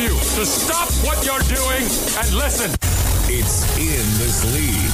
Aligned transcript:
you 0.00 0.08
to 0.08 0.46
stop 0.46 0.88
what 1.04 1.24
you're 1.26 1.44
doing 1.44 1.84
and 2.16 2.32
listen. 2.32 2.72
It's 3.28 3.68
in 3.76 4.04
this 4.16 4.40
league. 4.56 4.92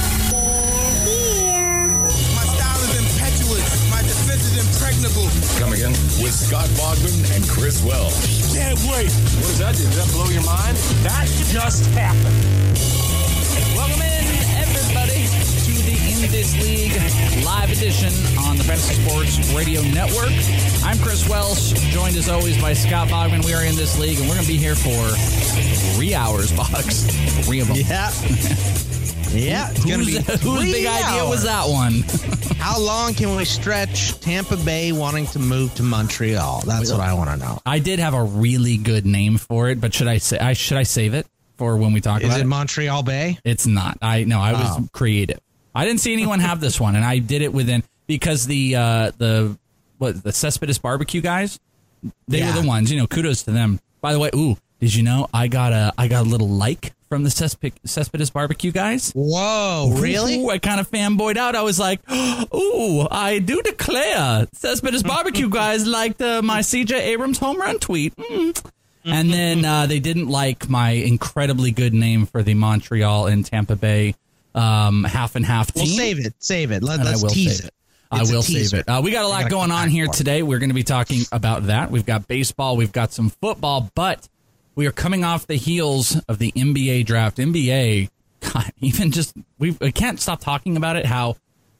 My 2.35 2.43
style 2.43 2.81
is 2.83 2.93
impetuous. 2.99 3.89
My 3.89 4.01
defense 4.01 4.43
is 4.51 4.57
impregnable. 4.59 5.29
Come 5.59 5.71
again 5.71 5.91
with 6.21 6.33
Scott 6.33 6.67
Bogman 6.75 7.35
and 7.35 7.47
Chris 7.47 7.81
Welsh. 7.83 8.53
Can't 8.53 8.79
wait. 8.91 9.11
What 9.39 9.47
does 9.47 9.59
that 9.59 9.75
do? 9.75 9.83
Did 9.83 9.93
that 9.93 10.11
blow 10.11 10.27
your 10.27 10.43
mind? 10.43 10.75
That 11.03 11.27
just 11.51 11.85
happened. 11.91 13.16
In 16.17 16.31
This 16.31 16.59
League 16.63 16.93
live 17.45 17.69
edition 17.71 18.07
on 18.39 18.57
the 18.57 18.63
Fantasy 18.63 18.95
Sports 18.95 19.53
Radio 19.53 19.81
Network. 19.83 20.31
I'm 20.83 20.97
Chris 20.97 21.29
Welsh, 21.29 21.73
joined 21.93 22.15
as 22.15 22.27
always 22.27 22.59
by 22.59 22.73
Scott 22.73 23.07
Bogman. 23.09 23.45
We 23.45 23.53
are 23.53 23.63
in 23.63 23.75
this 23.75 23.99
league, 23.99 24.17
and 24.19 24.27
we're 24.27 24.33
going 24.33 24.45
to 24.45 24.51
be 24.51 24.57
here 24.57 24.73
for 24.75 25.07
three 25.95 26.15
hours, 26.15 26.51
Box. 26.57 27.03
Three 27.45 27.59
of 27.59 27.67
them. 27.67 27.77
Yeah. 27.79 28.11
Yeah, 29.29 29.69
it's 29.69 29.83
gonna 29.85 30.05
be 30.05 30.13
whose 30.39 30.71
big 30.71 30.85
idea 30.87 31.27
was 31.27 31.43
that 31.43 31.65
one? 31.67 32.01
How 32.59 32.79
long 32.79 33.13
can 33.13 33.35
we 33.35 33.43
stretch 33.43 34.17
Tampa 34.21 34.55
Bay 34.55 34.93
wanting 34.93 35.27
to 35.27 35.39
move 35.39 35.75
to 35.75 35.83
Montreal? 35.83 36.61
That's 36.65 36.89
what 36.91 37.01
I 37.01 37.13
want 37.13 37.29
to 37.31 37.37
know. 37.37 37.59
I 37.65 37.79
did 37.79 37.99
have 37.99 38.13
a 38.13 38.23
really 38.23 38.77
good 38.77 39.05
name 39.05 39.37
for 39.37 39.67
it, 39.69 39.81
but 39.81 39.93
should 39.93 40.07
I 40.07 40.19
say 40.19 40.39
I 40.39 40.53
should 40.53 40.77
I 40.77 40.83
save 40.83 41.13
it 41.13 41.27
for 41.57 41.75
when 41.75 41.91
we 41.91 41.99
talk 41.99 42.21
Is 42.21 42.27
about 42.29 42.39
it 42.39 42.43
it? 42.43 42.47
Montreal 42.47 43.03
Bay? 43.03 43.37
It's 43.43 43.67
not. 43.67 43.97
I 44.01 44.23
no, 44.23 44.39
I 44.39 44.53
was 44.53 44.77
Oh. 44.79 44.87
creative. 44.93 45.39
I 45.77 45.85
didn't 45.85 45.99
see 46.01 46.11
anyone 46.13 46.39
have 46.39 46.59
this 46.59 46.79
one, 46.79 46.95
and 46.95 47.05
I 47.05 47.19
did 47.19 47.41
it 47.43 47.53
within 47.53 47.83
because 48.07 48.47
the 48.47 48.75
uh, 48.75 49.11
the 49.17 49.57
what 49.99 50.23
the 50.23 50.31
Cespedes 50.31 50.79
barbecue 50.79 51.21
guys, 51.21 51.59
they 52.27 52.39
Yeah. 52.39 52.55
were 52.55 52.61
the 52.61 52.67
ones. 52.67 52.91
You 52.91 52.99
know, 52.99 53.07
kudos 53.07 53.43
to 53.43 53.51
them. 53.51 53.79
By 54.01 54.13
the 54.13 54.19
way, 54.19 54.29
ooh, 54.35 54.57
did 54.79 54.93
you 54.95 55.03
know 55.03 55.27
I 55.33 55.47
got 55.47 55.73
a 55.73 55.93
I 55.97 56.07
got 56.07 56.25
a 56.25 56.29
little 56.29 56.49
like 56.49 56.93
from 57.09 57.23
the 57.23 57.29
Cespe- 57.29 57.73
Cespedes 57.85 58.29
barbecue 58.31 58.71
guys? 58.71 59.11
Whoa, 59.15 59.93
really? 59.99 60.39
Ooh, 60.43 60.49
I 60.49 60.57
kind 60.57 60.79
of 60.79 60.89
fanboyed 60.89 61.37
out. 61.37 61.55
I 61.55 61.61
was 61.61 61.79
like, 61.79 61.99
"Ooh, 62.11 63.07
I 63.11 63.39
do 63.39 63.61
declare, 63.61 64.47
Cespedes 64.53 65.03
barbecue 65.03 65.47
guys 65.49 65.85
liked 65.99 66.21
uh, 66.21 66.41
my 66.41 66.59
CJ 66.61 66.91
Abrams 66.93 67.37
home 67.39 67.57
run 67.61 67.79
tweet." 67.79 68.15
Mm. 68.15 68.65
And 69.05 69.31
then 69.31 69.63
uh, 69.63 69.85
they 69.85 69.99
didn't 69.99 70.27
like 70.27 70.67
my 70.69 70.89
incredibly 70.89 71.71
good 71.71 71.93
name 71.93 72.25
for 72.25 72.43
the 72.43 72.53
Montreal 72.55 73.27
and 73.27 73.45
Tampa 73.45 73.77
Bay 73.77 74.15
um, 74.57 75.03
half 75.03 75.35
and 75.35 75.45
half 75.45 75.71
team. 75.71 75.85
We'll 75.85 75.97
save 75.97 76.25
it. 76.25 76.33
Save 76.39 76.71
it. 76.71 76.83
Let, 76.83 76.99
us 77.01 77.21
will 77.21 77.29
tease 77.29 77.57
save 77.57 77.67
it. 77.67 77.73
I 78.09 78.23
will 78.23 78.41
save 78.41 78.73
it. 78.73 78.87
Uh, 78.87 79.01
we 79.03 79.11
got 79.11 79.25
a 79.25 79.27
lot 79.27 79.49
going 79.49 79.71
on 79.71 79.89
here 79.89 80.07
today. 80.07 80.41
We're 80.41 80.59
going 80.59 80.69
to 80.69 80.75
be 80.75 80.83
talking 80.83 81.23
about 81.31 81.67
that. 81.67 81.91
We've 81.91 82.05
got 82.05 82.27
baseball, 82.27 82.77
we've 82.77 82.91
got 82.91 83.11
some 83.11 83.29
football, 83.29 83.91
but 83.95 84.27
we 84.75 84.87
are 84.87 84.91
coming 84.91 85.23
off 85.23 85.47
the 85.47 85.55
heels 85.55 86.19
of 86.27 86.39
the 86.39 86.51
NBA 86.53 87.05
draft. 87.05 87.37
NBA, 87.37 88.09
God, 88.39 88.71
even 88.79 89.11
just 89.11 89.35
we 89.59 89.73
can't 89.73 90.19
stop 90.19 90.39
talking 90.39 90.77
about 90.77 90.95
it. 90.95 91.05
How 91.05 91.35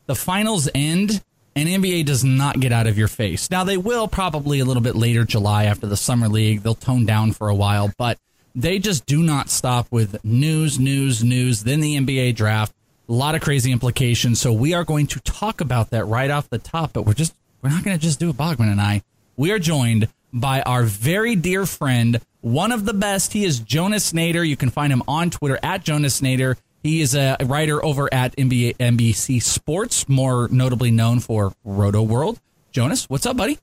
the 0.06 0.16
finals 0.16 0.70
end 0.76 1.24
and 1.56 1.68
NBA 1.68 2.06
does 2.06 2.24
not 2.24 2.60
get 2.60 2.72
out 2.72 2.88
of 2.88 2.98
your 2.98 3.08
face. 3.08 3.50
Now 3.50 3.64
they 3.64 3.78
will 3.78 4.08
probably 4.08 4.60
a 4.60 4.66
little 4.66 4.84
bit 4.84 4.96
later 4.96 5.24
July 5.24 5.66
after 5.66 5.88
the 5.88 5.98
summer 5.98 6.28
league. 6.28 6.62
They'll 6.62 6.76
tone 6.76 7.06
down 7.06 7.32
for 7.32 7.50
a 7.50 7.56
while, 7.56 7.92
but 7.98 8.20
they 8.58 8.80
just 8.80 9.06
do 9.06 9.22
not 9.22 9.50
stop 9.50 9.88
with 9.92 10.24
news, 10.26 10.80
news, 10.80 11.24
news. 11.24 11.64
Then 11.64 11.80
the 11.80 11.96
NBA 11.96 12.36
draft. 12.36 12.74
A 13.08 13.14
lot 13.14 13.36
of 13.36 13.42
crazy 13.42 13.72
implications. 13.72 14.42
So 14.42 14.52
we 14.52 14.74
are 14.74 14.84
going 14.84 15.08
to 15.08 15.20
talk 15.20 15.62
about 15.62 15.92
that 15.92 16.06
right 16.06 16.30
off 16.30 16.50
the 16.50 16.58
top, 16.58 16.92
but 16.92 17.04
we're 17.04 17.14
just 17.14 17.36
we're 17.62 17.70
not 17.70 17.84
going 17.84 17.96
to 17.98 18.02
just 18.02 18.20
do 18.20 18.30
it 18.30 18.36
Bogman 18.36 18.72
and 18.72 18.82
I. 18.82 19.04
We 19.38 19.52
are 19.52 19.60
joined 19.60 20.10
by 20.34 20.62
our 20.64 20.84
very 20.84 21.36
dear 21.36 21.66
friend, 21.66 22.20
one 22.42 22.72
of 22.72 22.86
the 22.86 22.94
best. 22.94 23.32
He 23.34 23.46
is 23.46 23.60
Jonas 23.60 24.12
Nader. 24.12 24.46
You 24.46 24.58
can 24.58 24.72
find 24.72 24.92
him 24.92 25.04
on 25.08 25.30
Twitter 25.30 25.60
at 25.62 25.84
Jonas 25.84 26.20
Nader. 26.20 26.58
He 26.84 27.02
is 27.02 27.16
a 27.16 27.38
writer 27.46 27.84
over 27.84 28.12
at 28.14 28.36
NBA, 28.36 28.78
NBC 28.78 29.42
Sports, 29.42 30.10
more 30.10 30.48
notably 30.52 30.92
known 30.92 31.20
for 31.20 31.54
Roto 31.64 32.02
World. 32.02 32.40
Jonas, 32.72 33.06
what's 33.06 33.26
up, 33.26 33.38
buddy? 33.38 33.60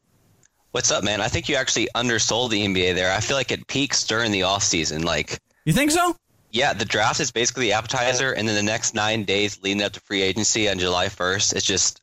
What's 0.74 0.90
up, 0.90 1.04
man? 1.04 1.20
I 1.20 1.28
think 1.28 1.48
you 1.48 1.54
actually 1.54 1.86
undersold 1.94 2.50
the 2.50 2.66
NBA 2.66 2.96
there. 2.96 3.12
I 3.12 3.20
feel 3.20 3.36
like 3.36 3.52
it 3.52 3.68
peaks 3.68 4.02
during 4.02 4.32
the 4.32 4.42
off 4.42 4.64
season. 4.64 5.04
Like, 5.04 5.38
You 5.64 5.72
think 5.72 5.92
so? 5.92 6.16
yeah, 6.50 6.72
the 6.72 6.84
draft 6.84 7.20
is 7.20 7.30
basically 7.30 7.66
the 7.66 7.74
appetizer, 7.74 8.32
and 8.32 8.48
then 8.48 8.56
the 8.56 8.62
next 8.64 8.92
nine 8.92 9.22
days 9.22 9.62
leading 9.62 9.84
up 9.84 9.92
to 9.92 10.00
free 10.00 10.20
agency 10.20 10.68
on 10.68 10.80
July 10.80 11.06
1st 11.06 11.54
is 11.54 11.62
just 11.62 12.00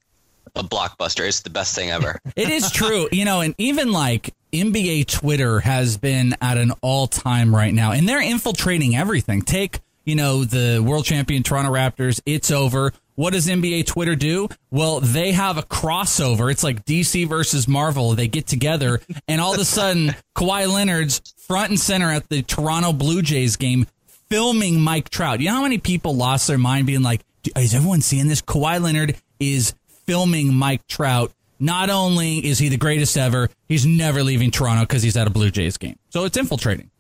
a 0.56 0.64
blockbuster. 0.64 1.28
It's 1.28 1.42
the 1.42 1.50
best 1.50 1.76
thing 1.76 1.90
ever. 1.90 2.18
It 2.38 2.48
is 2.48 2.72
true, 2.72 3.10
you 3.12 3.26
know, 3.26 3.42
and 3.42 3.56
even 3.58 3.92
like 3.92 4.34
NBA 4.54 5.08
Twitter 5.08 5.60
has 5.60 5.98
been 5.98 6.38
at 6.40 6.58
an 6.58 6.72
all 6.82 7.08
time 7.08 7.54
right 7.54 7.74
now, 7.74 7.92
and 7.92 8.08
they're 8.08 8.22
infiltrating 8.22 8.96
everything. 8.96 9.42
Take, 9.42 9.82
you 10.06 10.16
know, 10.16 10.44
the 10.44 10.80
world 10.80 11.06
champion 11.06 11.44
Toronto 11.44 11.72
Raptors, 11.72 12.22
it's 12.26 12.52
over. 12.52 12.94
What 13.16 13.34
does 13.34 13.48
NBA 13.48 13.86
Twitter 13.86 14.16
do? 14.16 14.48
Well, 14.72 15.00
they 15.00 15.32
have 15.32 15.58
a 15.58 15.64
crossover. 15.64 16.52
It's 16.52 16.64
like 16.64 16.86
DC 16.86 17.28
versus 17.28 17.68
Marvel. 17.68 18.14
They 18.14 18.28
get 18.28 18.48
together, 18.48 19.02
and 19.28 19.40
all 19.40 19.54
of 19.54 19.60
a 19.60 19.66
sudden, 19.66 20.16
Kawhi 20.36 20.72
Leonard's 20.72 21.22
front 21.48 21.70
and 21.70 21.80
center 21.80 22.10
at 22.10 22.30
the 22.30 22.42
Toronto 22.42 22.94
Blue 22.94 23.22
Jays 23.22 23.58
game 23.58 23.86
filming 24.30 24.80
Mike 24.80 25.10
Trout. 25.10 25.40
You 25.42 25.48
know 25.48 25.56
how 25.56 25.64
many 25.64 25.78
people 25.78 26.16
lost 26.16 26.48
their 26.48 26.58
mind 26.58 26.88
being 26.88 27.04
like, 27.04 27.22
is 27.58 27.76
everyone 27.76 28.02
seeing 28.02 28.28
this? 28.28 28.42
Kawhi 28.42 28.82
Leonard 28.82 29.18
is 29.40 29.76
filming 30.06 30.54
Mike 30.54 30.88
Trout. 30.88 31.34
Not 31.60 31.90
only 31.90 32.40
is 32.40 32.58
he 32.58 32.70
the 32.70 32.78
greatest 32.78 33.18
ever, 33.18 33.50
he's 33.68 33.86
never 33.86 34.24
leaving 34.24 34.50
Toronto 34.50 34.84
because 34.84 35.04
he's 35.04 35.18
at 35.18 35.28
a 35.28 35.30
Blue 35.30 35.52
Jays 35.52 35.78
game. 35.78 35.98
So 36.10 36.24
it's 36.24 36.38
infiltrating. 36.38 36.91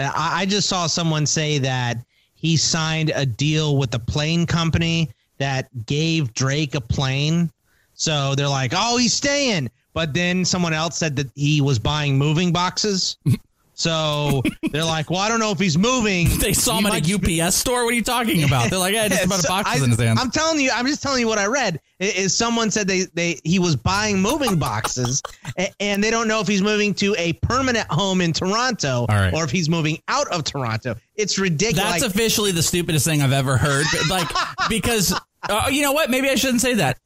I 0.00 0.40
I 0.40 0.46
just 0.46 0.68
saw 0.68 0.86
someone 0.86 1.26
say 1.26 1.58
that 1.58 1.98
he 2.34 2.56
signed 2.56 3.12
a 3.14 3.26
deal 3.26 3.76
with 3.76 3.94
a 3.94 3.98
plane 3.98 4.46
company 4.46 5.10
that 5.38 5.68
gave 5.86 6.32
Drake 6.34 6.74
a 6.74 6.80
plane. 6.80 7.50
So 7.94 8.34
they're 8.34 8.48
like, 8.48 8.72
oh, 8.74 8.96
he's 8.96 9.12
staying. 9.12 9.70
But 9.92 10.14
then 10.14 10.44
someone 10.44 10.72
else 10.72 10.96
said 10.96 11.16
that 11.16 11.30
he 11.34 11.60
was 11.60 11.78
buying 11.78 12.16
moving 12.16 12.52
boxes. 12.52 13.16
So 13.80 14.42
they're 14.72 14.84
like, 14.84 15.08
well, 15.08 15.20
I 15.20 15.28
don't 15.30 15.40
know 15.40 15.52
if 15.52 15.58
he's 15.58 15.78
moving. 15.78 16.28
They 16.40 16.52
saw 16.54 16.78
him 16.78 16.86
at 16.86 16.98
a 16.98 17.18
be- 17.18 17.40
UPS 17.40 17.54
store. 17.54 17.84
What 17.84 17.92
are 17.92 17.96
you 17.96 18.02
talking 18.02 18.44
about? 18.44 18.70
They're 18.70 18.78
like, 18.78 18.94
yeah, 18.94 19.08
just 19.08 19.22
a 19.30 19.34
of 19.34 19.40
So 19.40 19.48
boxes 19.48 19.82
I, 19.82 19.84
in 19.84 19.90
his 19.90 20.00
hands. 20.00 20.18
I'm 20.20 20.30
telling 20.30 20.58
you, 20.58 20.70
I'm 20.72 20.86
just 20.86 21.02
telling 21.02 21.20
you 21.20 21.28
what 21.28 21.38
I 21.38 21.46
read. 21.46 21.80
Is 21.98 22.34
someone 22.34 22.70
said 22.70 22.88
they 22.88 23.06
they 23.14 23.40
he 23.44 23.58
was 23.58 23.76
buying 23.76 24.20
moving 24.20 24.58
boxes, 24.58 25.22
and 25.80 26.02
they 26.02 26.10
don't 26.10 26.28
know 26.28 26.40
if 26.40 26.48
he's 26.48 26.62
moving 26.62 26.94
to 26.94 27.14
a 27.18 27.34
permanent 27.34 27.86
home 27.90 28.20
in 28.20 28.32
Toronto 28.32 29.06
right. 29.08 29.32
or 29.34 29.44
if 29.44 29.50
he's 29.50 29.68
moving 29.68 30.02
out 30.08 30.28
of 30.28 30.44
Toronto. 30.44 30.96
It's 31.14 31.38
ridiculous. 31.38 32.00
That's 32.00 32.02
officially 32.02 32.52
the 32.52 32.62
stupidest 32.62 33.04
thing 33.04 33.22
I've 33.22 33.32
ever 33.32 33.56
heard. 33.56 33.86
Like, 34.08 34.28
because, 34.68 35.14
uh, 35.48 35.68
you 35.70 35.82
know 35.82 35.92
what? 35.92 36.10
Maybe 36.10 36.28
I 36.28 36.34
shouldn't 36.34 36.62
say 36.62 36.74
that. 36.74 36.98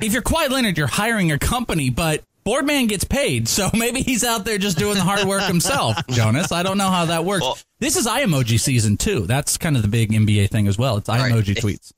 If 0.00 0.12
you're 0.12 0.22
Kawhi 0.22 0.48
Leonard, 0.48 0.78
you're 0.78 0.86
hiring 0.86 1.32
a 1.32 1.38
company, 1.38 1.90
but 1.90 2.22
Boardman 2.48 2.86
gets 2.86 3.04
paid. 3.04 3.46
So 3.48 3.68
maybe 3.74 4.00
he's 4.02 4.24
out 4.24 4.44
there 4.44 4.58
just 4.58 4.78
doing 4.78 4.94
the 4.94 5.02
hard 5.02 5.26
work 5.26 5.42
himself, 5.42 5.96
Jonas. 6.08 6.50
I 6.52 6.62
don't 6.62 6.78
know 6.78 6.88
how 6.90 7.04
that 7.06 7.24
works. 7.24 7.42
Well- 7.42 7.58
this 7.80 7.96
is 7.96 8.06
iEmoji 8.08 8.58
season, 8.58 8.96
too. 8.96 9.20
That's 9.26 9.56
kind 9.56 9.76
of 9.76 9.82
the 9.82 9.88
big 9.88 10.10
NBA 10.10 10.50
thing 10.50 10.66
as 10.66 10.76
well. 10.78 10.96
It's 10.96 11.08
iEmoji 11.08 11.56
If- 11.56 11.62
tweets. 11.64 11.92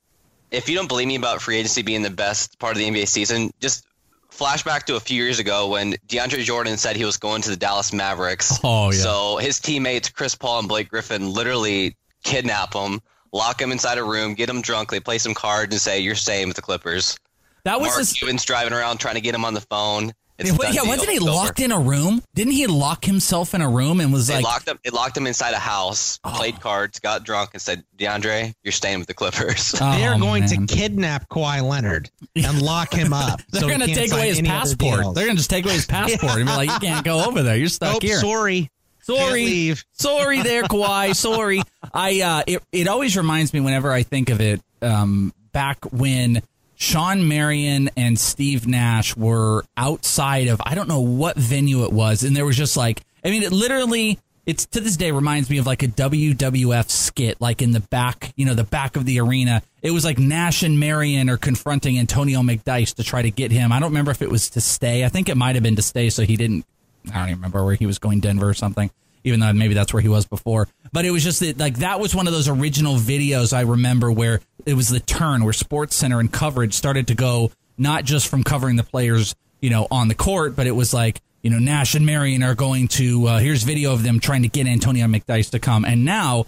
if 0.50 0.68
you 0.68 0.74
don't 0.76 0.88
believe 0.88 1.08
me 1.08 1.14
about 1.16 1.40
free 1.40 1.56
agency 1.56 1.82
being 1.82 2.02
the 2.02 2.10
best 2.10 2.58
part 2.58 2.72
of 2.72 2.78
the 2.78 2.84
NBA 2.90 3.06
season, 3.08 3.50
just 3.60 3.84
flashback 4.30 4.84
to 4.84 4.96
a 4.96 5.00
few 5.00 5.22
years 5.22 5.38
ago 5.38 5.68
when 5.68 5.94
DeAndre 6.08 6.42
Jordan 6.44 6.76
said 6.76 6.96
he 6.96 7.04
was 7.04 7.16
going 7.16 7.42
to 7.42 7.50
the 7.50 7.56
Dallas 7.56 7.92
Mavericks. 7.92 8.58
Oh, 8.64 8.90
yeah. 8.92 8.98
So 8.98 9.36
his 9.38 9.58
teammates 9.60 10.08
Chris 10.10 10.34
Paul 10.34 10.58
and 10.60 10.68
Blake 10.68 10.88
Griffin 10.90 11.32
literally 11.32 11.96
kidnap 12.24 12.74
him, 12.74 13.00
lock 13.32 13.60
him 13.62 13.72
inside 13.72 13.98
a 13.98 14.04
room, 14.04 14.34
get 14.34 14.48
him 14.50 14.60
drunk. 14.60 14.90
They 14.90 15.00
play 15.00 15.18
some 15.18 15.34
cards 15.34 15.72
and 15.74 15.80
say 15.80 16.00
you're 16.00 16.14
staying 16.14 16.48
with 16.48 16.56
the 16.56 16.62
Clippers. 16.62 17.16
That 17.64 17.78
was 17.80 17.88
Mark 17.88 17.98
this- 17.98 18.12
Cuban's 18.14 18.44
driving 18.44 18.72
around 18.72 18.98
trying 18.98 19.16
to 19.16 19.20
get 19.20 19.34
him 19.34 19.44
on 19.44 19.54
the 19.54 19.60
phone. 19.62 20.12
It's 20.40 20.50
Yeah, 20.50 20.56
wait, 20.58 20.74
yeah, 20.74 20.82
wasn't 20.82 21.10
he 21.10 21.16
It's 21.16 21.22
over. 21.24 21.32
locked 21.32 21.60
in 21.60 21.70
a 21.70 21.78
room? 21.78 22.22
Didn't 22.34 22.54
he 22.54 22.66
lock 22.66 23.04
himself 23.04 23.54
in 23.54 23.60
a 23.60 23.68
room 23.68 24.00
and 24.00 24.12
was 24.12 24.26
They 24.26 24.36
like, 24.36 24.44
locked 24.44 24.68
him. 24.68 24.78
It 24.84 24.92
locked 24.92 25.16
him 25.16 25.26
inside 25.26 25.52
a 25.54 25.58
house. 25.58 26.18
Oh. 26.24 26.32
Played 26.34 26.60
cards, 26.60 26.98
got 26.98 27.24
drunk, 27.24 27.50
and 27.52 27.60
said, 27.62 27.84
"DeAndre, 27.98 28.54
you're 28.64 28.72
staying 28.72 28.98
with 28.98 29.08
the 29.08 29.14
Clippers." 29.14 29.74
Oh, 29.80 29.98
They're 29.98 30.18
going 30.18 30.44
man. 30.46 30.66
to 30.66 30.74
kidnap 30.74 31.28
Kawhi 31.28 31.62
Leonard 31.62 32.10
and 32.36 32.60
lock 32.62 32.92
him 32.92 33.12
up. 33.12 33.40
They're 33.50 33.60
so 33.62 33.68
going 33.68 33.80
to 33.80 33.86
take 33.94 34.12
away 34.12 34.28
his 34.28 34.40
passport. 34.40 35.14
They're 35.14 35.24
going 35.26 35.36
to 35.36 35.40
just 35.40 35.50
take 35.50 35.64
away 35.64 35.74
his 35.74 35.86
passport 35.86 36.32
and 36.38 36.46
be 36.46 36.52
like, 36.52 36.70
you 36.70 36.78
can't 36.88 37.04
go 37.04 37.24
over 37.24 37.42
there. 37.42 37.56
You're 37.56 37.68
stuck 37.68 37.94
Nope, 37.94 38.02
here. 38.02 38.18
sorry. 38.18 38.70
Sorry, 39.02 39.44
leave. 39.46 39.84
sorry 39.92 40.42
there, 40.42 40.62
Kawhi. 40.62 41.14
Sorry. 41.16 41.62
I 41.92 42.20
uh, 42.20 42.42
it 42.46 42.62
it 42.70 42.86
always 42.88 43.16
reminds 43.16 43.52
me 43.52 43.60
whenever 43.60 43.90
I 43.92 44.02
think 44.02 44.30
of 44.30 44.40
it. 44.40 44.60
Um, 44.82 45.32
back 45.52 45.78
when 45.92 46.42
Shawn 46.80 47.28
Marion 47.28 47.90
and 47.94 48.18
Steve 48.18 48.66
Nash 48.66 49.14
were 49.14 49.64
outside 49.76 50.48
of 50.48 50.62
I 50.64 50.74
don't 50.74 50.88
know 50.88 51.00
what 51.00 51.36
venue 51.36 51.84
it 51.84 51.92
was, 51.92 52.24
and 52.24 52.34
there 52.34 52.46
was 52.46 52.56
just 52.56 52.76
like 52.76 53.02
I 53.24 53.30
mean, 53.30 53.42
it 53.42 53.52
literally. 53.52 54.18
It's 54.46 54.64
to 54.66 54.80
this 54.80 54.96
day 54.96 55.12
reminds 55.12 55.50
me 55.50 55.58
of 55.58 55.66
like 55.66 55.82
a 55.82 55.88
WWF 55.88 56.90
skit, 56.90 57.40
like 57.40 57.60
in 57.60 57.72
the 57.72 57.80
back, 57.80 58.32
you 58.36 58.46
know, 58.46 58.54
the 58.54 58.64
back 58.64 58.96
of 58.96 59.04
the 59.04 59.20
arena. 59.20 59.62
It 59.82 59.90
was 59.90 60.04
like 60.04 60.18
Nash 60.18 60.62
and 60.62 60.80
Marion 60.80 61.28
are 61.28 61.36
confronting 61.36 61.98
Antonio 61.98 62.40
McDyess 62.40 62.94
to 62.94 63.04
try 63.04 63.22
to 63.22 63.30
get 63.30 63.52
him. 63.52 63.70
I 63.70 63.78
don't 63.78 63.90
remember 63.90 64.10
if 64.10 64.22
it 64.22 64.30
was 64.30 64.50
to 64.50 64.60
stay. 64.60 65.04
I 65.04 65.08
think 65.08 65.28
it 65.28 65.36
might 65.36 65.54
have 65.54 65.62
been 65.62 65.76
to 65.76 65.82
stay, 65.82 66.08
so 66.08 66.22
he 66.24 66.36
didn't 66.36 66.64
I 67.08 67.18
don't 67.18 67.28
even 67.28 67.38
remember 67.38 67.64
where 67.64 67.74
he 67.74 67.86
was 67.86 67.98
going, 67.98 68.20
Denver 68.20 68.48
or 68.48 68.54
something. 68.54 68.90
Even 69.22 69.40
though 69.40 69.52
maybe 69.52 69.74
that's 69.74 69.92
where 69.92 70.00
he 70.00 70.08
was 70.08 70.24
before, 70.24 70.66
but 70.92 71.04
it 71.04 71.10
was 71.10 71.24
just 71.24 71.40
that, 71.40 71.58
like 71.58 71.78
that 71.78 72.00
was 72.00 72.14
one 72.14 72.26
of 72.26 72.32
those 72.32 72.48
original 72.48 72.96
videos 72.96 73.52
I 73.52 73.62
remember 73.62 74.10
where 74.10 74.40
it 74.66 74.74
was 74.74 74.88
the 74.88 75.00
turn 75.00 75.44
where 75.44 75.52
Sports 75.52 75.96
Center 75.96 76.20
and 76.20 76.30
coverage 76.30 76.74
started 76.74 77.06
to 77.08 77.14
go 77.14 77.52
not 77.78 78.04
just 78.04 78.28
from 78.28 78.44
covering 78.44 78.76
the 78.76 78.82
players, 78.82 79.34
you 79.60 79.70
know, 79.70 79.86
on 79.90 80.08
the 80.08 80.14
court, 80.14 80.56
but 80.56 80.66
it 80.66 80.72
was 80.72 80.92
like 80.92 81.20
you 81.42 81.50
know 81.50 81.58
Nash 81.58 81.94
and 81.94 82.04
Marion 82.04 82.42
are 82.42 82.54
going 82.54 82.88
to 82.88 83.26
uh, 83.26 83.38
here's 83.38 83.62
video 83.62 83.92
of 83.92 84.02
them 84.02 84.20
trying 84.20 84.42
to 84.42 84.48
get 84.48 84.66
Antonio 84.66 85.06
McDyess 85.06 85.50
to 85.50 85.58
come, 85.58 85.84
and 85.84 86.04
now 86.04 86.46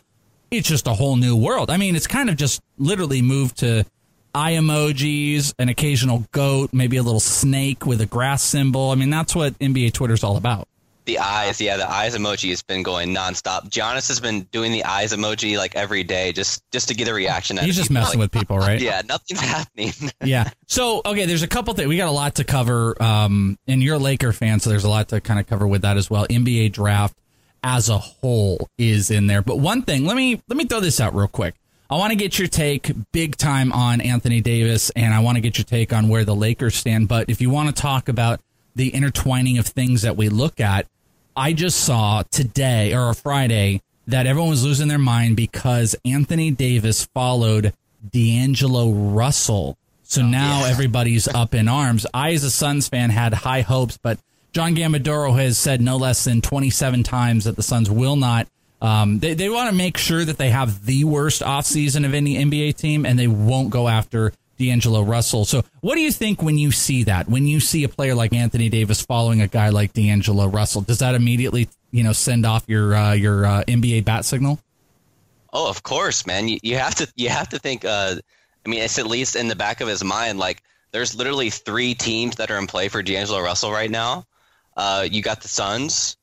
it's 0.51 0.69
just 0.69 0.87
a 0.87 0.95
whole 0.95 1.17
new 1.17 1.35
world. 1.37 1.71
I 1.71 1.79
mean, 1.79 1.97
it's 1.97 2.07
kind 2.07 2.29
of 2.29 2.37
just 2.37 2.61
literally 2.77 3.23
moved 3.23 3.59
to 3.59 3.85
eye 4.35 4.53
emojis, 4.53 5.55
an 5.59 5.69
occasional 5.69 6.27
goat, 6.33 6.71
maybe 6.73 6.97
a 6.97 7.03
little 7.03 7.21
snake 7.21 7.87
with 7.87 8.01
a 8.01 8.07
grass 8.07 8.43
symbol. 8.43 8.91
I 8.91 8.95
mean, 8.95 9.11
that's 9.11 9.35
what 9.35 9.59
NBA 9.59 9.93
Twitter's 9.93 10.25
all 10.25 10.37
about. 10.37 10.69
The 11.05 11.19
eyes, 11.19 11.61
yeah, 11.61 11.77
the 11.77 11.91
eyes 11.91 12.17
emoji 12.17 12.51
has 12.51 12.63
been 12.63 12.83
going 12.83 13.15
nonstop. 13.15 13.69
Giannis 13.71 14.09
has 14.09 14.21
been 14.21 14.43
doing 14.53 14.71
the 14.71 14.85
eyes 14.85 15.13
emoji 15.13 15.57
like 15.57 15.75
every 15.75 16.05
day, 16.05 16.33
just 16.33 16.63
just 16.71 16.89
to 16.89 16.95
get 16.95 17.09
a 17.09 17.15
reaction. 17.15 17.57
He's 17.59 17.77
just 17.77 17.89
people. 17.89 18.03
messing 18.03 18.21
Like, 18.21 18.33
with 18.33 18.41
people, 18.41 18.59
right? 18.59 18.81
Yeah, 18.83 19.03
nothing's 19.09 19.41
happening. 19.41 19.93
yeah. 20.25 20.51
So 20.67 21.03
okay, 21.05 21.27
there's 21.27 21.43
a 21.43 21.49
couple 21.49 21.75
things 21.75 21.89
we 21.89 21.97
got 21.97 22.09
a 22.09 22.13
lot 22.13 22.37
to 22.37 22.45
cover. 22.45 23.01
Um, 23.03 23.59
and 23.67 23.83
you're 23.83 23.97
a 23.97 23.99
Laker 23.99 24.33
fan, 24.33 24.61
so 24.61 24.71
there's 24.71 24.85
a 24.85 24.89
lot 24.91 25.09
to 25.09 25.21
kind 25.21 25.41
of 25.41 25.47
cover 25.47 25.67
with 25.67 25.83
that 25.83 25.97
as 25.97 26.09
well. 26.09 26.27
NBA 26.27 26.73
draft 26.73 27.17
as 27.65 27.89
a 27.89 27.99
whole 27.99 28.69
is 28.79 29.11
in 29.11 29.27
there, 29.27 29.43
but 29.43 29.59
one 29.59 29.83
thing, 29.83 30.05
let 30.05 30.17
me 30.17 30.41
let 30.49 30.57
me 30.57 30.65
throw 30.65 30.81
this 30.81 31.01
out 31.01 31.15
real 31.15 31.29
quick. 31.29 31.55
I 31.93 31.97
want 31.97 32.11
to 32.11 32.17
get 32.17 32.39
your 32.39 32.49
take 32.49 32.91
big 33.13 33.37
time 33.37 33.71
on 33.71 34.01
Anthony 34.01 34.41
Davis, 34.41 34.89
and 34.97 35.13
I 35.13 35.21
want 35.21 35.37
to 35.37 35.43
get 35.43 35.59
your 35.59 35.67
take 35.67 35.93
on 35.93 36.09
where 36.09 36.25
the 36.25 36.35
Lakers 36.35 36.75
stand. 36.75 37.07
But 37.07 37.29
if 37.29 37.43
you 37.43 37.51
want 37.51 37.69
to 37.69 37.83
talk 37.83 38.09
about 38.09 38.41
the 38.75 38.89
intertwining 38.95 39.59
of 39.59 39.67
things 39.67 40.01
that 40.01 40.17
we 40.17 40.31
look 40.31 40.59
at, 40.59 40.87
I 41.37 41.53
just 41.53 41.81
saw 41.81 42.23
today 42.31 42.95
or 42.95 43.15
Friday 43.15 43.81
that 44.07 44.27
everyone 44.27 44.51
was 44.51 44.65
losing 44.65 44.89
their 44.89 44.99
mind 44.99 45.37
because 45.37 45.97
Anthony 46.05 46.51
Davis 46.51 47.07
followed 47.15 47.73
D'Angelo 48.11 48.91
Russell. 48.91 49.79
So 50.03 50.23
now 50.23 50.65
everybody's 50.65 51.29
up 51.29 51.55
in 51.55 51.69
arms. 51.69 52.05
I, 52.13 52.33
as 52.33 52.45
a 52.45 52.51
Suns 52.51 52.89
fan, 52.89 53.11
had 53.11 53.33
high 53.33 53.63
hopes, 53.63 53.97
but 53.97 54.19
John 54.53 54.75
Gambadoro 54.77 55.35
has 55.39 55.57
said 55.57 55.81
no 55.81 55.97
less 55.97 56.25
than 56.25 56.43
27 56.43 57.03
times 57.03 57.45
that 57.45 57.57
the 57.57 57.63
Suns 57.63 57.91
will 57.91 58.17
not. 58.17 58.47
Um, 58.83 59.21
they 59.21 59.35
they 59.35 59.49
want 59.49 59.71
to 59.71 59.77
make 59.77 59.97
sure 59.97 60.25
that 60.25 60.39
they 60.39 60.51
have 60.51 60.85
the 60.85 61.05
worst 61.05 61.41
offseason 61.41 62.05
of 62.05 62.15
any 62.15 62.35
NBA 62.35 62.77
team, 62.77 63.07
and 63.07 63.19
they 63.19 63.29
won't 63.29 63.71
go 63.71 63.89
after 63.89 64.33
D'Angelo 64.63 65.03
Russell. 65.03 65.45
So, 65.45 65.65
what 65.81 65.97
do 65.97 66.01
you 66.01 66.13
think 66.13 66.43
when 66.43 66.57
you 66.57 66.71
see 66.71 67.05
that? 67.05 67.29
When 67.29 67.47
you 67.47 67.61
see 67.61 67.85
a 67.85 67.89
player 67.89 68.15
like 68.15 68.33
Anthony 68.33 68.69
Davis 68.69 69.03
following 69.03 69.41
a 69.41 69.49
guy 69.49 69.71
like 69.71 69.93
D'Angelo 69.93 70.47
Russell, 70.47 70.83
does 70.83 71.01
that 71.01 71.15
immediately 71.15 71.69
you 71.91 72.05
know 72.05 72.13
send 72.13 72.47
off 72.47 72.65
your 72.69 72.95
uh, 72.95 73.13
your 73.13 73.45
uh, 73.45 73.65
NBA 73.65 74.05
bat 74.05 74.25
signal? 74.25 74.61
Oh, 75.53 75.69
of 75.69 75.83
course, 75.83 76.27
man. 76.27 76.49
You, 76.49 76.59
you 76.63 76.79
have 76.79 76.95
to 76.97 77.13
you 77.17 77.29
have 77.29 77.49
to 77.51 77.59
think. 77.59 77.85
Uh, 77.85 78.17
I 78.65 78.69
mean, 78.69 78.83
it's 78.83 78.99
at 78.99 79.07
least 79.07 79.35
in 79.35 79.49
the 79.49 79.57
back 79.57 79.81
of 79.81 79.89
his 79.89 80.05
mind. 80.05 80.39
Like, 80.39 80.63
there's 80.93 81.17
literally 81.17 81.51
three 81.51 81.95
teams 81.95 82.37
that 82.37 82.51
are 82.51 82.59
in 82.59 82.69
play 82.69 82.89
for 82.89 83.03
D'Angelo 83.03 83.41
Russell 83.41 83.73
right 83.73 83.91
now. 83.91 84.25
Uh, 84.77 85.07
you 85.11 85.23
got 85.23 85.43
the 85.43 85.49
Suns. 85.49 86.17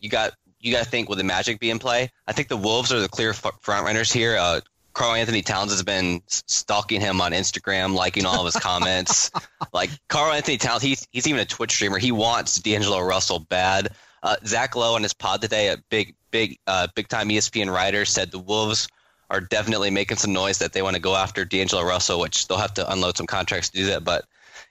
You 0.00 0.08
got 0.08 0.32
you 0.60 0.72
got 0.72 0.84
to 0.84 0.90
think 0.90 1.10
with 1.10 1.18
the 1.18 1.24
Magic 1.24 1.60
be 1.60 1.70
in 1.70 1.78
play. 1.78 2.10
I 2.26 2.32
think 2.32 2.48
the 2.48 2.56
Wolves 2.56 2.92
are 2.92 3.00
the 3.00 3.08
clear 3.08 3.34
front 3.34 3.84
runners 3.84 4.10
here. 4.10 4.36
Uh, 4.38 4.60
Karl 4.94 5.14
Anthony 5.14 5.42
Towns 5.42 5.72
has 5.72 5.82
been 5.82 6.22
stalking 6.26 7.00
him 7.00 7.20
on 7.20 7.32
Instagram, 7.32 7.94
liking 7.94 8.24
all 8.24 8.38
of 8.38 8.46
his 8.46 8.62
comments. 8.62 9.30
like 9.72 9.90
Karl 10.08 10.32
Anthony 10.32 10.56
Towns, 10.56 10.82
he's 10.82 11.06
he's 11.10 11.26
even 11.26 11.40
a 11.40 11.44
Twitch 11.44 11.72
streamer. 11.72 11.98
He 11.98 12.12
wants 12.12 12.56
D'Angelo 12.56 13.00
Russell 13.00 13.40
bad. 13.40 13.90
Uh, 14.22 14.36
Zach 14.46 14.74
Lowe 14.74 14.94
on 14.94 15.02
his 15.02 15.12
pod 15.12 15.42
today, 15.42 15.68
a 15.68 15.76
big 15.90 16.14
big 16.30 16.58
uh, 16.66 16.86
big 16.94 17.08
time 17.08 17.28
ESPN 17.28 17.72
writer, 17.72 18.04
said 18.04 18.30
the 18.30 18.38
Wolves 18.38 18.88
are 19.30 19.40
definitely 19.40 19.90
making 19.90 20.16
some 20.16 20.32
noise 20.32 20.58
that 20.58 20.72
they 20.72 20.82
want 20.82 20.94
to 20.94 21.02
go 21.02 21.14
after 21.16 21.44
D'Angelo 21.44 21.82
Russell, 21.82 22.20
which 22.20 22.46
they'll 22.46 22.58
have 22.58 22.74
to 22.74 22.90
unload 22.90 23.16
some 23.16 23.26
contracts 23.26 23.70
to 23.70 23.78
do 23.78 23.86
that. 23.86 24.04
But 24.04 24.24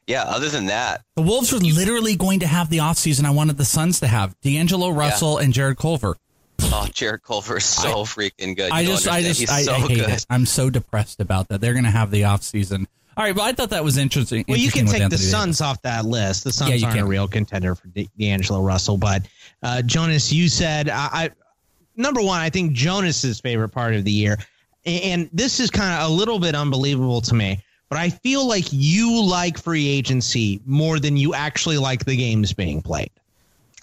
yeah, 0.08 0.24
other 0.24 0.50
than 0.50 0.68
that, 0.68 1.02
The 1.16 1.22
Wolves 1.22 1.52
were 1.52 1.60
literally 1.60 2.16
going 2.16 2.40
to 2.40 2.48
have 2.48 2.70
the 2.70 2.78
offseason 2.78 3.26
I 3.26 3.32
wanted 3.32 3.58
the 3.58 3.66
Suns 3.66 4.00
to 4.00 4.08
have 4.08 4.40
D'Angelo 4.42 4.90
Russell 4.90 5.38
and 5.38 5.54
Jarrett 5.54 5.78
Culver. 5.78 6.18
Oh, 6.76 6.88
Jarrett 6.92 7.22
Culver 7.24 7.58
is 7.58 7.66
so 7.66 8.04
freaking 8.04 8.56
good. 8.56 8.70
You 8.70 8.74
I 8.74 8.84
just, 8.84 9.08
I 9.08 9.22
just, 9.22 9.40
He's 9.42 9.50
I, 9.50 9.62
so 9.62 9.74
I 9.74 9.80
hate 9.80 10.00
good. 10.00 10.10
it. 10.10 10.26
I'm 10.30 10.46
so 10.48 10.72
depressed 10.72 11.20
about 11.20 11.48
that. 11.50 11.62
They're 11.62 11.74
going 11.74 11.84
to 11.86 11.92
have 11.92 12.10
the 12.10 12.22
offseason. 12.22 12.88
All 13.16 13.24
right, 13.24 13.36
well, 13.36 13.46
I 13.46 13.52
thought 13.52 13.70
that 13.70 13.84
was 13.84 13.98
interesting. 13.98 14.44
Well, 14.48 14.58
you 14.58 14.72
can 14.72 14.88
take 14.88 14.98
the 14.98 15.04
Anthony 15.04 15.22
Suns 15.22 15.62
off 15.62 15.80
that 15.84 16.04
list. 16.04 16.46
The 16.46 16.52
Suns 16.52 16.82
Yeah, 16.82 16.88
aren't 16.88 17.00
a 17.00 17.06
real 17.06 17.28
contender 17.28 17.76
for 17.76 17.88
D- 17.90 18.10
D'Angelo 18.18 18.60
Russell. 18.64 18.98
But 18.98 19.28
uh, 19.62 19.84
Jonas, 19.84 20.34
you 20.34 20.50
said 20.50 20.90
I, 20.90 21.10
I 21.12 21.30
number 21.96 22.22
one. 22.24 22.42
I 22.42 22.50
think 22.50 22.74
Jonas's 22.74 23.40
favorite 23.40 23.70
part 23.70 23.94
of 23.94 24.04
the 24.04 24.12
year, 24.12 24.38
and, 24.84 25.04
and 25.04 25.30
this 25.32 25.60
is 25.60 25.70
kind 25.70 26.02
of 26.02 26.10
a 26.10 26.14
little 26.14 26.40
bit 26.40 26.56
unbelievable 26.56 27.22
to 27.22 27.36
me. 27.36 27.64
But 27.88 28.00
I 28.00 28.10
feel 28.10 28.48
like 28.48 28.66
you 28.72 29.24
like 29.24 29.60
free 29.60 29.88
agency 29.88 30.60
more 30.66 30.98
than 30.98 31.16
you 31.16 31.36
actually 31.36 31.78
like 31.78 32.06
the 32.06 32.18
games 32.18 32.52
being 32.52 32.82
played. 32.82 33.12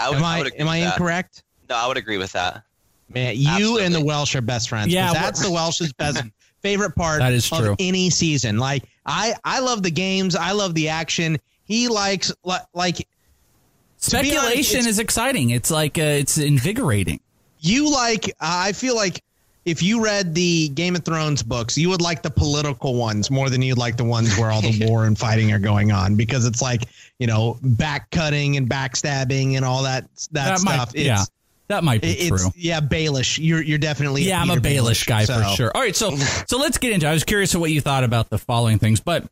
I 0.01 0.09
would, 0.09 0.19
am 0.19 0.25
I 0.25 0.35
I, 0.35 0.39
would 0.39 0.47
agree 0.49 0.59
am 0.59 0.69
I 0.69 0.79
with 0.79 0.85
that. 0.89 0.95
incorrect? 0.95 1.43
No, 1.69 1.77
I 1.77 1.87
would 1.87 1.97
agree 1.99 2.19
with 2.19 2.33
that. 2.33 2.65
Man, 3.13 3.35
you 3.37 3.79
and 3.79 3.95
the 3.95 4.05
Welsh 4.05 4.35
are 4.37 4.41
best 4.41 4.69
friends. 4.69 4.93
Yeah, 4.93 5.13
that's 5.13 5.43
the 5.43 5.51
Welsh's 5.51 5.93
best 5.93 6.23
favorite 6.63 6.95
part 6.95 7.19
That 7.21 7.33
is 7.33 7.51
of 7.53 7.59
true. 7.59 7.77
any 7.79 8.11
season. 8.11 8.59
Like 8.59 8.85
I, 9.05 9.35
I 9.45 9.61
love 9.61 9.83
the 9.83 9.91
games. 9.91 10.37
I 10.37 10.53
love 10.53 10.75
the 10.75 10.89
action. 10.91 11.39
He 11.65 11.89
likes 11.89 12.33
li- 12.45 12.57
like 12.75 12.97
be 12.99 13.05
honest, 13.05 14.11
Speculation 14.11 14.87
is 14.87 14.99
exciting. 14.99 15.51
It's 15.51 15.71
like 15.71 15.99
uh, 15.99 16.03
it's 16.03 16.39
invigorating. 16.39 17.21
you 17.61 17.93
like. 17.93 18.33
I 18.41 18.73
feel 18.73 18.95
like 18.97 19.23
if 19.67 19.83
you 19.83 20.03
read 20.03 20.35
the 20.35 20.69
Game 20.71 20.97
of 20.97 21.05
Thrones 21.05 21.43
books, 21.43 21.77
you 21.77 21.91
would 21.91 22.01
like 22.01 22.23
the 22.23 22.31
political 22.31 22.95
ones 22.95 23.31
more 23.31 23.51
than 23.51 23.61
you'd 23.61 23.77
like 23.77 23.97
the 23.97 24.05
ones 24.05 24.37
where 24.39 24.51
all 24.51 24.63
the 24.63 24.87
war 24.89 25.05
and 25.05 25.19
fighting 25.19 25.53
are 25.53 25.59
going 25.59 25.93
on 25.93 26.17
because 26.17 26.47
it's 26.47 26.63
like 26.63 26.83
you 27.19 27.27
know 27.27 27.59
back 27.63 28.11
cutting 28.11 28.57
and 28.57 28.71
backstabbing 28.71 29.57
and 29.57 29.65
all 29.65 29.83
that 29.83 30.05
that, 30.33 30.59
stuff. 30.61 30.65
might, 30.65 30.95
it's, 30.95 31.05
yeah, 31.05 31.25
that 31.71 31.85
might 31.85 32.03
be 32.03 32.11
it- 32.11 32.29
true. 32.29 32.49
it's 32.49 32.57
yeah, 32.57 32.81
Baelish. 32.81 33.39
You're 33.41 33.63
you're 33.63 33.79
definitely 33.79 34.23
Yeah, 34.23 34.41
I'm 34.43 34.51
a 34.51 34.57
Petyr 34.57 34.79
Baelish 34.81 35.07
guy 35.07 35.25
for 35.25 35.43
sure. 35.57 35.71
All 35.75 35.81
right, 35.81 35.95
so 35.97 36.15
so 36.47 36.59
let's 36.59 36.79
get 36.79 36.93
into. 36.93 37.07
it. 37.07 37.11
I 37.11 37.13
was 37.13 37.25
curious 37.25 37.55
of 37.55 37.61
what 37.61 37.71
you 37.71 37.81
thought 37.81 38.05
about 38.05 38.29
the 38.29 38.39
following 38.39 38.79
things, 38.79 39.01
but 39.01 39.25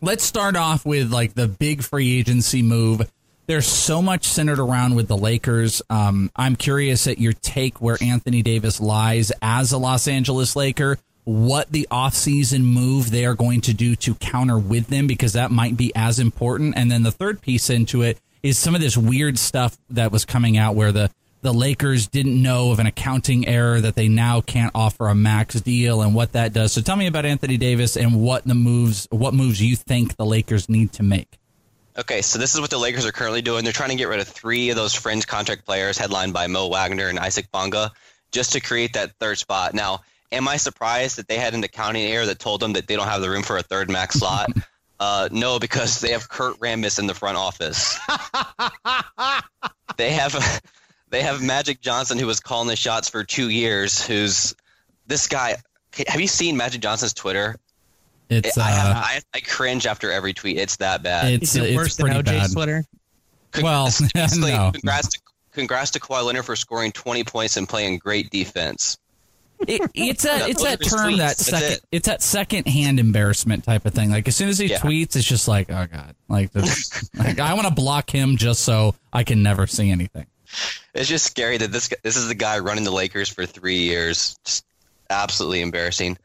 let's 0.00 0.24
start 0.24 0.56
off 0.56 0.84
with 0.84 1.12
like 1.12 1.34
the 1.34 1.48
big 1.48 1.82
free 1.82 2.18
agency 2.18 2.62
move. 2.62 3.08
There's 3.46 3.66
so 3.66 4.00
much 4.00 4.26
centered 4.26 4.60
around 4.60 4.94
with 4.94 5.08
the 5.08 5.16
Lakers. 5.16 5.82
Um, 5.90 6.30
I'm 6.36 6.54
curious 6.54 7.06
at 7.08 7.18
your 7.18 7.32
take 7.32 7.80
where 7.80 7.96
Anthony 8.00 8.42
Davis 8.42 8.80
lies 8.80 9.32
as 9.42 9.72
a 9.72 9.78
Los 9.78 10.06
Angeles 10.06 10.54
Laker. 10.54 10.98
What 11.24 11.70
the 11.70 11.86
offseason 11.90 12.62
move 12.62 13.10
they 13.10 13.24
are 13.26 13.34
going 13.34 13.60
to 13.62 13.74
do 13.74 13.94
to 13.96 14.14
counter 14.14 14.58
with 14.58 14.86
them 14.86 15.06
because 15.06 15.32
that 15.34 15.50
might 15.50 15.76
be 15.76 15.92
as 15.94 16.18
important. 16.18 16.74
And 16.76 16.90
then 16.90 17.02
the 17.02 17.10
third 17.12 17.40
piece 17.42 17.70
into 17.70 18.02
it 18.02 18.18
is 18.42 18.56
some 18.56 18.74
of 18.74 18.80
this 18.80 18.96
weird 18.96 19.38
stuff 19.38 19.76
that 19.90 20.12
was 20.12 20.24
coming 20.24 20.56
out 20.56 20.74
where 20.74 20.92
the 20.92 21.10
the 21.42 21.52
Lakers 21.52 22.06
didn't 22.06 22.40
know 22.40 22.70
of 22.70 22.78
an 22.78 22.86
accounting 22.86 23.46
error 23.46 23.80
that 23.80 23.94
they 23.94 24.08
now 24.08 24.40
can't 24.40 24.72
offer 24.74 25.08
a 25.08 25.14
max 25.14 25.60
deal 25.60 26.02
and 26.02 26.14
what 26.14 26.32
that 26.32 26.52
does. 26.52 26.72
So 26.72 26.80
tell 26.80 26.96
me 26.96 27.06
about 27.06 27.24
Anthony 27.24 27.56
Davis 27.56 27.96
and 27.96 28.20
what 28.20 28.44
the 28.44 28.54
moves 28.54 29.08
what 29.10 29.34
moves 29.34 29.62
you 29.62 29.76
think 29.76 30.16
the 30.16 30.26
Lakers 30.26 30.68
need 30.68 30.92
to 30.94 31.02
make. 31.02 31.38
Okay, 31.98 32.22
so 32.22 32.38
this 32.38 32.54
is 32.54 32.60
what 32.60 32.70
the 32.70 32.78
Lakers 32.78 33.04
are 33.04 33.12
currently 33.12 33.42
doing. 33.42 33.64
They're 33.64 33.72
trying 33.72 33.90
to 33.90 33.96
get 33.96 34.08
rid 34.08 34.20
of 34.20 34.28
three 34.28 34.70
of 34.70 34.76
those 34.76 34.94
fringe 34.94 35.26
contract 35.26 35.66
players, 35.66 35.98
headlined 35.98 36.32
by 36.32 36.46
Mo 36.46 36.68
Wagner 36.68 37.08
and 37.08 37.18
Isaac 37.18 37.50
Bonga, 37.50 37.90
just 38.30 38.52
to 38.52 38.60
create 38.60 38.92
that 38.92 39.12
third 39.18 39.38
spot. 39.38 39.74
Now, 39.74 40.00
am 40.30 40.46
I 40.46 40.56
surprised 40.56 41.16
that 41.16 41.26
they 41.26 41.36
had 41.36 41.52
an 41.52 41.64
accounting 41.64 42.02
error 42.02 42.26
that 42.26 42.38
told 42.38 42.60
them 42.60 42.74
that 42.74 42.86
they 42.86 42.96
don't 42.96 43.08
have 43.08 43.20
the 43.20 43.28
room 43.28 43.42
for 43.42 43.58
a 43.58 43.62
third 43.62 43.90
max 43.90 44.16
slot? 44.16 44.50
uh, 45.00 45.28
no, 45.32 45.58
because 45.58 46.00
they 46.00 46.12
have 46.12 46.28
Kurt 46.28 46.58
Rambis 46.58 46.98
in 46.98 47.06
the 47.06 47.14
front 47.14 47.36
office. 47.36 47.98
they 49.96 50.12
have 50.12 50.62
they 51.10 51.22
have 51.22 51.42
Magic 51.42 51.80
Johnson, 51.80 52.18
who 52.18 52.26
was 52.26 52.40
calling 52.40 52.68
the 52.68 52.76
shots 52.76 53.08
for 53.08 53.24
two 53.24 53.48
years. 53.50 54.04
Who's 54.04 54.54
this 55.06 55.26
guy? 55.26 55.56
Have 56.06 56.20
you 56.20 56.28
seen 56.28 56.56
Magic 56.56 56.80
Johnson's 56.80 57.12
Twitter? 57.14 57.56
It's 58.28 58.56
I, 58.56 58.70
have, 58.70 58.96
uh, 58.96 59.00
I, 59.00 59.20
I 59.34 59.40
cringe 59.40 59.86
after 59.86 60.12
every 60.12 60.32
tweet. 60.32 60.56
It's 60.56 60.76
that 60.76 61.02
bad. 61.02 61.32
it's 61.32 61.50
Is 61.50 61.56
it 61.56 61.64
it's 61.70 61.76
worse 61.76 61.96
than 61.96 62.06
pretty 62.06 62.20
OJ's 62.20 62.48
bad. 62.48 62.52
Twitter? 62.52 62.84
Well, 63.60 63.88
no. 64.14 64.70
Congrats 64.72 65.08
to, 65.08 65.20
congrats 65.52 65.90
to 65.92 66.00
Kawhi 66.00 66.24
Leonard 66.24 66.44
for 66.44 66.54
scoring 66.54 66.92
20 66.92 67.24
points 67.24 67.56
and 67.56 67.68
playing 67.68 67.98
great 67.98 68.30
defense. 68.30 68.98
It, 69.66 69.82
it's 69.94 70.24
a 70.24 70.48
it's 70.48 70.62
that 70.62 70.80
term 70.82 71.14
tweets. 71.14 71.16
that 71.18 71.36
second 71.36 71.72
it. 71.72 71.80
it's 71.92 72.06
that 72.06 72.22
second 72.22 72.66
hand 72.66 72.98
embarrassment 72.98 73.64
type 73.64 73.84
of 73.84 73.92
thing. 73.92 74.10
Like 74.10 74.26
as 74.26 74.34
soon 74.34 74.48
as 74.48 74.58
he 74.58 74.66
Yeah. 74.68 74.78
tweets, 74.78 75.16
it's 75.16 75.24
just 75.26 75.48
like 75.48 75.70
oh 75.70 75.86
god, 75.92 76.14
like, 76.28 76.50
like 77.18 77.38
I 77.40 77.52
want 77.52 77.66
to 77.66 77.74
block 77.74 78.08
him 78.08 78.38
just 78.38 78.62
so 78.62 78.94
I 79.12 79.22
can 79.22 79.42
never 79.42 79.66
see 79.66 79.90
anything. 79.90 80.24
It's 80.94 81.08
just 81.08 81.26
scary 81.26 81.56
that 81.58 81.72
this 81.72 81.90
this 82.02 82.16
is 82.16 82.28
the 82.28 82.34
guy 82.34 82.58
running 82.58 82.84
the 82.84 82.90
Lakers 82.90 83.28
for 83.28 83.46
three 83.46 83.78
years. 83.78 84.38
Just 84.44 84.64
absolutely 85.08 85.60
embarrassing. 85.60 86.18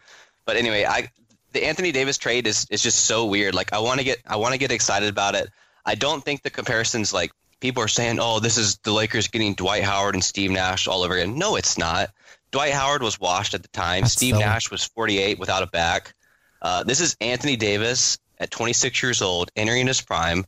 But 0.46 0.58
anyway, 0.58 0.86
I 0.86 1.10
the 1.53 1.65
Anthony 1.65 1.91
Davis 1.91 2.17
trade 2.17 2.48
is 2.48 2.67
is 2.70 2.82
just 2.82 3.05
so 3.05 3.25
weird. 3.25 3.55
Like 3.55 3.74
I 3.74 3.79
want 3.79 4.00
to 4.00 4.03
get 4.03 4.20
I 4.25 4.38
want 4.38 4.53
to 4.53 4.60
get 4.60 4.72
excited 4.72 5.10
about 5.10 5.36
it. 5.36 5.50
I 5.86 5.96
don't 5.96 6.24
think 6.24 6.41
the 6.41 6.50
comparisons 6.50 7.13
like 7.13 7.32
people 7.60 7.82
are 7.82 7.88
saying, 7.88 8.20
oh, 8.20 8.39
this 8.39 8.58
is 8.58 8.77
the 8.77 8.91
Lakers 8.91 9.27
getting 9.27 9.53
Dwight 9.53 9.84
Howard 9.84 10.15
and 10.15 10.24
Steve 10.24 10.51
Nash 10.51 10.88
all 10.88 11.03
over 11.03 11.15
again. 11.15 11.38
No, 11.38 11.55
it's 11.55 11.77
not. 11.77 12.10
Dwight 12.51 12.74
Howard 12.74 13.01
was 13.01 13.20
washed 13.20 13.53
at 13.53 13.62
the 13.62 13.67
time. 13.70 14.01
That's 14.01 14.13
Steve 14.13 14.36
so- 14.36 14.39
Nash 14.39 14.72
was 14.72 14.84
48 14.84 15.39
without 15.39 15.63
a 15.63 15.67
back. 15.67 16.13
Uh, 16.62 16.84
this 16.84 17.00
is 17.00 17.15
Anthony 17.22 17.55
Davis 17.55 18.17
at 18.39 18.50
26 18.51 19.01
years 19.03 19.22
old, 19.22 19.51
entering 19.55 19.88
his 19.88 20.01
prime, 20.01 20.46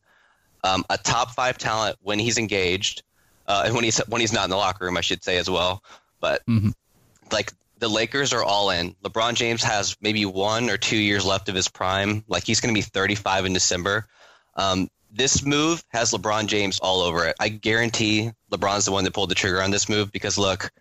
um, 0.63 0.83
a 0.89 0.97
top 0.97 1.31
five 1.31 1.57
talent 1.57 1.97
when 2.01 2.17
he's 2.17 2.37
engaged, 2.37 3.03
uh, 3.47 3.63
and 3.65 3.75
when 3.75 3.83
he's 3.83 3.97
when 4.07 4.21
he's 4.21 4.33
not 4.33 4.43
in 4.45 4.49
the 4.49 4.57
locker 4.57 4.85
room, 4.85 4.97
I 4.97 5.01
should 5.01 5.23
say 5.23 5.37
as 5.37 5.49
well. 5.49 5.83
But 6.19 6.45
Mhm. 6.47 6.73
like 7.31 7.51
the 7.79 7.87
Lakers 7.87 8.33
are 8.33 8.43
all 8.43 8.71
in. 8.71 8.95
LeBron 9.03 9.35
James 9.35 9.63
has 9.63 9.95
maybe 10.01 10.25
one 10.25 10.69
or 10.69 10.77
two 10.77 10.97
years 10.97 11.23
left 11.23 11.47
of 11.49 11.55
his 11.55 11.67
prime. 11.67 12.23
Like 12.27 12.43
he's 12.43 12.59
going 12.59 12.73
to 12.73 12.77
be 12.77 12.81
35 12.81 13.45
in 13.45 13.53
December. 13.53 14.07
Um, 14.55 14.89
this 15.11 15.43
move 15.45 15.83
has 15.89 16.11
LeBron 16.11 16.47
James 16.47 16.79
all 16.79 17.01
over 17.01 17.27
it. 17.27 17.35
I 17.39 17.49
guarantee 17.49 18.31
LeBron's 18.51 18.85
the 18.85 18.91
one 18.91 19.03
that 19.03 19.13
pulled 19.13 19.29
the 19.29 19.35
trigger 19.35 19.61
on 19.61 19.69
this 19.71 19.87
move 19.89 20.11
because 20.11 20.37
look, 20.39 20.71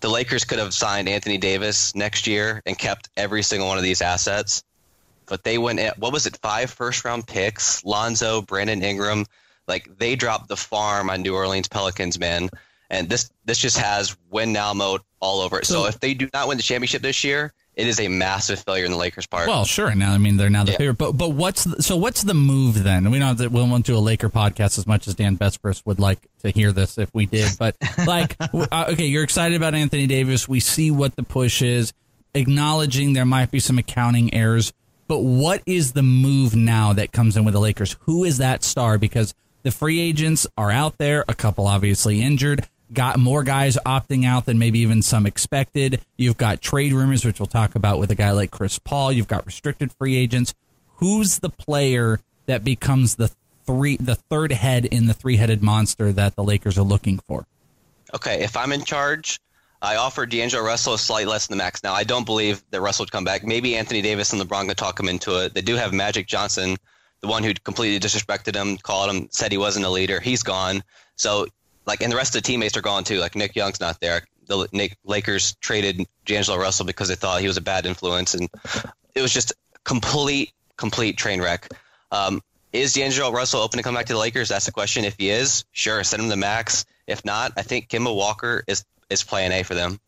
the 0.00 0.08
Lakers 0.08 0.44
could 0.44 0.58
have 0.58 0.72
signed 0.74 1.08
Anthony 1.08 1.38
Davis 1.38 1.94
next 1.94 2.26
year 2.26 2.62
and 2.66 2.76
kept 2.78 3.08
every 3.16 3.42
single 3.42 3.68
one 3.68 3.78
of 3.78 3.84
these 3.84 4.02
assets, 4.02 4.62
but 5.26 5.44
they 5.44 5.58
went 5.58 5.78
at 5.78 5.98
what 5.98 6.12
was 6.12 6.26
it, 6.26 6.38
five 6.42 6.70
first 6.70 7.04
round 7.04 7.26
picks, 7.26 7.84
Lonzo, 7.84 8.42
Brandon 8.42 8.82
Ingram, 8.82 9.26
like 9.68 9.98
they 9.98 10.16
dropped 10.16 10.48
the 10.48 10.56
farm 10.56 11.10
on 11.10 11.22
New 11.22 11.34
Orleans 11.34 11.68
Pelicans, 11.68 12.18
man. 12.18 12.48
And 12.88 13.08
this 13.08 13.30
this 13.44 13.58
just 13.58 13.78
has 13.78 14.16
win 14.30 14.52
now 14.52 14.72
mode 14.72 15.00
all 15.20 15.40
over 15.40 15.58
it. 15.58 15.66
So, 15.66 15.82
So- 15.82 15.86
if 15.86 15.98
they 16.00 16.14
do 16.14 16.28
not 16.32 16.46
win 16.48 16.56
the 16.56 16.62
championship 16.62 17.02
this 17.02 17.24
year, 17.24 17.52
it 17.74 17.86
is 17.88 17.98
a 18.00 18.08
massive 18.08 18.60
failure 18.60 18.84
in 18.86 18.90
the 18.92 18.96
Lakers' 18.96 19.26
part. 19.26 19.48
Well, 19.48 19.64
sure. 19.66 19.94
Now, 19.94 20.12
I 20.12 20.18
mean, 20.18 20.36
they're 20.38 20.48
now 20.48 20.64
the 20.64 20.70
Yeah. 20.72 20.78
favorite. 20.78 20.96
But 20.98 21.12
but 21.12 21.30
what's 21.32 21.64
the, 21.64 21.82
so? 21.82 21.96
What's 21.96 22.22
the 22.22 22.32
move 22.32 22.84
then? 22.84 23.10
We 23.10 23.18
know 23.18 23.34
that 23.34 23.50
we 23.52 23.60
won't 23.60 23.84
do 23.84 23.96
a 23.96 23.98
Laker 23.98 24.30
podcast 24.30 24.78
as 24.78 24.86
much 24.86 25.06
as 25.08 25.14
Dan 25.14 25.36
Besbris 25.36 25.82
would 25.84 25.98
like 25.98 26.20
to 26.42 26.50
hear 26.50 26.70
this 26.72 26.96
if 26.96 27.10
we 27.12 27.26
did. 27.26 27.50
But 27.58 27.76
like, 28.06 28.36
uh, 28.40 28.86
okay, 28.92 29.06
you're 29.06 29.24
excited 29.24 29.56
about 29.56 29.74
Anthony 29.74 30.06
Davis. 30.06 30.48
We 30.48 30.60
see 30.60 30.90
what 30.92 31.16
the 31.16 31.22
push 31.24 31.60
is, 31.62 31.92
acknowledging 32.34 33.12
there 33.14 33.24
might 33.26 33.50
be 33.50 33.60
some 33.60 33.78
accounting 33.78 34.32
errors. 34.34 34.72
But 35.08 35.20
what 35.20 35.62
is 35.66 35.92
the 35.92 36.02
move 36.02 36.54
now 36.56 36.92
that 36.92 37.12
comes 37.12 37.36
in 37.36 37.44
with 37.44 37.54
the 37.54 37.60
Lakers? 37.60 37.96
Who 38.02 38.24
is 38.24 38.38
that 38.38 38.64
star? 38.64 38.98
Because 38.98 39.34
the 39.66 39.72
free 39.72 39.98
agents 39.98 40.46
are 40.56 40.70
out 40.70 40.96
there. 40.96 41.24
A 41.26 41.34
couple 41.34 41.66
obviously 41.66 42.22
injured. 42.22 42.68
Got 42.92 43.18
more 43.18 43.42
guys 43.42 43.76
opting 43.84 44.24
out 44.24 44.46
than 44.46 44.60
maybe 44.60 44.78
even 44.78 45.02
some 45.02 45.26
expected. 45.26 46.00
You've 46.16 46.36
got 46.36 46.62
trade 46.62 46.92
rumors, 46.92 47.24
which 47.24 47.40
we'll 47.40 47.48
talk 47.48 47.74
about 47.74 47.98
with 47.98 48.12
a 48.12 48.14
guy 48.14 48.30
like 48.30 48.52
Chris 48.52 48.78
Paul. 48.78 49.10
You've 49.10 49.26
got 49.26 49.44
restricted 49.44 49.90
free 49.90 50.14
agents. 50.14 50.54
Who's 50.98 51.40
the 51.40 51.50
player 51.50 52.20
that 52.46 52.62
becomes 52.62 53.16
the 53.16 53.32
three, 53.66 53.96
the 53.96 54.14
third 54.14 54.52
head 54.52 54.84
in 54.84 55.06
the 55.06 55.14
three-headed 55.14 55.64
monster 55.64 56.12
that 56.12 56.36
the 56.36 56.44
Lakers 56.44 56.78
are 56.78 56.82
looking 56.82 57.18
for? 57.18 57.44
Okay, 58.14 58.44
if 58.44 58.56
I'm 58.56 58.70
in 58.70 58.84
charge, 58.84 59.40
I 59.82 59.96
offer 59.96 60.26
D'Angelo 60.26 60.62
Russell 60.62 60.94
a 60.94 60.98
slight 60.98 61.26
less 61.26 61.48
than 61.48 61.58
the 61.58 61.64
max. 61.64 61.82
Now, 61.82 61.92
I 61.92 62.04
don't 62.04 62.24
believe 62.24 62.62
that 62.70 62.80
Russell 62.80 63.02
would 63.02 63.10
come 63.10 63.24
back. 63.24 63.42
Maybe 63.42 63.74
Anthony 63.74 64.00
Davis 64.00 64.32
and 64.32 64.40
LeBron 64.40 64.68
could 64.68 64.78
talk 64.78 65.00
him 65.00 65.08
into 65.08 65.42
it. 65.42 65.54
They 65.54 65.60
do 65.60 65.74
have 65.74 65.92
Magic 65.92 66.28
Johnson, 66.28 66.76
the 67.20 67.28
one 67.28 67.42
who 67.42 67.54
completely 67.54 67.98
disrespected 67.98 68.54
him, 68.54 68.76
called 68.76 69.10
him, 69.10 69.28
said 69.30 69.52
he 69.52 69.58
wasn't 69.58 69.84
a 69.84 69.90
leader. 69.90 70.20
He's 70.20 70.42
gone. 70.42 70.82
So, 71.16 71.46
like, 71.86 72.02
and 72.02 72.12
the 72.12 72.16
rest 72.16 72.34
of 72.34 72.42
the 72.42 72.46
teammates 72.46 72.76
are 72.76 72.82
gone 72.82 73.04
too. 73.04 73.18
Like 73.18 73.34
Nick 73.34 73.56
Young's 73.56 73.80
not 73.80 74.00
there. 74.00 74.22
The 74.46 74.68
Nick, 74.72 74.96
Lakers 75.04 75.54
traded 75.56 76.06
D'Angelo 76.24 76.58
Russell 76.58 76.86
because 76.86 77.08
they 77.08 77.14
thought 77.14 77.40
he 77.40 77.48
was 77.48 77.56
a 77.56 77.62
bad 77.62 77.86
influence, 77.86 78.34
and 78.34 78.48
it 79.14 79.22
was 79.22 79.32
just 79.32 79.52
complete, 79.84 80.52
complete 80.76 81.16
train 81.16 81.40
wreck. 81.40 81.68
Um, 82.12 82.42
is 82.72 82.92
D'Angelo 82.92 83.32
Russell 83.32 83.60
open 83.60 83.78
to 83.78 83.82
come 83.82 83.94
back 83.94 84.06
to 84.06 84.12
the 84.12 84.18
Lakers? 84.18 84.48
That's 84.48 84.66
the 84.66 84.72
question. 84.72 85.04
If 85.04 85.16
he 85.18 85.30
is, 85.30 85.64
sure, 85.72 86.04
send 86.04 86.22
him 86.22 86.28
the 86.28 86.36
max. 86.36 86.84
If 87.06 87.24
not, 87.24 87.52
I 87.56 87.62
think 87.62 87.88
Kemba 87.88 88.14
Walker 88.14 88.62
is 88.66 88.84
is 89.08 89.22
plan 89.22 89.52
A 89.52 89.62
for 89.62 89.74
them. 89.74 90.00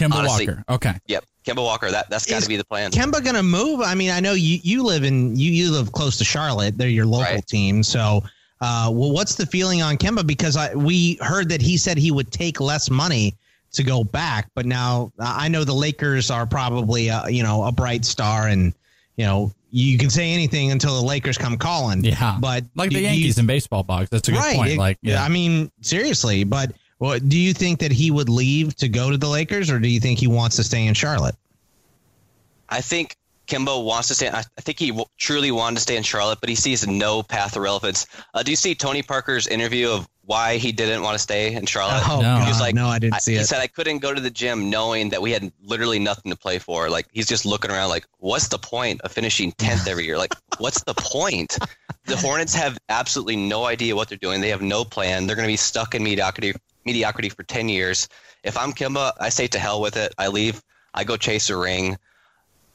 Kemba 0.00 0.14
Honestly- 0.14 0.46
Walker. 0.48 0.64
Okay. 0.68 0.94
Yep, 1.06 1.24
Kemba 1.46 1.62
Walker. 1.62 1.90
That 1.90 2.08
that's 2.10 2.26
got 2.26 2.42
to 2.42 2.48
be 2.48 2.56
the 2.56 2.64
plan. 2.64 2.90
Kemba 2.90 3.22
gonna 3.24 3.42
move? 3.42 3.80
I 3.80 3.94
mean, 3.94 4.10
I 4.10 4.20
know 4.20 4.32
you 4.32 4.58
you 4.62 4.82
live 4.82 5.04
in 5.04 5.36
you 5.36 5.50
you 5.52 5.70
live 5.70 5.92
close 5.92 6.16
to 6.18 6.24
Charlotte. 6.24 6.76
They're 6.78 6.88
your 6.88 7.06
local 7.06 7.34
Right. 7.34 7.46
team. 7.46 7.82
So, 7.82 8.22
uh, 8.60 8.90
well, 8.92 9.12
what's 9.12 9.34
the 9.36 9.46
feeling 9.46 9.82
on 9.82 9.96
Kemba? 9.96 10.26
Because 10.26 10.56
I 10.56 10.74
we 10.74 11.18
heard 11.20 11.48
that 11.50 11.60
he 11.62 11.76
said 11.76 11.98
he 11.98 12.10
would 12.10 12.30
take 12.32 12.60
less 12.60 12.90
money 12.90 13.34
to 13.72 13.82
go 13.84 14.02
back, 14.02 14.48
but 14.56 14.66
now 14.66 15.12
I 15.20 15.46
know 15.48 15.62
the 15.62 15.72
Lakers 15.74 16.30
are 16.30 16.44
probably 16.46 17.08
uh, 17.10 17.28
you 17.28 17.42
know 17.42 17.64
a 17.64 17.72
bright 17.72 18.04
star, 18.04 18.48
and 18.48 18.72
you 19.16 19.24
know 19.24 19.52
you 19.72 19.96
can 19.98 20.10
say 20.10 20.32
anything 20.32 20.72
until 20.72 20.94
the 21.00 21.06
Lakers 21.06 21.38
come 21.38 21.56
calling. 21.56 22.02
Yeah. 22.02 22.36
but 22.40 22.64
Like 22.74 22.88
the 22.90 22.96
do 22.96 23.00
you- 23.02 23.06
Yankees 23.06 23.38
in 23.38 23.46
baseball 23.46 23.84
box. 23.84 24.10
That's 24.10 24.26
a 24.28 24.32
good 24.32 24.38
right. 24.38 24.56
point. 24.56 24.70
it- 24.72 24.78
like, 24.78 24.98
yeah. 25.00 25.22
I 25.22 25.28
mean, 25.28 25.70
seriously, 25.80 26.42
but. 26.44 26.72
Well, 27.00 27.18
do 27.18 27.38
you 27.38 27.52
think 27.52 27.80
that 27.80 27.90
he 27.90 28.10
would 28.10 28.28
leave 28.28 28.76
to 28.76 28.88
go 28.88 29.10
to 29.10 29.16
the 29.16 29.28
Lakers, 29.28 29.70
or 29.70 29.78
do 29.80 29.88
you 29.88 29.98
think 30.00 30.18
he 30.20 30.26
wants 30.28 30.56
to 30.56 30.64
stay 30.64 30.86
in 30.86 30.94
Charlotte? 30.94 31.34
I 32.68 32.80
think 32.82 33.16
Kemba 33.48 33.82
wants 33.82 34.08
to 34.08 34.14
stay. 34.14 34.28
I 34.28 34.40
I 34.56 34.60
think 34.60 34.78
he 34.78 34.88
w- 34.88 35.06
truly 35.18 35.50
wanted 35.50 35.76
to 35.76 35.82
stay 35.82 35.96
in 35.96 36.02
Charlotte, 36.04 36.38
but 36.40 36.48
he 36.48 36.54
sees 36.54 36.86
no 36.86 37.22
path 37.22 37.56
of 37.56 37.62
relevance. 37.62 38.06
Uh, 38.32 38.42
do 38.44 38.52
you 38.52 38.56
see 38.56 38.74
Tony 38.76 39.02
Parker's 39.02 39.46
interview 39.48 39.88
of 39.88 40.08
why 40.24 40.58
he 40.58 40.70
didn't 40.70 41.02
want 41.02 41.14
to 41.14 41.18
stay 41.18 41.54
in 41.54 41.66
Charlotte? 41.66 42.04
Oh, 42.08 42.20
No. 42.20 42.36
He 42.38 42.46
was 42.48 42.60
like, 42.60 42.74
no, 42.76 42.86
I 42.86 43.00
didn't 43.00 43.14
I- 43.14 43.18
see 43.18 43.32
he 43.32 43.38
it. 43.38 43.40
He 43.40 43.46
said 43.46 43.60
I 43.60 43.66
couldn't 43.66 43.98
go 43.98 44.14
to 44.14 44.20
the 44.20 44.30
gym 44.30 44.70
knowing 44.70 45.08
that 45.08 45.20
we 45.20 45.32
had 45.32 45.50
literally 45.64 45.98
nothing 45.98 46.30
to 46.30 46.38
play 46.38 46.60
for. 46.60 46.88
Like 46.90 47.06
he's 47.12 47.26
just 47.26 47.44
looking 47.44 47.72
around 47.72 47.88
like, 47.88 48.06
what's 48.18 48.46
the 48.48 48.58
point 48.58 49.00
of 49.00 49.10
finishing 49.10 49.50
tenth 49.52 49.88
every 49.88 50.04
year? 50.04 50.16
Like, 50.18 50.34
what's 50.58 50.84
the 50.84 50.94
point? 50.94 51.58
The 52.04 52.16
Hornets 52.16 52.54
have 52.54 52.78
absolutely 52.88 53.36
no 53.36 53.64
idea 53.64 53.96
what 53.96 54.08
they're 54.08 54.18
doing. 54.18 54.40
They 54.42 54.50
have 54.50 54.62
no 54.62 54.84
plan. 54.84 55.26
They're 55.26 55.36
going 55.36 55.48
to 55.48 55.52
be 55.52 55.56
stuck 55.56 55.94
in 55.96 56.04
mediocrity 56.04 56.54
mediocrity 56.90 57.28
for 57.28 57.44
ten 57.44 57.68
years. 57.68 58.08
If 58.42 58.56
I'm 58.56 58.72
Kemba, 58.72 59.12
I 59.20 59.28
say 59.28 59.46
to 59.48 59.58
hell 59.58 59.80
with 59.80 59.96
it. 59.96 60.12
I 60.18 60.28
leave. 60.28 60.60
I 60.92 61.04
go 61.04 61.16
chase 61.16 61.50
a 61.50 61.56
ring. 61.56 61.96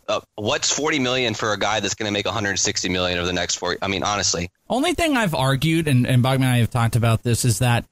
Uh, 0.07 0.22
what's 0.36 0.72
40 0.72 1.00
million 1.00 1.34
for 1.34 1.51
a 1.51 1.57
guy 1.57 1.79
that's 1.79 1.95
going 1.95 2.07
to 2.07 2.13
make 2.13 2.25
160 2.27 2.89
million 2.89 3.17
over 3.17 3.25
the 3.25 3.34
next 3.34 3.55
four? 3.55 3.75
I 3.81 3.88
mean, 3.88 4.03
honestly, 4.03 4.51
Only 4.69 4.93
thing 4.93 5.17
I've 5.17 5.34
argued, 5.34 5.88
and, 5.88 6.05
and 6.05 6.24
Bogman 6.24 6.36
and 6.36 6.45
I 6.45 6.57
have 6.60 6.69
talked 6.69 6.95
about 6.95 7.24
this, 7.24 7.43
is 7.43 7.60
that 7.60 7.86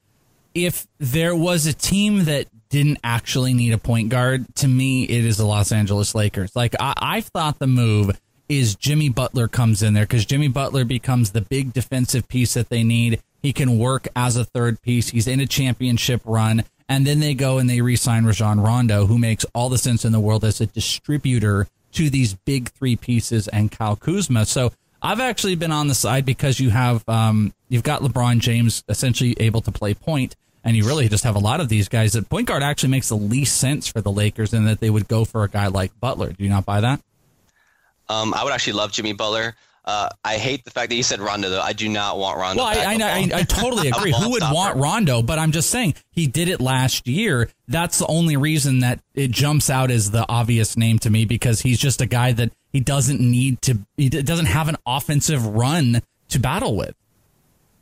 if 0.54 0.86
there 0.98 1.34
was 1.34 1.66
a 1.66 1.72
team 1.72 2.26
that 2.26 2.46
didn't 2.68 3.00
actually 3.02 3.52
need 3.52 3.72
a 3.72 3.78
point 3.78 4.10
guard, 4.10 4.46
to 4.56 4.68
me, 4.68 5.02
it 5.02 5.24
is 5.24 5.38
the 5.38 5.44
Los 5.44 5.72
Angeles 5.72 6.14
Lakers. 6.14 6.54
Like, 6.54 6.76
I, 6.78 6.94
I 6.96 7.20
thought 7.20 7.58
the 7.58 7.66
move 7.66 8.20
is 8.48 8.76
Jimmy 8.76 9.08
Butler 9.08 9.48
comes 9.48 9.82
in 9.82 9.94
there 9.94 10.04
because 10.04 10.24
Jimmy 10.24 10.48
Butler 10.48 10.84
becomes 10.84 11.32
the 11.32 11.40
big 11.40 11.72
defensive 11.72 12.28
piece 12.28 12.54
that 12.54 12.68
they 12.68 12.84
need. 12.84 13.20
He 13.44 13.52
can 13.52 13.78
work 13.78 14.08
as 14.16 14.38
a 14.38 14.44
third 14.46 14.80
piece. 14.80 15.10
He's 15.10 15.28
in 15.28 15.38
a 15.38 15.46
championship 15.46 16.22
run. 16.24 16.64
And 16.88 17.06
then 17.06 17.20
they 17.20 17.34
go 17.34 17.58
and 17.58 17.68
they 17.68 17.82
re 17.82 17.94
sign 17.94 18.24
Rajon 18.24 18.58
Rondo, 18.58 19.04
who 19.04 19.18
makes 19.18 19.44
all 19.54 19.68
the 19.68 19.76
sense 19.76 20.02
in 20.06 20.12
the 20.12 20.18
world 20.18 20.46
as 20.46 20.62
a 20.62 20.66
distributor 20.66 21.68
to 21.92 22.08
these 22.08 22.32
big 22.32 22.70
three 22.70 22.96
pieces 22.96 23.46
and 23.48 23.70
Kyle 23.70 23.96
Kuzma. 23.96 24.46
So 24.46 24.72
I've 25.02 25.20
actually 25.20 25.56
been 25.56 25.72
on 25.72 25.88
the 25.88 25.94
side 25.94 26.24
because 26.24 26.58
you 26.58 26.70
have 26.70 27.06
um, 27.06 27.52
you've 27.68 27.82
got 27.82 28.00
LeBron 28.00 28.38
James 28.38 28.82
essentially 28.88 29.36
able 29.38 29.60
to 29.60 29.70
play 29.70 29.92
point, 29.92 30.36
and 30.64 30.74
you 30.74 30.86
really 30.86 31.06
just 31.10 31.24
have 31.24 31.36
a 31.36 31.38
lot 31.38 31.60
of 31.60 31.68
these 31.68 31.90
guys. 31.90 32.14
That 32.14 32.30
point 32.30 32.48
guard 32.48 32.62
actually 32.62 32.88
makes 32.88 33.10
the 33.10 33.16
least 33.16 33.58
sense 33.58 33.86
for 33.86 34.00
the 34.00 34.10
Lakers, 34.10 34.54
and 34.54 34.66
that 34.66 34.80
they 34.80 34.88
would 34.88 35.06
go 35.06 35.26
for 35.26 35.44
a 35.44 35.50
guy 35.50 35.66
like 35.66 35.92
Butler. 36.00 36.32
Do 36.32 36.42
you 36.42 36.48
not 36.48 36.64
buy 36.64 36.80
that? 36.80 37.02
Um, 38.08 38.32
I 38.32 38.42
would 38.42 38.54
actually 38.54 38.72
love 38.72 38.90
Jimmy 38.90 39.12
Butler. 39.12 39.54
Uh, 39.86 40.08
I 40.24 40.38
hate 40.38 40.64
the 40.64 40.70
fact 40.70 40.88
that 40.90 40.96
you 40.96 41.02
said 41.02 41.20
Rondo 41.20 41.50
though. 41.50 41.60
I 41.60 41.74
do 41.74 41.88
not 41.90 42.16
want 42.16 42.38
Rondo. 42.38 42.62
Well, 42.62 42.70
I, 42.70 42.74
back 42.74 42.86
I, 42.86 42.94
at 42.94 43.34
I. 43.34 43.38
I 43.40 43.42
totally 43.42 43.88
agree. 43.92 44.12
Who 44.12 44.30
would 44.30 44.38
stopper. 44.38 44.54
want 44.54 44.76
Rondo? 44.76 45.22
But 45.22 45.38
I'm 45.38 45.52
just 45.52 45.68
saying 45.68 45.94
he 46.10 46.26
did 46.26 46.48
it 46.48 46.60
last 46.60 47.06
year. 47.06 47.50
That's 47.68 47.98
the 47.98 48.06
only 48.06 48.36
reason 48.36 48.78
that 48.80 49.00
it 49.14 49.30
jumps 49.30 49.68
out 49.68 49.90
as 49.90 50.10
the 50.10 50.24
obvious 50.28 50.76
name 50.76 50.98
to 51.00 51.10
me 51.10 51.26
because 51.26 51.60
he's 51.60 51.78
just 51.78 52.00
a 52.00 52.06
guy 52.06 52.32
that 52.32 52.52
he 52.72 52.80
doesn't 52.80 53.20
need 53.20 53.60
to. 53.62 53.78
He 53.98 54.08
doesn't 54.08 54.46
have 54.46 54.68
an 54.68 54.76
offensive 54.86 55.44
run 55.46 56.00
to 56.30 56.38
battle 56.38 56.76
with. 56.76 56.94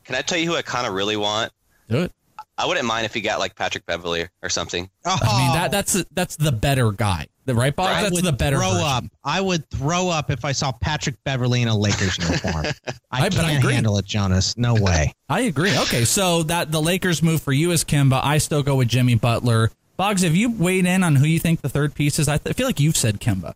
Can 0.04 0.16
I 0.16 0.22
tell 0.22 0.38
you 0.38 0.46
who 0.46 0.56
I 0.56 0.62
kind 0.62 0.88
of 0.88 0.94
really 0.94 1.16
want? 1.16 1.52
Do 1.88 1.98
it. 1.98 2.12
I 2.58 2.66
wouldn't 2.66 2.86
mind 2.86 3.06
if 3.06 3.14
he 3.14 3.20
got 3.20 3.38
like 3.38 3.54
Patrick 3.54 3.86
Beverley 3.86 4.28
or 4.42 4.48
something. 4.48 4.90
Oh, 5.04 5.18
I 5.22 5.38
mean 5.38 5.52
that 5.52 5.70
that's 5.70 6.04
that's 6.12 6.36
the 6.36 6.52
better 6.52 6.90
guy. 6.92 7.28
The 7.44 7.54
right, 7.54 7.74
Bob? 7.74 7.88
I 7.88 8.02
That's 8.02 8.14
would 8.14 8.24
the 8.24 8.32
better 8.32 8.56
throw 8.56 8.70
version. 8.72 8.86
up. 8.86 9.04
I 9.24 9.40
would 9.40 9.68
throw 9.70 10.08
up 10.08 10.30
if 10.30 10.44
I 10.44 10.52
saw 10.52 10.70
Patrick 10.70 11.16
Beverley 11.24 11.62
in 11.62 11.68
a 11.68 11.76
Lakers 11.76 12.16
uniform. 12.18 12.66
I, 13.10 13.22
I- 13.22 13.26
I 13.26 13.28
can't 13.30 13.58
agree. 13.58 13.74
handle 13.74 13.98
it, 13.98 14.04
Jonas. 14.04 14.56
No 14.56 14.74
way. 14.74 15.12
I 15.28 15.40
agree. 15.40 15.76
Okay, 15.76 16.04
so 16.04 16.44
that 16.44 16.70
the 16.70 16.80
Lakers 16.80 17.20
move 17.22 17.42
for 17.42 17.52
you 17.52 17.72
is 17.72 17.82
Kemba. 17.84 18.20
I 18.22 18.38
still 18.38 18.62
go 18.62 18.76
with 18.76 18.86
Jimmy 18.88 19.16
Butler. 19.16 19.72
Boggs, 19.96 20.22
have 20.22 20.36
you 20.36 20.50
weighed 20.50 20.86
in 20.86 21.02
on 21.02 21.16
who 21.16 21.26
you 21.26 21.38
think 21.40 21.62
the 21.62 21.68
third 21.68 21.94
piece 21.94 22.18
is? 22.20 22.28
I, 22.28 22.38
th- 22.38 22.54
I 22.54 22.56
feel 22.56 22.66
like 22.66 22.78
you've 22.80 22.96
said 22.96 23.18
Kemba. 23.20 23.54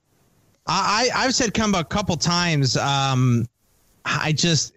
I, 0.66 1.10
I- 1.14 1.24
I've 1.24 1.34
said 1.34 1.54
Kemba 1.54 1.78
a 1.80 1.84
couple 1.84 2.16
times. 2.16 2.76
Um, 2.76 3.46
I 4.04 4.32
just 4.32 4.72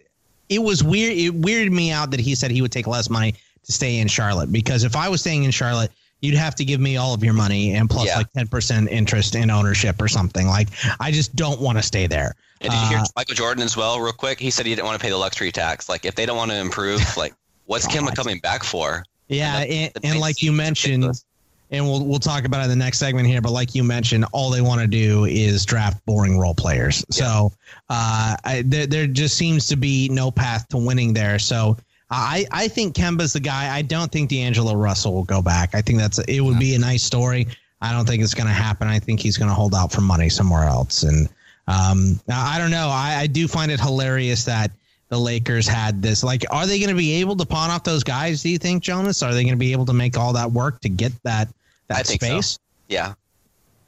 it 0.49 0.59
was 0.61 0.83
weird. 0.83 1.13
It 1.17 1.41
weirded 1.41 1.71
me 1.71 1.91
out 1.91 2.11
that 2.11 2.19
he 2.19 2.35
said 2.35 2.51
he 2.51 2.61
would 2.61 2.71
take 2.71 2.85
less 2.87 3.09
money 3.09 3.33
to 3.63 3.71
stay 3.71 3.97
in 3.97 4.07
Charlotte 4.07 4.51
because 4.51 4.83
if 4.83 4.95
I 4.95 5.09
was 5.09 5.21
staying 5.21 5.43
in 5.45 5.51
Charlotte, 5.51 5.91
you'd 6.21 6.35
have 6.35 6.55
to 6.55 6.65
give 6.65 6.79
me 6.79 6.97
all 6.97 7.13
of 7.13 7.23
your 7.23 7.33
money 7.33 7.73
and 7.75 7.89
plus 7.89 8.07
Yeah. 8.07 8.17
like 8.17 8.31
ten 8.33 8.47
percent 8.47 8.89
interest 8.89 9.35
in 9.35 9.49
ownership 9.49 10.01
or 10.01 10.07
something. 10.07 10.47
Like 10.47 10.67
I 10.99 11.11
just 11.11 11.35
don't 11.35 11.59
want 11.61 11.77
to 11.77 11.81
stay 11.83 12.07
there. 12.07 12.35
And 12.61 12.71
did 12.71 12.81
you 12.81 12.87
hear 12.89 12.97
Uh, 12.99 13.05
Michael 13.15 13.35
Jordan 13.35 13.63
as 13.63 13.77
well, 13.77 13.99
real 14.01 14.11
quick? 14.11 14.37
He 14.39 14.51
said 14.51 14.65
he 14.65 14.75
didn't 14.75 14.85
want 14.85 14.99
to 14.99 15.03
pay 15.03 15.09
the 15.11 15.17
luxury 15.17 15.49
tax. 15.51 15.87
Like, 15.87 16.03
if 16.03 16.15
they 16.15 16.25
don't 16.25 16.35
want 16.35 16.51
to 16.51 16.57
improve, 16.57 17.01
like, 17.17 17.33
what's 17.67 17.87
Kemba 17.87 18.13
coming 18.13 18.39
back 18.39 18.63
for? 18.65 19.03
Yeah, 19.29 19.59
And 19.59 19.91
and, 19.95 20.05
and 20.05 20.19
like 20.19 20.41
you 20.41 20.51
mentioned, 20.51 21.03
ridiculous. 21.03 21.23
and 21.71 21.85
we'll 21.85 22.03
we'll 22.05 22.19
talk 22.19 22.43
about 22.43 22.59
it 22.61 22.63
in 22.65 22.69
the 22.71 22.75
next 22.75 22.97
segment 22.97 23.27
here. 23.27 23.41
But 23.41 23.51
like 23.51 23.75
you 23.75 23.83
mentioned, 23.85 24.25
all 24.33 24.49
they 24.49 24.59
want 24.59 24.81
to 24.81 24.87
do 24.87 25.23
is 25.25 25.65
draft 25.65 26.03
boring 26.05 26.37
role 26.37 26.53
players. 26.55 27.05
So 27.11 27.53
uh, 27.89 28.35
I, 28.43 28.63
there 28.65 28.87
there 28.87 29.07
just 29.07 29.37
seems 29.37 29.67
to 29.67 29.77
be 29.77 30.09
no 30.09 30.29
path 30.29 30.67
to 30.69 30.77
winning 30.77 31.13
there. 31.13 31.39
So 31.39 31.77
I 32.09 32.45
I 32.51 32.67
think 32.67 32.95
Kemba's 32.95 33.33
the 33.33 33.39
guy. 33.39 33.73
I 33.73 33.81
don't 33.81 34.11
think 34.11 34.29
D'Angelo 34.29 34.73
Russell 34.73 35.13
will 35.13 35.23
go 35.23 35.41
back. 35.41 35.75
I 35.75 35.81
think 35.81 35.99
that's 35.99 36.19
it 36.19 36.41
would 36.41 36.59
be 36.59 36.75
a 36.75 36.79
nice 36.79 37.03
story. 37.03 37.47
I 37.81 37.93
don't 37.93 38.05
think 38.05 38.23
it's 38.23 38.33
going 38.33 38.47
to 38.47 38.53
happen. 38.53 38.87
I 38.87 38.99
think 38.99 39.19
he's 39.19 39.37
going 39.37 39.49
to 39.49 39.55
hold 39.55 39.73
out 39.73 39.91
for 39.91 40.01
money 40.01 40.29
somewhere 40.29 40.63
else. 40.63 41.03
And 41.03 41.29
um, 41.67 42.19
I 42.29 42.55
I 42.55 42.59
don't 42.59 42.71
know. 42.71 42.89
I, 42.89 43.19
I 43.21 43.27
do 43.27 43.47
find 43.47 43.71
it 43.71 43.79
hilarious 43.79 44.45
that 44.45 44.71
the 45.09 45.17
Lakers 45.19 45.67
had 45.67 46.01
this. 46.01 46.23
Like, 46.23 46.45
are 46.51 46.65
they 46.65 46.79
going 46.79 46.89
to 46.89 46.95
be 46.95 47.13
able 47.21 47.35
to 47.37 47.45
pawn 47.45 47.69
off 47.69 47.83
those 47.83 48.03
guys? 48.03 48.43
Do 48.43 48.49
you 48.49 48.57
think, 48.57 48.83
Jonas? 48.83 49.23
Are 49.23 49.33
they 49.33 49.43
going 49.43 49.53
to 49.53 49.59
be 49.59 49.71
able 49.71 49.85
to 49.85 49.93
make 49.93 50.17
all 50.17 50.33
that 50.33 50.51
work 50.51 50.81
to 50.81 50.89
get 50.89 51.11
that 51.23 51.47
that 51.87 52.07
think 52.07 52.21
so. 52.21 52.27
space? 52.27 52.59
Yeah. 52.87 53.13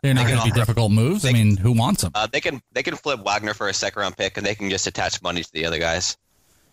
They're 0.01 0.13
not 0.15 0.25
They 0.25 0.31
going 0.31 0.47
to 0.47 0.53
be 0.53 0.59
difficult 0.59 0.91
moves. 0.91 1.25
I 1.25 1.31
mean, 1.31 1.57
who 1.57 1.73
wants 1.73 2.01
them? 2.01 2.11
Uh, 2.15 2.27
they 2.27 2.41
can 2.41 2.61
they 2.71 2.81
can 2.81 2.95
flip 2.95 3.19
Wagner 3.23 3.53
for 3.53 3.67
a 3.67 3.73
second 3.73 4.01
round 4.01 4.17
pick, 4.17 4.37
and 4.37 4.45
they 4.45 4.55
can 4.55 4.69
just 4.69 4.87
attach 4.87 5.21
money 5.21 5.43
to 5.43 5.51
the 5.53 5.65
other 5.65 5.77
guys. 5.77 6.17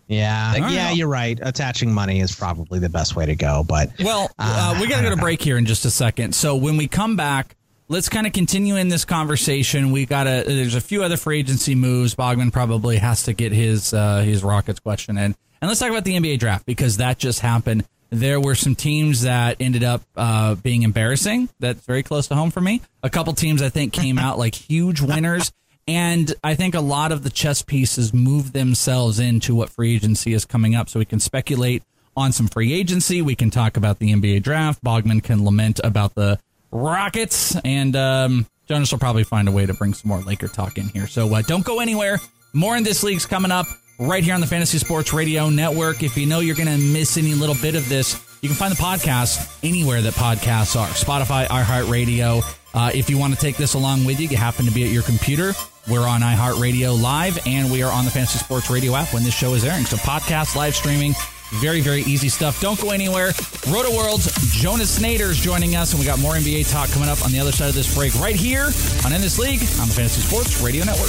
Yeah, 0.09 0.55
They- 0.55 0.61
yeah, 0.75 0.91
you're 0.91 1.07
right. 1.09 1.39
Attaching 1.43 1.93
money 1.93 2.21
is 2.21 2.35
probably 2.35 2.79
the 2.79 2.89
best 2.89 3.15
way 3.15 3.27
to 3.27 3.37
go. 3.37 3.63
But 3.69 3.91
Well, 4.01 4.31
uh, 4.39 4.77
we 4.81 4.87
got 4.89 4.99
to 4.99 5.03
go 5.05 5.11
to 5.11 5.17
break 5.17 5.41
here 5.43 5.59
in 5.59 5.67
just 5.67 5.85
a 5.85 5.91
second. 5.91 6.35
So 6.35 6.57
when 6.57 6.77
we 6.77 6.89
come 6.89 7.15
back, 7.17 7.55
let's 7.89 8.09
kind 8.09 8.27
of 8.27 8.33
continue 8.33 8.77
in 8.77 8.89
this 8.89 9.05
conversation. 9.05 9.93
We 9.93 10.07
got 10.07 10.25
to. 10.25 10.45
There's 10.47 10.75
a 10.75 10.81
few 10.81 11.03
other 11.05 11.17
free 11.17 11.39
agency 11.41 11.75
moves. 11.75 12.15
Bogman 12.15 12.53
probably 12.53 12.97
has 12.97 13.25
to 13.25 13.33
get 13.35 13.53
his 13.53 13.93
uh, 13.93 14.23
his 14.23 14.43
Rockets 14.43 14.81
question 14.81 15.19
in, 15.19 15.35
and 15.61 15.69
let's 15.69 15.79
talk 15.81 15.91
about 15.91 16.05
the 16.05 16.15
NBA 16.15 16.39
draft 16.39 16.65
because 16.67 16.97
that 16.97 17.19
just 17.19 17.41
happened. 17.41 17.85
There 18.11 18.41
were 18.41 18.55
some 18.55 18.75
teams 18.75 19.23
that 19.23 19.59
ended 19.61 19.85
up 19.85 20.01
uh, 20.17 20.55
being 20.55 20.83
embarrassing. 20.83 21.51
That's 21.61 21.85
very 21.85 22.03
close 22.03 22.27
to 22.29 22.35
home 22.35 22.51
for 22.51 22.63
me. 22.63 22.81
A 23.03 23.11
couple 23.11 23.35
teams 23.35 23.61
I 23.61 23.69
think 23.69 23.93
came 23.93 24.19
out 24.19 24.39
like 24.39 24.55
huge 24.55 25.03
winners. 25.03 25.53
And 25.89 26.35
I 26.45 26.55
think 26.55 26.75
a 26.75 26.81
lot 26.81 27.13
of 27.13 27.23
the 27.23 27.31
chess 27.31 27.63
pieces 27.63 28.13
move 28.13 28.53
themselves 28.53 29.19
into 29.19 29.55
what 29.55 29.71
free 29.71 29.97
agency 29.97 30.35
is 30.35 30.45
coming 30.45 30.75
up. 30.75 30.91
So 30.91 30.99
we 30.99 31.07
can 31.07 31.19
speculate 31.19 31.83
on 32.15 32.31
some 32.33 32.47
free 32.47 32.75
agency. 32.75 33.23
We 33.23 33.35
can 33.35 33.51
talk 33.51 33.79
about 33.79 33.99
the 33.99 34.13
NBA 34.13 34.43
draft. 34.43 34.85
Bogman 34.85 35.23
can 35.23 35.45
lament 35.45 35.81
about 35.83 36.15
the 36.15 36.39
Rockets. 36.71 37.57
And 37.65 37.97
um, 37.97 38.47
Jonas 38.67 38.93
will 38.93 38.99
probably 38.99 39.25
find 39.25 39.49
a 39.49 39.51
way 39.53 39.65
to 39.65 39.73
bring 39.73 39.95
some 39.95 40.11
more 40.11 40.21
Laker 40.21 40.49
talk 40.49 40.77
in 40.77 40.89
here. 40.89 41.07
So 41.07 41.35
uh, 41.35 41.41
don't 41.41 41.65
go 41.65 41.81
anywhere. 41.81 42.21
More 42.53 42.77
in 42.77 42.85
this 42.85 43.03
league's 43.03 43.25
coming 43.25 43.51
up 43.51 43.67
right 43.99 44.23
here 44.23 44.35
on 44.35 44.43
the 44.43 44.47
Fantasy 44.47 44.77
Sports 44.77 45.15
Radio 45.15 45.49
Network. 45.49 46.03
If 46.03 46.19
you 46.19 46.27
know 46.27 46.41
you're 46.41 46.55
going 46.55 46.69
to 46.69 46.77
miss 46.77 47.17
any 47.17 47.33
little 47.33 47.57
bit 47.63 47.75
of 47.75 47.89
this, 47.89 48.23
you 48.43 48.49
can 48.51 48.57
find 48.57 48.73
the 48.73 48.81
podcast 48.81 49.59
anywhere 49.67 50.03
that 50.03 50.13
podcasts 50.13 50.79
are 50.79 50.89
Spotify, 50.89 51.47
iHeartRadio. 51.47 52.43
Uh, 52.75 52.91
if 52.95 53.09
you 53.09 53.17
want 53.17 53.33
to 53.33 53.41
take 53.41 53.57
this 53.57 53.73
along 53.73 54.05
with 54.05 54.21
you, 54.21 54.29
you 54.29 54.37
happen 54.37 54.67
to 54.67 54.71
be 54.71 54.85
at 54.85 54.91
your 54.91 55.03
computer. 55.03 55.55
We're 55.89 56.07
on 56.07 56.21
iHeartRadio 56.21 57.01
Live, 57.01 57.39
and 57.47 57.73
we 57.73 57.83
are 57.83 57.91
on 57.91 58.05
the 58.05 58.11
Fantasy 58.11 58.39
Sports 58.39 58.69
Radio 58.69 58.95
app 58.95 59.15
when 59.15 59.25
this 59.25 59.35
show 59.35 59.55
is 59.55 59.65
airing. 59.65 59.87
So, 59.87 59.97
podcast, 59.97 60.55
live 60.55 60.77
streaming, 60.77 61.15
very, 61.61 61.81
very 61.81 62.03
easy 62.03 62.29
stuff. 62.29 62.61
Don't 62.61 62.79
go 62.79 62.91
anywhere. 62.91 63.33
Roto 63.69 63.97
World's 63.97 64.31
Jonas 64.53 64.99
Nader 64.99 65.31
is 65.31 65.39
joining 65.39 65.77
us, 65.77 65.93
and 65.93 66.01
we 66.01 66.05
got 66.05 66.19
more 66.19 66.35
NBA 66.35 66.71
talk 66.71 66.91
coming 66.91 67.09
up 67.09 67.25
on 67.25 67.33
the 67.33 67.41
other 67.41 67.53
side 67.53 67.71
of 67.71 67.75
this 67.75 67.95
break 67.95 68.15
right 68.17 68.37
here 68.37 68.69
on 69.07 69.15
In 69.15 69.23
This 69.23 69.39
League 69.39 69.63
on 69.81 69.89
the 69.89 69.95
Fantasy 69.95 70.21
Sports 70.21 70.61
Radio 70.61 70.85
Network. 70.85 71.09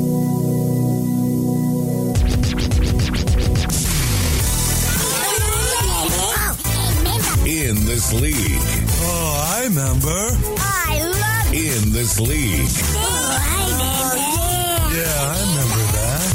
In 7.61 7.85
this 7.85 8.11
league. 8.11 8.33
Oh, 9.03 9.53
I 9.55 9.65
remember. 9.65 10.31
I 10.57 10.99
love 11.03 11.53
In 11.53 11.91
this 11.93 12.19
league. 12.19 12.67
Oh, 12.95 14.89
yeah, 14.91 15.29
I 15.29 15.37
remember 15.45 15.83
that. 15.93 16.33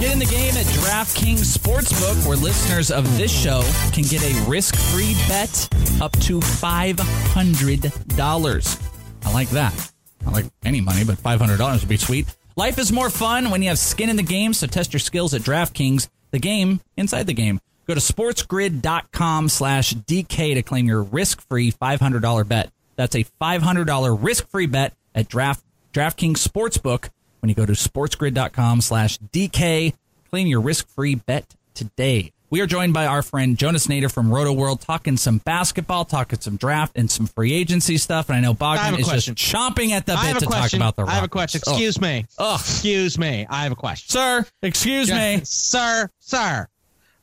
Get 0.00 0.12
in 0.14 0.18
the 0.18 0.24
game 0.24 0.56
at 0.56 0.64
DraftKings 0.64 1.54
Sportsbook, 1.54 2.26
where 2.26 2.38
listeners 2.38 2.90
of 2.90 3.04
this 3.18 3.30
show 3.30 3.62
can 3.92 4.04
get 4.04 4.22
a 4.24 4.32
risk 4.48 4.74
free 4.74 5.14
bet 5.28 5.68
up 6.00 6.18
to 6.20 6.40
$500. 6.40 8.80
I 9.26 9.32
like 9.34 9.50
that. 9.50 9.92
I 10.26 10.30
like 10.30 10.46
any 10.64 10.80
money, 10.80 11.04
but 11.04 11.18
$500 11.18 11.80
would 11.80 11.88
be 11.90 11.98
sweet. 11.98 12.34
Life 12.56 12.78
is 12.78 12.90
more 12.90 13.10
fun 13.10 13.50
when 13.50 13.60
you 13.60 13.68
have 13.68 13.78
skin 13.78 14.08
in 14.08 14.16
the 14.16 14.22
game, 14.22 14.54
so 14.54 14.66
test 14.66 14.94
your 14.94 15.00
skills 15.00 15.34
at 15.34 15.42
DraftKings, 15.42 16.08
the 16.30 16.38
game 16.38 16.80
inside 16.96 17.26
the 17.26 17.34
game. 17.34 17.60
Go 17.90 17.94
to 17.94 18.00
sportsgrid.com 18.00 19.48
slash 19.48 19.94
DK 19.94 20.54
to 20.54 20.62
claim 20.62 20.86
your 20.86 21.02
risk 21.02 21.40
free 21.48 21.72
$500 21.72 22.46
bet. 22.46 22.70
That's 22.94 23.16
a 23.16 23.24
$500 23.42 24.22
risk 24.22 24.48
free 24.48 24.66
bet 24.66 24.94
at 25.12 25.26
Draft 25.26 25.64
DraftKings 25.92 26.34
Sportsbook 26.34 27.08
when 27.40 27.48
you 27.48 27.56
go 27.56 27.66
to 27.66 27.72
sportsgrid.com 27.72 28.80
slash 28.82 29.18
DK. 29.18 29.94
Claim 30.30 30.46
your 30.46 30.60
risk 30.60 30.86
free 30.90 31.16
bet 31.16 31.56
today. 31.74 32.30
We 32.48 32.60
are 32.60 32.66
joined 32.68 32.94
by 32.94 33.06
our 33.06 33.22
friend 33.22 33.58
Jonas 33.58 33.88
Nader 33.88 34.12
from 34.12 34.32
Roto 34.32 34.52
World 34.52 34.80
talking 34.82 35.16
some 35.16 35.38
basketball, 35.38 36.04
talking 36.04 36.38
some 36.38 36.54
draft 36.54 36.92
and 36.96 37.10
some 37.10 37.26
free 37.26 37.52
agency 37.52 37.96
stuff. 37.96 38.28
And 38.28 38.38
I 38.38 38.40
know 38.40 38.54
Bogman 38.54 38.94
a 38.94 38.98
is 38.98 39.08
question. 39.08 39.34
just 39.34 39.52
chomping 39.52 39.90
at 39.90 40.06
the 40.06 40.12
I 40.12 40.32
bit 40.32 40.38
to 40.38 40.46
talk 40.46 40.72
about 40.74 40.94
the 40.94 41.06
I 41.06 41.14
have 41.14 41.24
a 41.24 41.26
Rockets. 41.26 41.32
question. 41.32 41.60
Oh. 41.66 41.72
Excuse 41.72 42.00
me. 42.00 42.24
Ugh. 42.38 42.60
Excuse 42.60 43.18
me. 43.18 43.48
I 43.50 43.64
have 43.64 43.72
a 43.72 43.76
question. 43.76 44.10
Sir, 44.10 44.46
excuse 44.62 45.10
me. 45.10 45.40
sir, 45.42 46.08
sir. 46.20 46.68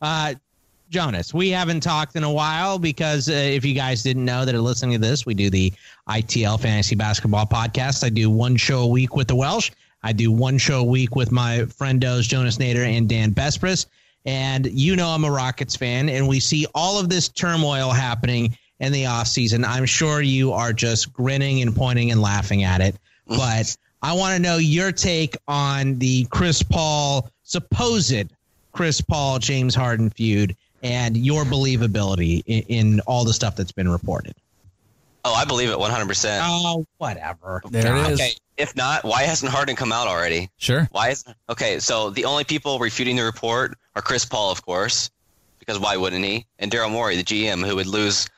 Uh, 0.01 0.35
Jonas, 0.89 1.33
we 1.33 1.49
haven't 1.49 1.81
talked 1.81 2.15
in 2.15 2.23
a 2.23 2.31
while 2.31 2.79
because 2.79 3.27
uh, 3.29 3.33
if 3.33 3.65
you 3.65 3.73
guys 3.73 4.03
didn't 4.03 4.23
know 4.23 4.45
that 4.45 4.55
are 4.55 4.61
listening 4.61 4.93
to 4.93 5.05
this, 5.05 5.25
we 5.25 5.33
do 5.33 5.49
the 5.49 5.73
ITL 6.07 6.59
Fantasy 6.59 6.95
Basketball 6.95 7.45
Podcast. 7.45 8.03
I 8.03 8.09
do 8.09 8.29
one 8.29 8.55
show 8.55 8.79
a 8.81 8.87
week 8.87 9.15
with 9.15 9.27
the 9.27 9.35
Welsh. 9.35 9.71
I 10.03 10.13
do 10.13 10.31
one 10.31 10.57
show 10.57 10.79
a 10.79 10.83
week 10.83 11.15
with 11.15 11.31
my 11.31 11.59
friendos 11.63 12.21
Jonas 12.21 12.57
Nader 12.57 12.85
and 12.85 13.09
Dan 13.09 13.31
Besbris. 13.31 13.85
And 14.25 14.65
you 14.67 14.95
know 14.95 15.09
I'm 15.09 15.23
a 15.23 15.31
Rockets 15.31 15.75
fan, 15.75 16.09
and 16.09 16.27
we 16.27 16.39
see 16.39 16.65
all 16.73 16.99
of 16.99 17.09
this 17.09 17.27
turmoil 17.27 17.91
happening 17.91 18.57
in 18.79 18.91
the 18.91 19.03
offseason. 19.03 19.65
I'm 19.65 19.85
sure 19.85 20.21
you 20.21 20.53
are 20.53 20.73
just 20.73 21.11
grinning 21.13 21.61
and 21.61 21.75
pointing 21.75 22.11
and 22.11 22.21
laughing 22.21 22.63
at 22.63 22.81
it. 22.81 22.95
But 23.25 23.75
I 24.01 24.13
want 24.13 24.35
to 24.35 24.41
know 24.41 24.57
your 24.57 24.91
take 24.91 25.35
on 25.47 25.97
the 25.99 26.25
Chris 26.25 26.63
Paul 26.63 27.29
supposed 27.43 28.31
Chris 28.71 29.01
Paul 29.01 29.39
James 29.39 29.73
Harden 29.73 30.09
feud 30.09 30.55
and 30.83 31.17
your 31.17 31.43
believability 31.43 32.43
in, 32.45 32.63
in 32.67 32.99
all 33.01 33.25
the 33.25 33.33
stuff 33.33 33.55
that's 33.55 33.71
been 33.71 33.89
reported. 33.89 34.33
Oh, 35.25 35.33
I 35.33 35.45
believe 35.45 35.69
it 35.69 35.77
100%. 35.77 36.39
Oh, 36.41 36.85
whatever. 36.99 37.61
There 37.69 37.95
it 37.97 38.11
is. 38.11 38.19
Okay, 38.19 38.31
if 38.55 38.75
not, 38.75 39.03
why 39.03 39.23
hasn't 39.23 39.51
Harden 39.51 39.75
come 39.75 39.91
out 39.91 40.07
already? 40.07 40.49
Sure. 40.57 40.87
Why 40.91 41.09
is 41.09 41.25
okay? 41.49 41.79
So 41.79 42.11
the 42.11 42.25
only 42.25 42.43
people 42.43 42.79
refuting 42.79 43.17
the 43.17 43.23
report 43.23 43.77
are 43.95 44.01
Chris 44.01 44.23
Paul, 44.23 44.51
of 44.51 44.65
course, 44.65 45.09
because 45.59 45.79
why 45.79 45.97
wouldn't 45.97 46.23
he? 46.23 46.45
And 46.59 46.71
Daryl 46.71 46.91
Morey, 46.91 47.17
the 47.17 47.23
GM, 47.23 47.65
who 47.67 47.75
would 47.75 47.87
lose 47.87 48.29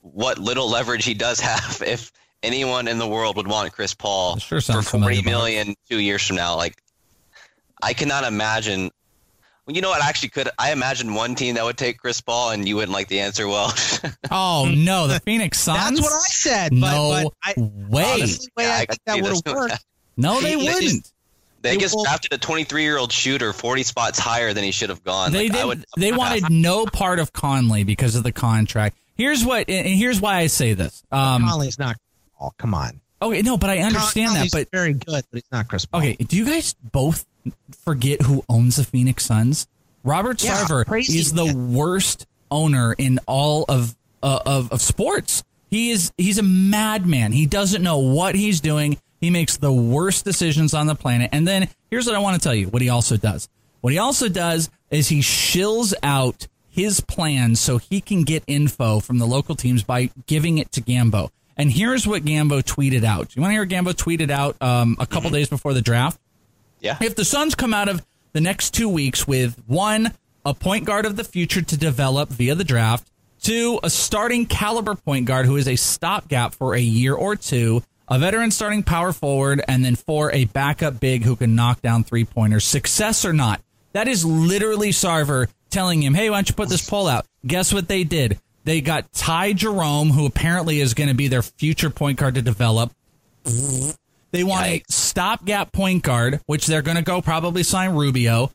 what 0.00 0.38
little 0.38 0.68
leverage 0.68 1.04
he 1.04 1.14
does 1.14 1.38
have 1.48 1.80
if 1.86 2.10
anyone 2.42 2.88
in 2.88 2.98
the 2.98 3.06
world 3.06 3.36
would 3.36 3.46
want 3.46 3.72
Chris 3.72 3.94
Paul 3.94 4.36
Sure 4.38 4.58
for 4.58 4.62
sounds 4.62 4.90
forty 4.90 5.04
familiar, 5.04 5.22
Bob. 5.22 5.30
million 5.30 5.74
two 5.88 6.00
years 6.00 6.26
from 6.26 6.36
now. 6.36 6.56
Like, 6.56 6.76
I 7.80 7.92
cannot 7.92 8.24
imagine. 8.24 8.90
Well, 9.66 9.76
you 9.76 9.82
know 9.82 9.90
what? 9.90 10.02
I 10.02 10.08
actually 10.08 10.30
could. 10.30 10.48
I 10.58 10.72
imagine 10.72 11.14
one 11.14 11.34
team 11.36 11.54
that 11.54 11.64
would 11.64 11.78
take 11.78 11.98
Chris 11.98 12.20
Paul, 12.20 12.50
and 12.50 12.66
you 12.66 12.74
wouldn't 12.76 12.92
like 12.92 13.08
the 13.08 13.20
answer. 13.20 13.46
Well, 13.46 13.72
Oh 14.30 14.68
no, 14.74 15.06
the 15.06 15.20
Phoenix 15.20 15.58
Suns. 15.60 15.78
That's 16.00 16.00
what 16.02 16.12
I 16.12 16.18
said. 16.28 16.70
But, 16.72 16.78
no 16.80 17.22
but 17.24 17.32
I, 17.44 17.54
way. 17.88 18.12
honestly, 18.14 18.48
way 18.56 18.64
Yeah, 18.64 18.70
I 18.70 18.80
I 18.82 18.84
think 18.86 19.00
that 19.06 19.22
would 19.22 19.32
have 19.46 19.54
worked. 19.56 19.84
no, 20.16 20.40
they 20.40 20.50
They 20.50 20.56
wouldn't. 20.56 21.12
they 21.62 21.70
They 21.70 21.76
just 21.76 21.94
will- 21.94 22.02
drafted 22.04 22.32
a 22.32 22.38
23 22.38 22.82
year 22.82 22.98
old 22.98 23.12
shooter 23.12 23.52
40 23.52 23.82
spots 23.84 24.18
higher 24.18 24.52
than 24.52 24.64
he 24.64 24.72
should 24.72 24.90
have 24.90 25.04
gone. 25.04 25.30
They 25.32 25.48
Like, 25.48 25.52
I 25.52 25.58
did. 25.60 25.66
would, 25.66 25.84
they 25.96 26.12
wanted 26.16 26.50
no 26.50 26.84
part 26.86 27.20
of 27.20 27.32
Conley 27.32 27.84
because 27.84 28.16
of 28.16 28.24
the 28.24 28.32
contract. 28.32 28.96
Here's 29.14 29.44
what, 29.44 29.68
and 29.70 29.86
here's 29.86 30.20
why 30.20 30.38
I 30.38 30.48
say 30.48 30.72
this. 30.72 31.04
Um, 31.12 31.44
Conley's 31.46 31.78
not. 31.78 31.96
Oh, 32.40 32.50
come 32.58 32.74
on. 32.74 33.00
okay, 33.20 33.42
no, 33.42 33.56
but 33.58 33.70
I 33.70 33.78
understand 33.78 34.30
that. 34.30 34.34
Conley's 34.38 34.50
But 34.52 34.70
very 34.72 34.94
good, 34.94 35.04
but 35.06 35.24
he's 35.32 35.44
not 35.52 35.68
Chris 35.68 35.84
Paul. 35.84 36.00
okay, 36.00 36.14
do 36.16 36.36
you 36.36 36.44
guys 36.44 36.74
both 36.82 37.24
forget 37.84 38.22
who 38.22 38.44
owns 38.48 38.76
the 38.76 38.84
Phoenix 38.84 39.24
Suns? 39.24 39.66
Robert 40.04 40.42
Yeah, 40.42 40.64
Sarver 40.64 40.86
crazy. 40.86 41.18
is 41.18 41.32
the 41.32 41.54
worst 41.54 42.26
owner 42.50 42.92
in 42.92 43.18
all 43.26 43.64
of 43.68 43.94
uh, 44.22 44.40
of 44.44 44.72
of 44.72 44.80
sports. 44.82 45.42
He 45.70 45.90
is 45.90 46.12
he's 46.18 46.38
a 46.38 46.42
madman. 46.42 47.32
He 47.32 47.46
doesn't 47.46 47.82
know 47.82 47.98
what 47.98 48.34
he's 48.34 48.60
doing. 48.60 48.98
He 49.20 49.30
makes 49.30 49.56
the 49.56 49.72
worst 49.72 50.24
decisions 50.24 50.74
on 50.74 50.86
the 50.86 50.94
planet. 50.94 51.30
And 51.32 51.46
then 51.46 51.68
here's 51.90 52.06
what 52.06 52.14
I 52.14 52.18
want 52.18 52.40
to 52.40 52.46
tell 52.46 52.54
you: 52.54 52.66
what 52.68 52.82
he 52.82 52.88
also 52.88 53.16
does. 53.16 53.48
What 53.80 53.92
he 53.92 53.98
also 53.98 54.28
does 54.28 54.70
is 54.90 55.08
he 55.08 55.20
shills 55.20 55.94
out 56.02 56.46
his 56.68 57.00
plans 57.00 57.60
so 57.60 57.78
he 57.78 58.00
can 58.00 58.22
get 58.22 58.42
info 58.46 59.00
from 59.00 59.18
the 59.18 59.26
local 59.26 59.54
teams 59.54 59.82
by 59.82 60.10
giving 60.26 60.58
it 60.58 60.72
to 60.72 60.80
Gambo. 60.80 61.30
And 61.56 61.70
here's 61.70 62.06
what 62.06 62.24
Gambo 62.24 62.62
tweeted 62.62 63.04
out. 63.04 63.36
You 63.36 63.42
want 63.42 63.50
to 63.50 63.54
hear 63.54 63.62
what 63.62 63.68
Gambo 63.68 63.92
tweeted 63.94 64.30
out 64.30 64.56
um, 64.62 64.96
a 64.98 65.06
couple 65.06 65.30
days 65.30 65.48
before 65.50 65.74
the 65.74 65.82
draft? 65.82 66.18
Yeah. 66.82 66.98
If 67.00 67.14
the 67.14 67.24
Suns 67.24 67.54
come 67.54 67.72
out 67.72 67.88
of 67.88 68.04
the 68.32 68.40
next 68.40 68.74
two 68.74 68.88
weeks 68.88 69.26
with 69.26 69.62
one, 69.66 70.12
a 70.44 70.52
point 70.52 70.84
guard 70.84 71.06
of 71.06 71.16
the 71.16 71.24
future 71.24 71.62
to 71.62 71.76
develop 71.76 72.28
via 72.28 72.54
the 72.54 72.64
draft, 72.64 73.10
two, 73.40 73.80
a 73.82 73.88
starting 73.88 74.44
caliber 74.44 74.94
point 74.94 75.26
guard 75.26 75.46
who 75.46 75.56
is 75.56 75.68
a 75.68 75.76
stopgap 75.76 76.54
for 76.54 76.74
a 76.74 76.80
year 76.80 77.14
or 77.14 77.36
two, 77.36 77.82
a 78.08 78.18
veteran 78.18 78.50
starting 78.50 78.82
power 78.82 79.12
forward, 79.12 79.62
and 79.68 79.84
then 79.84 79.96
four, 79.96 80.32
a 80.32 80.44
backup 80.46 81.00
big 81.00 81.24
who 81.24 81.36
can 81.36 81.54
knock 81.54 81.80
down 81.80 82.04
three 82.04 82.24
pointers, 82.24 82.64
success 82.64 83.24
or 83.24 83.32
not. 83.32 83.62
That 83.92 84.08
is 84.08 84.24
literally 84.24 84.90
Sarver 84.90 85.48
telling 85.70 86.02
him, 86.02 86.14
hey, 86.14 86.30
why 86.30 86.36
don't 86.36 86.48
you 86.48 86.54
put 86.54 86.68
this 86.68 86.88
poll 86.88 87.06
out? 87.06 87.26
Guess 87.46 87.72
what 87.72 87.88
they 87.88 88.04
did? 88.04 88.38
They 88.64 88.80
got 88.80 89.12
Ty 89.12 89.54
Jerome, 89.54 90.10
who 90.10 90.26
apparently 90.26 90.80
is 90.80 90.94
going 90.94 91.08
to 91.08 91.14
be 91.14 91.28
their 91.28 91.42
future 91.42 91.90
point 91.90 92.18
guard 92.18 92.34
to 92.36 92.42
develop. 92.42 92.92
They 94.32 94.44
want 94.44 94.66
a 94.66 94.82
stopgap 94.88 95.72
point 95.72 96.02
guard, 96.02 96.40
which 96.46 96.66
they're 96.66 96.82
going 96.82 96.96
to 96.96 97.02
go 97.02 97.20
probably 97.22 97.62
sign 97.62 97.90
Rubio. 97.94 98.50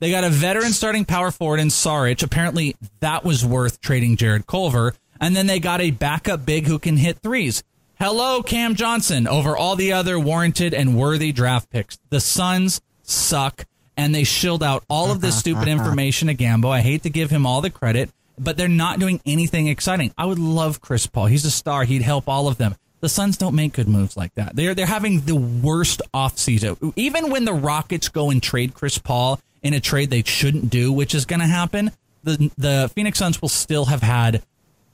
They 0.00 0.10
got 0.10 0.24
a 0.24 0.30
veteran 0.30 0.72
starting 0.72 1.04
power 1.04 1.30
forward 1.30 1.60
in 1.60 1.68
Saric. 1.68 2.22
Apparently, 2.24 2.74
that 2.98 3.24
was 3.24 3.46
worth 3.46 3.80
trading 3.80 4.16
Jarrett 4.16 4.46
Culver. 4.48 4.94
And 5.20 5.36
then 5.36 5.46
they 5.46 5.60
got 5.60 5.80
a 5.80 5.92
backup 5.92 6.44
big 6.44 6.66
who 6.66 6.80
can 6.80 6.96
hit 6.96 7.18
threes. 7.18 7.62
Hello, 8.00 8.42
Cam 8.42 8.74
Johnson, 8.74 9.28
over 9.28 9.56
all 9.56 9.76
the 9.76 9.92
other 9.92 10.18
warranted 10.18 10.74
and 10.74 10.96
worthy 10.96 11.30
draft 11.30 11.70
picks. 11.70 11.96
The 12.10 12.18
Suns 12.18 12.80
suck, 13.04 13.64
and 13.96 14.12
they 14.12 14.24
shilled 14.24 14.64
out 14.64 14.82
all 14.90 15.12
of 15.12 15.20
this 15.20 15.38
stupid 15.38 15.68
information 15.68 16.26
to 16.26 16.34
Gambo. 16.34 16.68
I 16.68 16.80
hate 16.80 17.04
to 17.04 17.10
give 17.10 17.30
him 17.30 17.46
all 17.46 17.60
the 17.60 17.70
credit, 17.70 18.10
but 18.36 18.56
they're 18.56 18.66
not 18.66 18.98
doing 18.98 19.20
anything 19.24 19.68
exciting. 19.68 20.12
I 20.18 20.26
would 20.26 20.40
love 20.40 20.80
Chris 20.80 21.06
Paul. 21.06 21.26
He's 21.26 21.44
a 21.44 21.50
star. 21.52 21.84
He'd 21.84 22.02
help 22.02 22.28
all 22.28 22.48
of 22.48 22.58
them. 22.58 22.74
The 23.02 23.08
Suns 23.08 23.36
don't 23.36 23.56
make 23.56 23.72
good 23.72 23.88
moves 23.88 24.16
like 24.16 24.32
that. 24.36 24.54
They're 24.54 24.74
they're 24.74 24.86
having 24.86 25.22
the 25.22 25.34
worst 25.34 26.02
offseason. 26.14 26.92
Even 26.94 27.30
when 27.30 27.44
the 27.44 27.52
Rockets 27.52 28.08
go 28.08 28.30
and 28.30 28.40
trade 28.40 28.74
Chris 28.74 28.96
Paul 28.96 29.40
in 29.60 29.74
a 29.74 29.80
trade 29.80 30.08
they 30.08 30.22
shouldn't 30.22 30.70
do, 30.70 30.92
which 30.92 31.12
is 31.12 31.26
going 31.26 31.40
to 31.40 31.46
happen, 31.46 31.90
the 32.22 32.50
the 32.56 32.90
Phoenix 32.94 33.18
Suns 33.18 33.42
will 33.42 33.48
still 33.48 33.86
have 33.86 34.02
had 34.02 34.44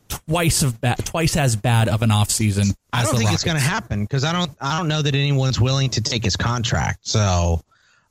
twice 0.08 0.62
of 0.62 0.80
bad, 0.80 1.04
twice 1.04 1.36
as 1.36 1.54
bad 1.54 1.88
of 1.88 2.00
an 2.00 2.08
offseason. 2.08 2.74
I 2.94 3.02
as 3.02 3.10
don't 3.10 3.18
think 3.18 3.30
it's 3.30 3.44
going 3.44 3.58
to 3.58 3.62
happen 3.62 4.04
because 4.04 4.24
I 4.24 4.32
don't. 4.32 4.50
I 4.58 4.78
don't 4.78 4.88
know 4.88 5.02
that 5.02 5.14
anyone's 5.14 5.60
willing 5.60 5.90
to 5.90 6.00
take 6.00 6.24
his 6.24 6.34
contract. 6.34 7.06
So, 7.06 7.60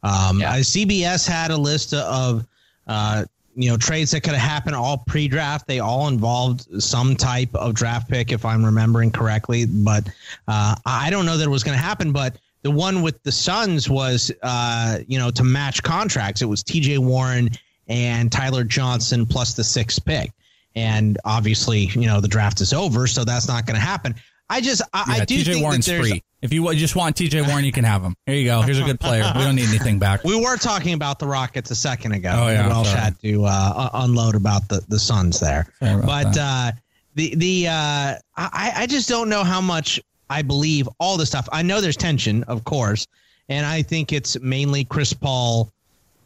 um, 0.04 0.44
uh, 0.44 0.62
CBS 0.62 1.28
had 1.28 1.50
a 1.50 1.58
list 1.58 1.96
of, 1.96 2.46
uh, 2.86 3.26
you 3.58 3.72
know, 3.72 3.76
trades 3.76 4.12
that 4.12 4.22
could 4.22 4.34
have 4.34 4.50
happened 4.50 4.76
all 4.76 5.00
pre-draft. 5.00 5.68
They 5.68 5.80
all 5.80 6.08
involved 6.08 6.82
some 6.82 7.16
type 7.16 7.54
of 7.56 7.74
draft 7.74 8.08
pick, 8.08 8.32
if 8.32 8.46
I'm 8.46 8.64
remembering 8.64 9.10
correctly. 9.10 9.66
But 9.66 10.08
uh, 10.48 10.76
I 10.86 11.10
don't 11.10 11.26
know 11.26 11.38
that 11.38 11.44
it 11.44 11.50
was 11.50 11.64
going 11.64 11.76
to 11.76 11.84
happen. 11.84 12.12
But 12.12 12.38
the 12.62 12.70
one 12.70 13.02
with 13.02 13.22
the 13.24 13.32
Suns 13.32 13.90
was, 13.90 14.32
uh, 14.44 15.00
you 15.08 15.18
know, 15.18 15.32
to 15.32 15.44
match 15.44 15.82
contracts. 15.82 16.44
It 16.44 16.46
was 16.46 16.62
T.J. 16.62 17.00
Warren 17.00 17.50
and 17.88 18.32
Tyler 18.32 18.64
Johnson 18.64 19.26
plus 19.26 19.56
the 19.56 19.64
sixth 19.64 20.06
pick. 20.06 20.32
And 20.76 21.18
obviously, 21.26 21.86
you 21.88 22.06
know, 22.06 22.22
the 22.22 22.28
draft 22.28 22.62
is 22.62 22.74
over, 22.74 23.08
so 23.08 23.24
that's 23.24 23.48
not 23.48 23.66
going 23.66 23.80
to 23.80 23.82
happen. 23.82 24.14
I 24.50 24.62
just, 24.62 24.82
I, 24.94 25.20
I 25.22 25.26
do 25.26 25.38
TJ 25.38 25.46
think 25.46 25.62
Warren's 25.62 25.86
that 25.86 25.94
there's, 25.94 26.10
free. 26.10 26.24
If 26.42 26.54
you 26.54 26.74
just 26.76 26.96
want 26.96 27.16
TJ 27.16 27.48
Warren, 27.48 27.66
you 27.66 27.72
can 27.72 27.84
have 27.84 28.04
him. 28.04 28.16
Here 28.26 28.36
you 28.36 28.46
go. 28.46 28.62
Here's 28.62 28.80
a 28.80 28.84
good 28.84 29.00
player. 29.00 29.24
We 29.36 29.42
don't 29.42 29.56
need 29.56 29.70
anything 29.70 29.98
back. 29.98 30.24
We 30.24 30.40
were 30.40 30.56
talking 30.56 30.94
about 30.94 31.18
the 31.18 31.28
Rockets 31.28 31.72
a 31.72 31.76
second 31.76 32.12
ago. 32.12 32.32
Oh, 32.34 32.48
yeah, 32.48 32.68
Welsh 32.68 32.90
sorry. 32.90 33.00
had 33.00 33.20
to 33.22 33.46
uh, 33.46 33.90
unload 33.94 34.36
about 34.36 34.68
the 34.70 34.84
the 34.88 35.00
Suns 35.00 35.40
there, 35.40 35.68
but 35.80 36.38
uh, 36.38 36.72
the 37.16 37.36
the 37.36 37.68
uh, 37.68 38.16
I 38.38 38.74
I 38.76 38.88
just 38.88 39.10
don't 39.10 39.30
know 39.30 39.44
how 39.44 39.62
much 39.62 40.00
I 40.30 40.44
believe 40.44 40.88
all 41.00 41.18
this 41.18 41.30
stuff. 41.30 41.50
I 41.52 41.64
know 41.64 41.82
there's 41.82 41.98
tension, 41.98 42.44
of 42.44 42.64
course, 42.64 43.08
and 43.50 43.66
I 43.66 43.82
think 43.82 44.14
it's 44.14 44.40
mainly 44.40 44.84
Chris 44.86 45.14
Paul. 45.14 45.72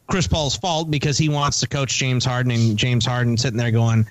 Chris 0.07 0.27
Paul's 0.27 0.57
fault 0.57 0.91
because 0.91 1.17
he 1.17 1.29
wants 1.29 1.61
to 1.61 1.67
coach 1.69 1.97
James 1.97 2.25
Harden, 2.25 2.51
and 2.51 2.75
James 2.75 3.05
Harden 3.05 3.37
sitting 3.37 3.57
there 3.57 3.71
going, 3.71 4.05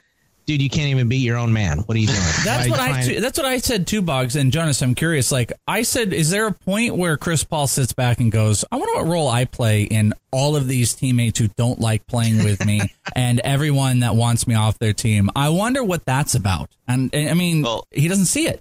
"Dude, 0.50 0.62
you 0.62 0.68
can't 0.68 0.88
even 0.88 1.08
beat 1.08 1.18
your 1.18 1.36
own 1.36 1.52
man. 1.52 1.78
What 1.78 1.96
are 1.96 2.00
you 2.00 2.08
doing?" 2.08 2.18
That's 2.44 2.64
Why 2.64 2.70
what 2.70 2.80
I. 2.80 2.88
trying- 3.04 3.20
That's 3.20 3.38
what 3.38 3.46
I 3.46 3.58
said 3.58 3.86
too, 3.86 4.02
Boggs 4.02 4.34
and 4.34 4.50
Jonas. 4.52 4.82
I'm 4.82 4.94
curious. 4.96 5.30
Like 5.30 5.52
I 5.68 5.82
said, 5.82 6.12
is 6.12 6.30
there 6.30 6.46
a 6.46 6.52
point 6.52 6.96
where 6.96 7.16
Chris 7.16 7.44
Paul 7.44 7.66
sits 7.68 7.92
back 7.92 8.18
and 8.18 8.32
goes, 8.32 8.64
"I 8.72 8.76
wonder 8.76 8.94
what 8.94 9.06
role 9.06 9.28
I 9.28 9.44
play 9.44 9.82
in 9.84 10.12
all 10.32 10.56
of 10.56 10.66
these 10.66 10.94
teammates 10.94 11.38
who 11.38 11.48
don't 11.56 11.78
like 11.78 12.06
playing 12.08 12.42
with 12.42 12.64
me, 12.66 12.80
and 13.14 13.38
everyone 13.40 14.00
that 14.00 14.16
wants 14.16 14.46
me 14.48 14.54
off 14.56 14.78
their 14.78 14.92
team? 14.92 15.30
I 15.36 15.50
wonder 15.50 15.84
what 15.84 16.04
that's 16.04 16.34
about." 16.34 16.68
And, 16.88 17.14
and 17.14 17.28
I 17.30 17.34
mean, 17.34 17.62
Well- 17.62 17.86
he 17.92 18.08
doesn't 18.08 18.26
see 18.26 18.46
it. 18.48 18.60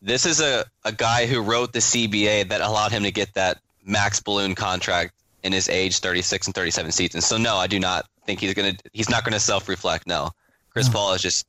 This 0.00 0.26
is 0.26 0.40
a, 0.40 0.64
a 0.84 0.92
guy 0.92 1.26
who 1.26 1.40
wrote 1.40 1.72
the 1.72 1.78
CBA 1.78 2.48
that 2.48 2.60
allowed 2.60 2.90
him 2.92 3.04
to 3.04 3.12
get 3.12 3.34
that 3.34 3.58
max 3.84 4.20
balloon 4.20 4.54
contract 4.54 5.14
in 5.44 5.52
his 5.52 5.68
age 5.68 5.98
36 5.98 6.46
and 6.46 6.54
37 6.54 6.92
seasons. 6.92 7.26
So 7.26 7.36
no, 7.36 7.56
I 7.56 7.66
do 7.66 7.78
not 7.80 8.06
think 8.26 8.40
he's 8.40 8.54
gonna. 8.54 8.74
He's 8.92 9.08
not 9.08 9.24
gonna 9.24 9.40
self 9.40 9.68
reflect. 9.68 10.06
No, 10.06 10.30
Chris 10.72 10.88
Paul 10.88 11.12
is 11.14 11.22
just 11.22 11.46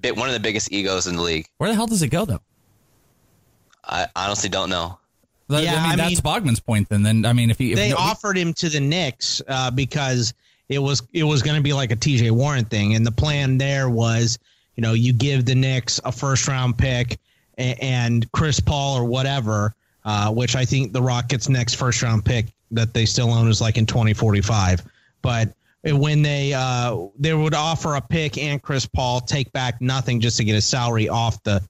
bit 0.00 0.16
one 0.16 0.28
of 0.28 0.34
the 0.34 0.40
biggest 0.40 0.72
egos 0.72 1.06
in 1.06 1.16
the 1.16 1.22
league. 1.22 1.46
Where 1.58 1.68
the 1.68 1.74
hell 1.74 1.86
does 1.86 2.02
it 2.02 2.08
go 2.08 2.24
though? 2.24 2.40
I 3.84 4.08
honestly 4.16 4.48
don't 4.48 4.70
know. 4.70 4.98
Yeah, 5.48 5.58
I 5.58 5.60
mean, 5.60 5.70
I 5.74 5.96
that's 5.96 6.10
mean- 6.24 6.32
Bogman's 6.34 6.60
point. 6.60 6.88
Then, 6.88 7.02
then 7.02 7.26
I 7.26 7.32
mean, 7.34 7.50
if 7.50 7.58
he 7.58 7.72
if 7.72 7.76
they 7.76 7.90
no- 7.90 7.96
offered 7.96 8.36
him 8.36 8.54
to 8.54 8.68
the 8.68 8.80
Knicks 8.80 9.42
uh, 9.46 9.70
because 9.70 10.32
it 10.68 10.78
was 10.78 11.02
it 11.12 11.24
was 11.24 11.42
going 11.42 11.56
to 11.56 11.62
be 11.62 11.72
like 11.72 11.92
a 11.92 11.96
TJ 11.96 12.30
Warren 12.30 12.64
thing, 12.64 12.94
and 12.94 13.06
the 13.06 13.12
plan 13.12 13.58
there 13.58 13.90
was, 13.90 14.38
you 14.76 14.82
know, 14.82 14.94
you 14.94 15.12
give 15.12 15.44
the 15.44 15.54
Knicks 15.54 16.00
a 16.04 16.12
first 16.12 16.48
round 16.48 16.78
pick 16.78 17.18
and, 17.58 17.82
and 17.82 18.32
Chris 18.32 18.58
Paul 18.58 18.96
or 18.96 19.04
whatever, 19.04 19.74
uh, 20.06 20.32
which 20.32 20.56
I 20.56 20.64
think 20.64 20.92
the 20.92 21.02
Rockets' 21.02 21.48
next 21.50 21.74
first 21.74 22.02
round 22.02 22.24
pick 22.24 22.46
that 22.70 22.94
they 22.94 23.04
still 23.04 23.30
own 23.30 23.48
is 23.48 23.60
like 23.60 23.76
in 23.76 23.86
twenty 23.86 24.14
forty 24.14 24.40
five, 24.40 24.82
but. 25.22 25.54
When 25.84 26.22
they 26.22 26.54
uh, 26.54 27.08
they 27.18 27.34
would 27.34 27.54
offer 27.54 27.96
a 27.96 28.00
pick 28.00 28.38
and 28.38 28.62
Chris 28.62 28.86
Paul, 28.86 29.20
take 29.20 29.52
back 29.52 29.80
nothing 29.80 30.20
just 30.20 30.38
to 30.38 30.44
get 30.44 30.54
his 30.54 30.64
salary 30.64 31.08
off 31.08 31.42
the 31.42 31.62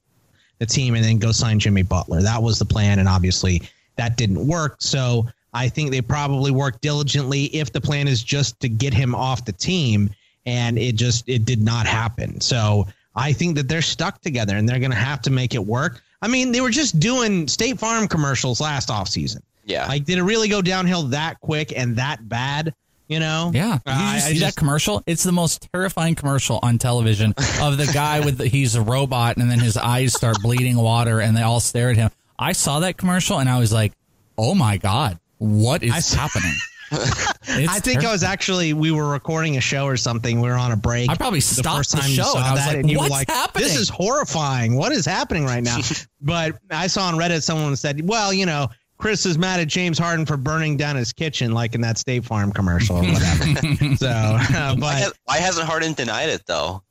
the 0.59 0.65
team 0.65 0.95
and 0.95 1.03
then 1.03 1.17
go 1.17 1.31
sign 1.31 1.59
Jimmy 1.59 1.83
Butler. 1.83 2.21
That 2.21 2.41
was 2.41 2.57
the 2.57 2.65
plan, 2.65 2.99
and 2.99 3.09
obviously 3.09 3.61
that 3.97 4.15
didn't 4.15 4.47
work. 4.47 4.77
So 4.79 5.27
I 5.53 5.69
think 5.69 5.91
they 5.91 6.01
probably 6.01 6.51
worked 6.51 6.81
diligently 6.81 7.45
if 7.45 7.73
the 7.73 7.81
plan 7.81 8.07
is 8.07 8.23
just 8.23 8.59
to 8.61 8.69
get 8.69 8.93
him 8.93 9.13
off 9.13 9.45
the 9.45 9.51
team, 9.51 10.09
and 10.45 10.77
it 10.77 10.95
just 10.95 11.27
it 11.27 11.45
did 11.45 11.61
not 11.61 11.85
happen. 11.85 12.39
So 12.39 12.87
I 13.15 13.33
think 13.33 13.55
that 13.55 13.67
they're 13.67 13.81
stuck 13.81 14.21
together 14.21 14.57
and 14.57 14.67
they're 14.67 14.79
going 14.79 14.91
to 14.91 14.97
have 14.97 15.21
to 15.23 15.31
make 15.31 15.55
it 15.55 15.65
work. 15.65 16.01
I 16.21 16.27
mean, 16.27 16.51
they 16.51 16.61
were 16.61 16.69
just 16.69 16.99
doing 16.99 17.47
State 17.47 17.79
Farm 17.79 18.07
commercials 18.07 18.59
last 18.59 18.89
offseason. 18.89 19.41
Yeah. 19.65 19.87
Like, 19.87 20.05
did 20.05 20.17
it 20.17 20.23
really 20.23 20.47
go 20.47 20.61
downhill 20.61 21.03
that 21.03 21.39
quick 21.39 21.73
and 21.75 21.95
that 21.95 22.27
bad? 22.27 22.73
You 23.07 23.19
know? 23.19 23.51
Yeah. 23.53 23.79
Did 23.85 23.91
you 23.91 23.93
I- 23.93 24.13
just 24.15 24.25
I 24.25 24.29
see 24.31 24.39
just- 24.39 24.55
that 24.55 24.59
commercial? 24.59 25.03
It's 25.05 25.23
the 25.23 25.31
most 25.31 25.67
terrifying 25.71 26.15
commercial 26.15 26.59
on 26.63 26.77
television 26.79 27.33
of 27.61 27.77
the 27.77 27.89
guy 27.93 28.19
with 28.21 28.37
the, 28.39 28.47
he's 28.47 28.75
a 28.75 28.81
robot 28.81 29.37
and 29.37 29.49
then 29.49 29.59
his 29.59 29.77
eyes 29.77 30.13
start 30.13 30.37
bleeding 30.41 30.75
water 30.77 31.19
and 31.19 31.37
they 31.37 31.43
all 31.43 31.59
stare 31.59 31.89
at 31.91 31.97
him. 31.97 32.09
I 32.39 32.53
saw 32.53 32.79
that 32.79 32.97
commercial 32.97 33.39
and 33.39 33.47
I 33.47 33.59
was 33.59 33.71
like, 33.71 33.93
"Oh 34.37 34.55
my 34.55 34.77
god, 34.77 35.19
what 35.37 35.83
is 35.83 36.13
I 36.13 36.17
happening?" 36.17 36.53
I 36.91 37.79
think 37.79 38.03
I 38.05 38.11
was 38.11 38.23
actually 38.23 38.73
we 38.73 38.91
were 38.91 39.07
recording 39.09 39.57
a 39.57 39.61
show 39.61 39.85
or 39.85 39.97
something. 39.97 40.41
We 40.41 40.49
were 40.49 40.55
on 40.55 40.71
a 40.71 40.75
break. 40.75 41.09
I 41.09 41.15
probably 41.15 41.39
the 41.39 41.45
stopped 41.45 41.77
first 41.77 41.91
the 41.91 41.97
time 42.01 42.09
you 42.09 42.15
show 42.17 42.23
saw 42.23 42.37
and 42.37 42.45
I 42.45 42.51
was 42.51 42.59
that, 42.61 42.67
like, 42.69 42.77
and 42.77 42.89
you 42.91 42.97
"What's 42.97 43.09
like, 43.11 43.29
happening?" 43.29 43.67
"This 43.67 43.77
is 43.77 43.87
horrifying. 43.89 44.75
What 44.75 44.91
is 44.91 45.05
happening 45.05 45.45
right 45.45 45.63
now?" 45.63 45.77
but 46.21 46.57
I 46.69 46.87
saw 46.87 47.07
on 47.07 47.15
Reddit 47.15 47.43
someone 47.43 47.75
said, 47.75 48.07
"Well, 48.07 48.33
you 48.33 48.45
know." 48.45 48.67
Chris 48.97 49.25
is 49.25 49.37
mad 49.37 49.59
at 49.59 49.67
James 49.67 49.99
Harden 49.99 50.25
for 50.25 50.37
burning 50.37 50.77
down 50.77 50.95
his 50.95 51.11
kitchen, 51.11 51.51
like 51.51 51.75
in 51.75 51.81
that 51.81 51.97
State 51.97 52.23
Farm 52.23 52.51
commercial 52.51 52.97
or 52.97 53.03
whatever. 53.03 53.95
so, 53.97 54.07
uh, 54.09 54.75
Why, 54.75 54.75
but 54.79 54.93
has, 54.95 55.13
why 55.25 55.37
hasn't 55.37 55.67
Harden 55.67 55.93
denied 55.93 56.29
it 56.29 56.45
though? 56.45 56.81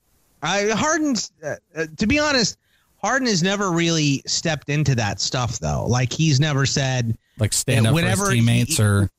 I 0.42 0.68
Harden's 0.70 1.32
uh, 1.42 1.54
uh, 1.74 1.86
to 1.96 2.06
be 2.06 2.18
honest, 2.18 2.58
Harden 2.98 3.26
has 3.28 3.42
never 3.42 3.72
really 3.72 4.22
stepped 4.26 4.68
into 4.68 4.94
that 4.96 5.20
stuff 5.20 5.58
though. 5.58 5.86
Like 5.86 6.12
he's 6.12 6.38
never 6.40 6.66
said 6.66 7.16
like 7.38 7.52
stand 7.52 7.86
up 7.86 7.90
for 7.90 7.94
whenever 7.94 8.26
his 8.26 8.34
teammates 8.34 8.76
he- 8.76 8.82
or 8.82 9.10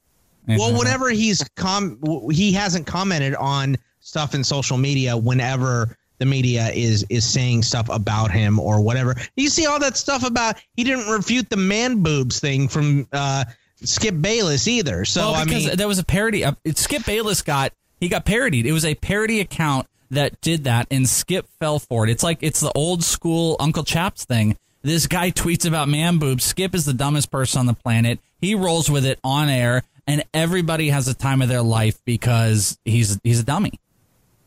anything 0.48 0.60
well, 0.60 0.68
like 0.68 0.74
that. 0.74 0.80
whenever 0.80 1.10
he's 1.10 1.44
com, 1.56 2.00
he 2.32 2.54
hasn't 2.54 2.86
commented 2.86 3.34
on 3.36 3.76
stuff 4.00 4.36
in 4.36 4.44
social 4.44 4.78
media. 4.78 5.18
Whenever 5.18 5.98
the 6.18 6.26
media 6.26 6.70
is 6.70 7.06
is 7.10 7.26
saying 7.26 7.64
stuff 7.64 7.90
about 7.90 8.32
him 8.32 8.60
or 8.60 8.82
whatever, 8.82 9.16
you 9.36 9.50
see 9.50 9.66
all 9.66 9.80
that 9.80 9.98
stuff 9.98 10.26
about 10.26 10.56
he 10.76 10.84
didn't 10.84 11.08
refute 11.08 11.50
the 11.50 11.58
man 11.58 12.02
boobs 12.04 12.40
thing 12.40 12.68
from 12.68 13.08
uh, 13.12 13.46
Skip 13.84 14.20
Bayless 14.20 14.68
either. 14.68 15.06
So 15.06 15.32
well, 15.32 15.36
I 15.36 15.46
mean, 15.46 15.76
there 15.76 15.88
was 15.88 16.00
a 16.00 16.06
parody. 16.06 16.44
Uh, 16.46 16.54
Skip 16.76 17.06
Bayless 17.06 17.42
got 17.42 17.74
he 18.00 18.10
got 18.10 18.26
parodied. 18.26 18.66
It 18.66 18.72
was 18.72 18.86
a 18.86 18.96
parody 18.96 19.42
account 19.42 19.88
that 20.12 20.40
did 20.42 20.66
that, 20.66 20.88
and 20.92 21.08
Skip 21.08 21.48
fell 21.60 21.80
for 21.80 22.06
it. 22.06 22.10
It's 22.10 22.24
like 22.24 22.40
it's 22.42 22.60
the 22.60 22.72
old 22.74 23.04
school 23.04 23.56
Uncle 23.60 23.84
Chaps 23.84 24.26
thing. 24.26 24.58
This 24.82 25.08
guy 25.08 25.32
tweets 25.32 25.68
about 25.68 25.88
man 25.90 26.20
boobs. 26.20 26.46
Skip 26.46 26.76
is 26.76 26.86
the 26.86 26.94
dumbest 26.94 27.32
person 27.32 27.60
on 27.60 27.66
the 27.66 27.74
planet. 27.74 28.20
He 28.40 28.56
rolls 28.56 28.90
with 28.90 29.06
it 29.06 29.20
on 29.24 29.50
air, 29.50 29.84
and 30.08 30.24
everybody 30.34 30.90
has 30.90 31.08
a 31.08 31.14
time 31.14 31.42
of 31.42 31.50
their 31.50 31.64
life 31.64 32.00
because 32.06 32.78
he's 32.86 33.20
he's 33.24 33.40
a 33.40 33.44
dummy. 33.44 33.80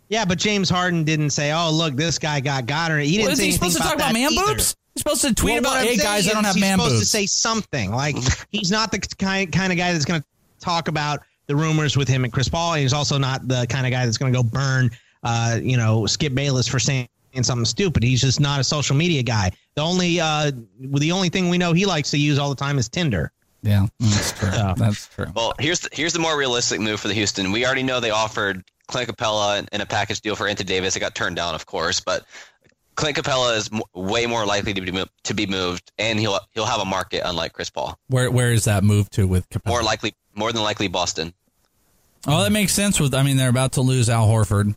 Yeah, 0.09 0.25
but 0.25 0.39
James 0.39 0.69
Harden 0.71 1.05
didn't 1.05 1.31
say, 1.31 1.53
"Oh, 1.53 1.71
look, 1.71 1.95
this 1.95 2.19
guy 2.19 2.41
got 2.41 2.67
got 2.67 2.91
her." 2.91 2.99
He 2.99 3.13
didn't 3.13 3.25
Well, 3.25 3.33
is 3.33 3.39
say 3.39 3.45
he 3.45 3.49
anything 3.51 3.71
supposed 3.71 3.77
to 3.77 3.83
talk 3.83 3.95
about 3.95 4.11
about 4.11 4.15
man 4.15 4.33
either. 4.33 4.55
boobs? 4.55 4.77
He's 4.95 5.03
supposed 5.03 5.21
to 5.23 5.35
tweet 5.35 5.63
Well, 5.63 5.73
about, 5.73 5.85
"Hey 5.87 5.97
guys, 5.97 6.29
I 6.29 6.33
don't 6.33 6.45
have 6.45 6.55
he's 6.55 6.61
man 6.61 6.79
supposed 6.79 6.95
boobs." 6.97 7.05
to 7.05 7.09
say 7.09 7.27
something. 7.27 7.93
Like 7.93 8.17
he's 8.51 8.71
not 8.71 8.91
the 8.91 8.99
kind 9.19 9.51
kind 9.53 9.73
of 9.73 9.79
guy 9.79 9.93
that's 9.93 10.05
going 10.05 10.21
to 10.21 10.27
talk 10.61 10.89
about 10.89 11.21
the 11.47 11.55
rumors 11.57 11.97
with 11.97 12.09
him 12.09 12.25
and 12.25 12.33
Chris 12.33 12.49
Paul. 12.49 12.75
and 12.75 12.83
He's 12.83 12.93
also 12.93 13.17
not 13.19 13.47
the 13.49 13.67
kind 13.69 13.87
of 13.87 13.93
guy 13.93 14.05
that's 14.05 14.19
going 14.19 14.33
to 14.33 14.37
go 14.37 14.43
burn, 14.43 14.91
uh, 15.23 15.59
you 15.63 15.77
know, 15.77 16.05
Skip 16.07 16.35
Bayless 16.35 16.67
for 16.69 16.79
saying 16.79 17.09
something 17.43 17.65
stupid. 17.65 18.03
He's 18.03 18.21
just 18.21 18.41
not 18.41 18.59
a 18.61 18.65
social 18.65 18.97
media 18.97 19.23
guy. 19.23 19.51
The 19.77 19.83
only 19.83 20.19
uh, 20.21 20.51
the 20.81 21.13
only 21.13 21.29
thing 21.29 21.49
we 21.49 21.59
know 21.59 21.73
he 21.73 21.87
likes 21.87 22.11
to 22.11 22.19
use 22.19 22.39
all 22.39 22.49
the 22.49 22.57
time 22.57 22.79
is 22.79 22.89
Tinder. 22.89 23.31
yeah, 23.63 23.87
that's 24.01 24.33
true. 24.33 24.49
Yeah. 24.53 24.75
That's 24.77 25.07
true. 25.09 25.27
Well, 25.37 25.53
here's 25.61 25.81
the, 25.81 25.89
here's 25.93 26.13
the 26.13 26.19
more 26.19 26.37
realistic 26.37 26.81
move 26.81 26.99
for 27.01 27.07
the 27.09 27.15
Houston. 27.15 27.53
We 27.53 27.65
already 27.65 27.83
know 27.85 28.01
they 28.01 28.11
offered 28.11 28.65
Clint 28.89 29.09
Capela 29.09 29.69
in 29.71 29.81
a 29.81 29.87
package 29.87 30.21
deal 30.21 30.35
for 30.35 30.49
Anthony 30.49 30.67
Davis. 30.67 30.97
It 30.97 31.01
got 31.01 31.15
turned 31.15 31.37
down, 31.37 31.55
of 31.55 31.65
course, 31.67 32.01
but 32.01 32.25
Clint 32.97 33.17
Capela 33.17 33.57
is 33.57 33.71
m- 33.73 33.83
way 33.95 34.27
more 34.27 34.45
likely 34.45 34.75
to 34.75 34.81
be 34.81 34.91
mo- 34.91 35.07
to 35.25 35.35
be 35.35 35.47
moved, 35.47 35.93
and 35.99 36.19
he'll 36.19 36.41
he'll 36.55 36.65
have 36.67 36.81
a 36.81 36.85
market 36.85 37.23
unlike 37.25 37.53
Chris 37.53 37.71
Paul. 37.71 37.97
Where 38.09 38.31
where 38.31 38.51
is 38.53 38.65
that 38.65 38.83
move 38.83 39.09
to 39.11 39.29
with 39.29 39.49
Capela? 39.51 39.69
More 39.69 39.83
likely, 39.85 40.15
more 40.35 40.53
than 40.53 40.63
likely, 40.63 40.89
Boston. 40.89 41.33
Oh, 42.27 42.43
that 42.43 42.51
makes 42.51 42.73
sense. 42.75 42.99
With 42.99 43.15
I 43.15 43.23
mean, 43.23 43.37
they're 43.37 43.49
about 43.49 43.73
to 43.73 43.81
lose 43.83 44.09
Al 44.11 44.27
Horford. 44.27 44.75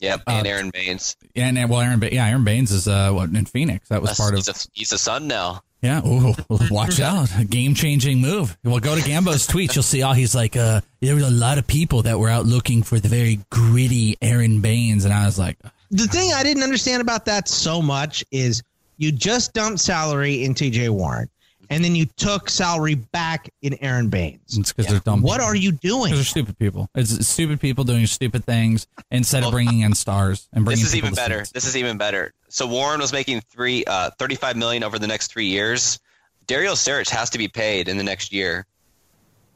Yep, 0.00 0.22
and 0.26 0.46
Aron 0.46 0.70
Baynes. 0.70 1.16
And 1.34 1.56
and- 1.58 1.70
well, 1.70 1.80
Aaron, 1.80 1.98
Ba- 1.98 2.12
yeah, 2.14 2.26
Aron 2.26 2.44
Baynes 2.44 2.70
is 2.70 2.86
uh 2.86 3.10
what, 3.12 3.30
in 3.30 3.44
Phoenix. 3.46 3.88
That 3.88 4.00
was 4.02 4.10
That's- 4.10 4.18
part 4.20 4.34
of 4.34 4.46
he's 4.46 4.66
a, 4.66 4.68
he's 4.72 4.92
a 4.92 4.98
Sun 4.98 5.26
now. 5.26 5.62
Yeah. 5.84 6.00
Ooh, 6.06 6.34
watch 6.70 6.98
out. 6.98 7.28
A 7.38 7.44
game 7.44 7.74
changing 7.74 8.18
move. 8.18 8.56
Well, 8.64 8.80
go 8.80 8.96
to 8.98 9.02
Gambo's 9.02 9.46
tweets. 9.46 9.74
You'll 9.74 9.82
see 9.82 10.02
all 10.02 10.14
he's 10.14 10.34
like, 10.34 10.56
uh, 10.56 10.80
there 11.02 11.14
was 11.14 11.24
a 11.24 11.30
lot 11.30 11.58
of 11.58 11.66
people 11.66 12.00
that 12.02 12.18
were 12.18 12.30
out 12.30 12.46
looking 12.46 12.82
for 12.82 12.98
the 12.98 13.08
very 13.08 13.40
gritty 13.50 14.16
Aron 14.22 14.62
Baynes. 14.62 15.04
And 15.04 15.12
I 15.12 15.26
was 15.26 15.38
like, 15.38 15.58
The 15.90 16.06
thing 16.06 16.32
I 16.32 16.42
didn't 16.42 16.62
understand 16.62 17.02
about 17.02 17.26
that 17.26 17.48
so 17.48 17.82
much 17.82 18.24
is 18.30 18.62
you 18.96 19.12
just 19.12 19.52
dumped 19.52 19.78
salary 19.78 20.44
in 20.44 20.54
T.J. 20.54 20.88
Warren, 20.88 21.28
and 21.70 21.84
then 21.84 21.94
you 21.94 22.06
took 22.06 22.48
salary 22.50 22.94
back 22.94 23.50
in 23.62 23.74
Aron 23.82 24.08
Baynes. 24.08 24.58
it's 24.58 24.72
because 24.72 24.90
they're 24.90 25.00
dumb. 25.00 25.22
What 25.22 25.40
are 25.40 25.54
you 25.54 25.72
doing? 25.72 26.12
Because 26.12 26.18
they're 26.18 26.24
stupid 26.24 26.58
people. 26.58 26.88
It's 26.94 27.12
it's 27.12 27.28
stupid 27.28 27.60
people 27.60 27.84
doing 27.84 28.06
stupid 28.06 28.44
things 28.44 28.86
instead 29.10 29.44
of 29.44 29.50
bringing 29.52 29.80
in 29.80 29.94
stars 29.94 30.48
and 30.52 30.64
bringing 30.64 30.82
This 30.82 30.88
is 30.92 30.96
even 30.96 31.14
better. 31.14 31.40
seats. 31.40 31.52
This 31.52 31.66
is 31.66 31.76
even 31.76 31.98
better. 31.98 32.32
So 32.48 32.66
Warren 32.66 33.00
was 33.00 33.12
making 33.12 33.40
three, 33.50 33.84
uh, 33.84 34.10
35 34.18 34.56
million 34.56 34.84
over 34.84 34.98
the 34.98 35.06
next 35.08 35.28
three 35.32 35.46
years. 35.46 35.98
Dario 36.46 36.72
Saric 36.72 37.08
has 37.10 37.30
to 37.30 37.38
be 37.38 37.48
paid 37.48 37.88
in 37.88 37.96
the 37.96 38.04
next 38.04 38.32
year. 38.32 38.66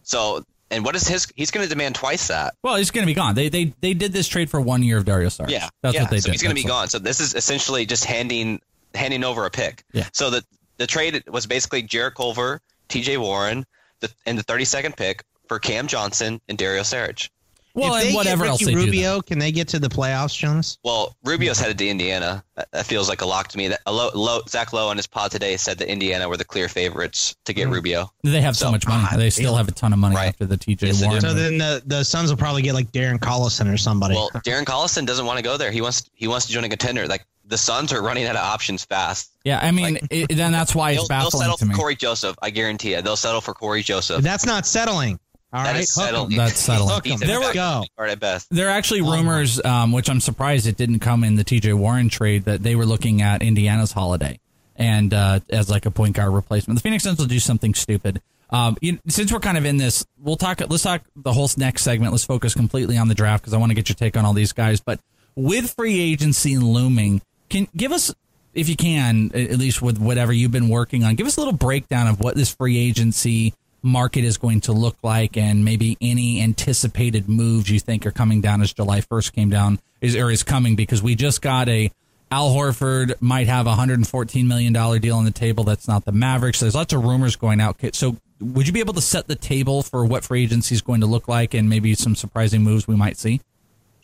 So, 0.03 0.43
and 0.71 0.85
what 0.85 0.97
is 0.97 1.07
his? 1.07 1.27
He's 1.37 1.51
going 1.51 1.65
to 1.65 1.69
demand 1.69 1.95
twice 1.95 2.29
that. 2.29 2.55
Well, 2.63 2.77
he's 2.77 2.91
going 2.91 3.03
to 3.05 3.07
be 3.11 3.15
gone. 3.15 3.35
They 3.35 3.49
they 3.49 3.73
they 3.81 3.95
did 3.95 4.13
this 4.13 4.27
trade 4.29 4.51
for 4.51 4.61
one 4.61 4.83
year 4.83 4.97
of 4.99 5.05
Dario 5.05 5.29
Saric. 5.29 5.51
Yeah, 5.51 5.69
That's 5.83 5.95
yeah. 5.95 6.03
what 6.03 6.11
they 6.11 6.19
so 6.21 6.27
did. 6.27 6.33
he's 6.33 6.43
going 6.43 6.55
to 6.57 6.61
be 6.63 6.67
gone. 6.67 6.89
So 6.89 6.99
this 6.99 7.21
is 7.21 7.35
essentially 7.35 7.87
just 7.87 8.05
handing 8.05 8.61
handing 8.95 9.23
over 9.25 9.45
a 9.45 9.51
pick. 9.51 9.85
Yeah. 9.93 10.09
So 10.13 10.31
the 10.31 10.43
the 10.79 10.87
trade 10.87 11.23
was 11.29 11.47
basically 11.47 11.83
Jarrett 11.83 12.15
Culver, 12.15 12.61
T.J. 12.89 13.19
Warren, 13.19 13.65
the, 14.01 14.11
and 14.27 14.39
the 14.39 14.45
32nd 14.45 14.97
pick 14.97 15.25
for 15.49 15.59
Cam 15.59 15.87
Johnson 15.87 16.41
and 16.49 16.57
Dario 16.57 16.83
Saric. 16.83 17.29
Well, 17.75 17.95
if 17.95 18.03
and 18.03 18.11
they 18.11 18.15
whatever 18.17 18.45
get 18.45 18.51
else 18.51 18.63
Ricky 18.63 18.75
they 18.75 18.81
do. 18.81 18.87
Rubio, 18.87 19.21
can 19.21 19.39
they 19.39 19.53
get 19.53 19.69
to 19.69 19.79
the 19.79 19.89
playoffs, 19.89 20.37
Jonas? 20.37 20.79
Well, 20.83 21.15
Rubio's 21.23 21.61
headed 21.61 21.79
to 21.79 21.89
Indiana. 21.89 22.43
That, 22.57 22.69
that 22.73 22.87
feels 22.87 23.09
like 23.09 23.21
a 23.21 23.27
lock 23.27 23.49
to 23.49 23.59
me. 23.59 23.69
That 23.69 23.81
Lo, 23.87 24.11
Lo, 24.15 24.41
Zach 24.49 24.73
Lowe 24.73 24.89
on 24.89 24.97
his 24.97 25.07
pod 25.07 25.31
today 25.31 25.57
said 25.57 25.79
that 25.79 25.89
Indiana 25.89 26.29
were 26.29 26.37
the 26.37 26.45
clear 26.45 26.69
favorites 26.69 27.37
to 27.45 27.53
get 27.53 27.65
mm-hmm. 27.65 27.75
Rubio. 27.75 28.11
They 28.25 28.41
have 28.41 28.57
so, 28.57 28.67
So- 28.67 28.71
much 28.73 28.89
money. 28.89 29.07
They 29.17 29.31
still 29.31 29.55
have 29.55 29.69
a 29.69 29.73
ton 29.73 29.93
of 29.93 29.99
money 30.01 30.17
Right. 30.17 30.29
after 30.29 30.47
the 30.47 30.57
TJ 30.57 30.89
Yes. 30.89 31.05
Warren. 31.05 31.21
So 31.21 31.35
then 31.35 31.59
the, 31.59 31.83
the 31.87 32.05
Suns 32.05 32.31
will 32.31 32.37
probably 32.37 32.63
get 32.63 32.75
like 32.75 32.91
Darren 32.91 33.19
Collison 33.19 33.73
or 33.73 33.77
somebody. 33.77 34.15
Well, 34.15 34.31
Darren 34.45 34.65
Collison 34.65 35.07
doesn't 35.07 35.27
want 35.27 35.39
to 35.39 35.45
go 35.45 35.57
there. 35.57 35.71
He 35.71 35.81
wants 35.81 36.09
he 36.15 36.27
wants 36.27 36.47
to 36.47 36.53
join 36.53 36.65
a 36.65 36.69
contender. 36.69 37.07
Like 37.07 37.27
the 37.49 37.59
Suns 37.59 37.93
are 37.93 38.03
running 38.03 38.25
out 38.27 38.37
of 38.37 38.43
options 38.43 38.85
fast. 38.85 39.31
yeah, 39.45 39.59
I 39.61 39.71
mean, 39.73 39.99
it, 40.11 40.29
then 40.37 40.53
that's 40.53 40.75
why 40.75 40.93
They'll, 40.93 41.01
it's 41.03 41.09
they'll 41.09 41.31
settle 41.31 41.57
to 41.57 41.67
for. 41.67 41.73
Cory 41.73 41.97
Joseph. 41.97 42.37
I 42.43 42.51
guarantee 42.51 42.95
it. 42.95 43.05
They'll 43.05 43.17
settle 43.17 43.41
for 43.41 43.55
Cory 43.55 43.83
Joseph. 43.83 44.23
that's 44.23 44.47
not 44.47 44.67
settling. 44.67 45.19
All 45.51 45.65
That 45.65 45.73
right, 45.73 45.81
is 45.81 45.95
Hook 45.95 46.05
'em. 46.05 46.09
settling. 46.11 46.37
That's 46.37 46.61
settling. 46.61 46.89
Hook 46.91 47.07
'em. 47.07 47.13
He's 47.13 47.23
a 47.23 47.27
There 47.27 47.41
we 47.41 47.55
go. 47.55 47.85
Or 47.97 48.05
at 48.07 48.21
best. 48.21 48.49
There 48.51 48.69
are 48.69 48.73
actually 48.73 49.01
Oh, 49.01 49.13
rumors, 49.13 49.65
um, 49.65 49.93
which 49.93 50.11
I'm 50.11 50.21
surprised 50.21 50.67
it 50.67 50.77
didn't 50.77 50.99
come 51.01 51.25
in 51.25 51.37
the 51.37 51.45
TJ 51.45 51.73
Warren 51.73 52.11
trade, 52.11 52.45
that 52.45 52.63
they 52.63 52.77
were 52.77 52.85
looking 52.85 53.23
at 53.23 53.43
Indiana's 53.43 53.93
holiday 53.93 54.39
and 54.77 55.15
uh, 55.15 55.41
as 55.49 55.71
like 55.71 55.87
a 55.87 55.91
point 55.91 56.17
guard 56.17 56.35
replacement. 56.35 56.77
The 56.79 56.83
Phoenix 56.83 57.05
Suns 57.05 57.19
will 57.19 57.25
do 57.27 57.41
something 57.41 57.73
stupid. 57.75 58.21
Um, 58.51 58.77
you, 58.83 58.99
since 59.09 59.33
we're 59.33 59.41
kind 59.41 59.57
of 59.57 59.65
in 59.65 59.79
this, 59.79 60.05
we'll 60.19 60.37
talk. 60.37 60.61
Let's 60.69 60.83
talk 60.83 61.03
the 61.17 61.33
whole 61.33 61.49
next 61.57 61.83
segment. 61.83 62.13
Let's 62.13 62.25
focus 62.27 62.53
completely 62.55 62.99
on 62.99 63.09
the 63.09 63.15
draft 63.15 63.43
because 63.43 63.55
I 63.55 63.57
want 63.57 63.71
to 63.71 63.75
get 63.75 63.89
your 63.89 63.97
take 63.97 64.17
on 64.19 64.27
all 64.27 64.35
these 64.35 64.53
guys. 64.53 64.81
But 64.81 65.01
with 65.35 65.73
free 65.77 65.99
agency 66.01 66.59
looming, 66.59 67.23
can 67.49 67.69
give 67.77 67.93
us, 67.93 68.15
if 68.55 68.69
you 68.69 68.77
can, 68.77 69.31
at 69.35 69.59
least 69.59 69.83
with 69.83 69.99
whatever 69.99 70.33
you've 70.33 70.53
been 70.53 70.69
working 70.69 71.05
on, 71.05 71.15
give 71.15 71.27
us 71.27 71.37
a 71.37 71.41
little 71.41 71.57
breakdown 71.57 72.07
of 72.07 72.21
what 72.21 72.35
this 72.35 72.55
free 72.55 72.79
agency 72.79 73.55
market 73.83 74.25
is 74.25 74.37
going 74.37 74.61
to 74.63 74.73
look 74.73 74.97
like 75.03 75.37
and 75.37 75.65
maybe 75.65 75.97
any 76.01 76.43
anticipated 76.43 77.29
moves 77.29 77.71
you 77.71 77.79
think 77.79 78.05
are 78.07 78.11
coming 78.11 78.41
down 78.41 78.61
as 78.61 78.73
July 78.73 79.01
1st 79.01 79.33
came 79.33 79.51
down 79.51 79.79
is 80.01 80.17
or 80.17 80.31
is 80.31 80.43
coming 80.43 80.75
because 80.75 81.03
we 81.03 81.15
just 81.15 81.41
got 81.43 81.69
a 81.69 81.91
Al 82.31 82.51
Horford 82.51 83.15
might 83.23 83.47
have 83.47 83.67
a 83.67 83.71
114 83.71 84.47
million 84.47 84.73
dollar 84.73 84.99
deal 84.99 85.17
on 85.17 85.25
the 85.25 85.31
table. 85.31 85.65
That's 85.65 85.89
not 85.89 86.05
the 86.05 86.13
Mavericks. 86.13 86.61
There's 86.61 86.75
lots 86.75 86.93
of 86.93 87.03
rumors 87.03 87.37
going 87.37 87.61
out. 87.61 87.77
So 87.95 88.17
would 88.41 88.67
you 88.67 88.73
be 88.73 88.81
able 88.81 88.95
to 88.95 89.01
set 89.01 89.29
the 89.29 89.35
table 89.35 89.83
for 89.83 90.05
what 90.05 90.25
free 90.25 90.43
agency 90.43 90.75
is 90.75 90.83
going 90.83 91.01
to 91.01 91.07
look 91.07 91.27
like 91.27 91.55
and 91.55 91.71
maybe 91.71 91.95
some 91.95 92.15
surprising 92.15 92.63
moves 92.63 92.87
we 92.87 92.97
might 92.97 93.17
see 93.17 93.41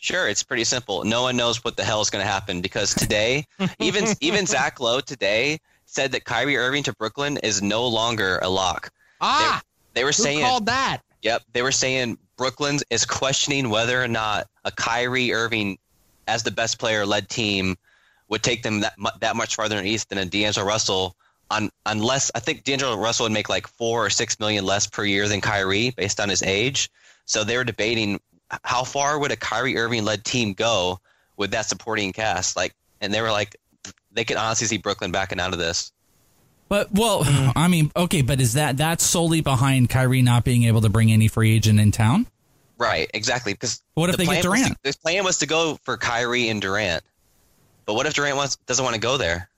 Sure, 0.05 0.29
it's 0.29 0.43
pretty 0.43 0.65
simple. 0.65 1.03
No 1.05 1.23
one 1.23 1.35
knows 1.35 1.65
what 1.65 1.79
the 1.79 1.83
hell 1.83 2.03
is 2.03 2.11
going 2.11 2.23
to 2.23 2.31
happen 2.31 2.61
because 2.61 2.93
today, 2.93 3.47
even 3.79 4.05
even 4.21 4.45
Zach 4.45 4.79
Lowe 4.79 5.01
today 5.01 5.59
said 5.87 6.13
that 6.13 6.25
Kyrie 6.25 6.59
Irving 6.59 6.83
to 6.83 6.93
Brooklyn 6.93 7.39
is 7.39 7.63
no 7.63 7.87
longer 7.87 8.39
a 8.43 8.51
lock. 8.51 8.91
Ah, 9.23 9.63
They, 9.95 10.01
they 10.01 10.05
were 10.05 10.11
who 10.11 10.23
saying, 10.23 10.43
called 10.45 10.67
that? 10.67 10.99
yep, 11.23 11.43
they 11.55 11.63
were 11.63 11.73
saying 11.73 12.19
Brooklyn 12.37 12.81
is 12.91 13.07
questioning 13.07 13.71
whether 13.71 14.03
or 14.03 14.07
not 14.07 14.47
a 14.67 14.71
Kyrie 14.71 15.33
Irving, 15.33 15.79
as 16.29 16.43
the 16.43 16.51
best 16.51 16.79
player 16.79 17.07
led 17.07 17.31
team, 17.31 17.75
would 18.29 18.43
take 18.43 18.63
them 18.63 18.81
that 18.81 18.99
mu- 18.99 19.09
that 19.21 19.37
much 19.37 19.57
farther 19.57 19.83
east 19.83 20.11
than 20.11 20.19
a 20.19 20.27
D'Angelo 20.27 20.67
Russell 20.67 21.17
on 21.51 21.71
unless 21.87 22.31
I 22.35 22.41
think 22.41 22.65
D'Angelo 22.65 22.99
Russell 22.99 23.25
would 23.25 23.33
make 23.33 23.49
like 23.49 23.67
four 23.67 24.05
or 24.05 24.11
six 24.11 24.39
million 24.39 24.67
less 24.67 24.87
per 24.87 25.07
year 25.07 25.29
than 25.29 25.41
Kyrie 25.41 25.93
based 25.97 26.21
on 26.21 26.29
his 26.29 26.43
age. 26.43 26.91
So 27.25 27.43
they 27.43 27.57
were 27.57 27.65
debating 27.65 28.21
how 28.63 28.85
far 28.85 29.19
would 29.19 29.33
a 29.33 29.37
Kyrie 29.37 29.77
Irving 29.77 30.05
led 30.05 30.25
team 30.25 30.53
go 30.53 31.01
with 31.37 31.51
that 31.53 31.67
supporting 31.67 32.13
cast, 32.13 32.57
like, 32.57 32.75
and 33.01 33.13
they 33.13 33.21
were 33.21 33.31
like, 33.31 33.57
they 34.13 34.25
could 34.25 34.37
honestly 34.37 34.67
see 34.67 34.79
Brooklyn 34.79 35.11
backing 35.11 35.41
out 35.41 35.53
of 35.53 35.59
this. 35.59 35.91
But 36.69 36.93
well, 36.93 37.23
I 37.57 37.69
mean, 37.69 37.91
okay, 37.97 38.23
but 38.23 38.41
is 38.41 38.55
that 38.55 38.77
that's 38.77 39.05
solely 39.05 39.41
behind 39.41 39.91
Kyrie 39.91 40.23
not 40.23 40.45
being 40.45 40.65
able 40.65 40.81
to 40.83 40.89
bring 40.89 41.11
any 41.13 41.29
free 41.29 41.55
agent 41.55 41.81
in 41.81 41.91
town? 41.93 42.27
Right, 42.79 43.09
exactly. 43.15 43.53
Because 43.55 43.83
What 43.95 44.11
if 44.11 44.17
the 44.17 44.25
they 44.25 44.35
get 44.35 44.43
plan 44.45 44.51
was 44.51 44.61
to- 44.61 44.65
Durant? 44.69 44.83
the 44.83 44.95
plan 45.03 45.25
was 45.25 45.39
to 45.39 45.47
go 45.47 45.79
for 45.85 45.97
Kyrie 45.97 46.49
and 46.49 46.61
Durant, 46.61 47.03
but 47.87 47.95
what 47.95 48.07
if 48.07 48.15
Durant 48.15 48.37
wants 48.37 48.57
doesn't 48.67 48.85
want 48.85 48.95
to 48.95 49.01
go 49.01 49.17
there? 49.17 49.49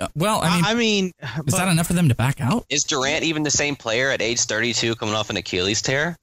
Uh, 0.00 0.08
Well, 0.16 0.40
I 0.42 0.56
mean, 0.56 0.64
I 0.64 0.74
mean, 0.74 1.12
is 1.46 1.54
that 1.54 1.68
enough 1.68 1.86
for 1.86 1.92
them 1.92 2.08
to 2.08 2.14
back 2.14 2.40
out? 2.40 2.64
Is 2.68 2.84
Durant 2.84 3.22
even 3.24 3.42
the 3.42 3.50
same 3.50 3.76
player 3.76 4.10
at 4.10 4.20
age 4.22 4.40
32 4.40 4.94
coming 4.96 5.14
off 5.14 5.30
an 5.30 5.36
Achilles 5.36 5.82
tear? 5.82 6.16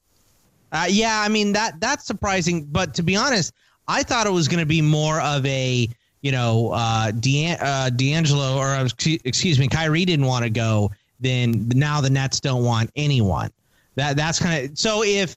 Uh, 0.72 0.86
yeah, 0.90 1.22
I 1.24 1.30
mean 1.30 1.54
that 1.54 1.80
that's 1.80 2.06
surprising. 2.06 2.66
But 2.66 2.94
to 2.96 3.04
be 3.04 3.16
honest, 3.16 3.54
I 3.88 4.04
thought 4.04 4.28
it 4.28 4.32
was 4.32 4.48
going 4.48 4.60
to 4.60 4.66
be 4.66 4.82
more 4.82 5.20
of 5.22 5.46
a 5.46 5.88
you 6.22 6.32
know 6.32 6.72
uh, 6.74 7.12
De- 7.12 7.56
uh, 7.60 7.90
D'Angelo 7.90 8.58
or 8.58 8.68
uh, 8.68 8.84
excuse- 8.86 9.22
excuse 9.26 9.58
me, 9.60 9.68
Kyrie 9.68 10.06
didn't 10.06 10.26
want 10.26 10.44
to 10.44 10.50
go. 10.50 10.92
Then 11.20 11.68
now 11.76 12.00
the 12.02 12.10
Nets 12.10 12.40
don't 12.40 12.64
want 12.64 12.92
anyone. 12.96 13.50
That 13.96 14.16
that's 14.16 14.40
kind 14.40 14.70
of 14.72 14.78
so 14.78 15.04
if 15.04 15.36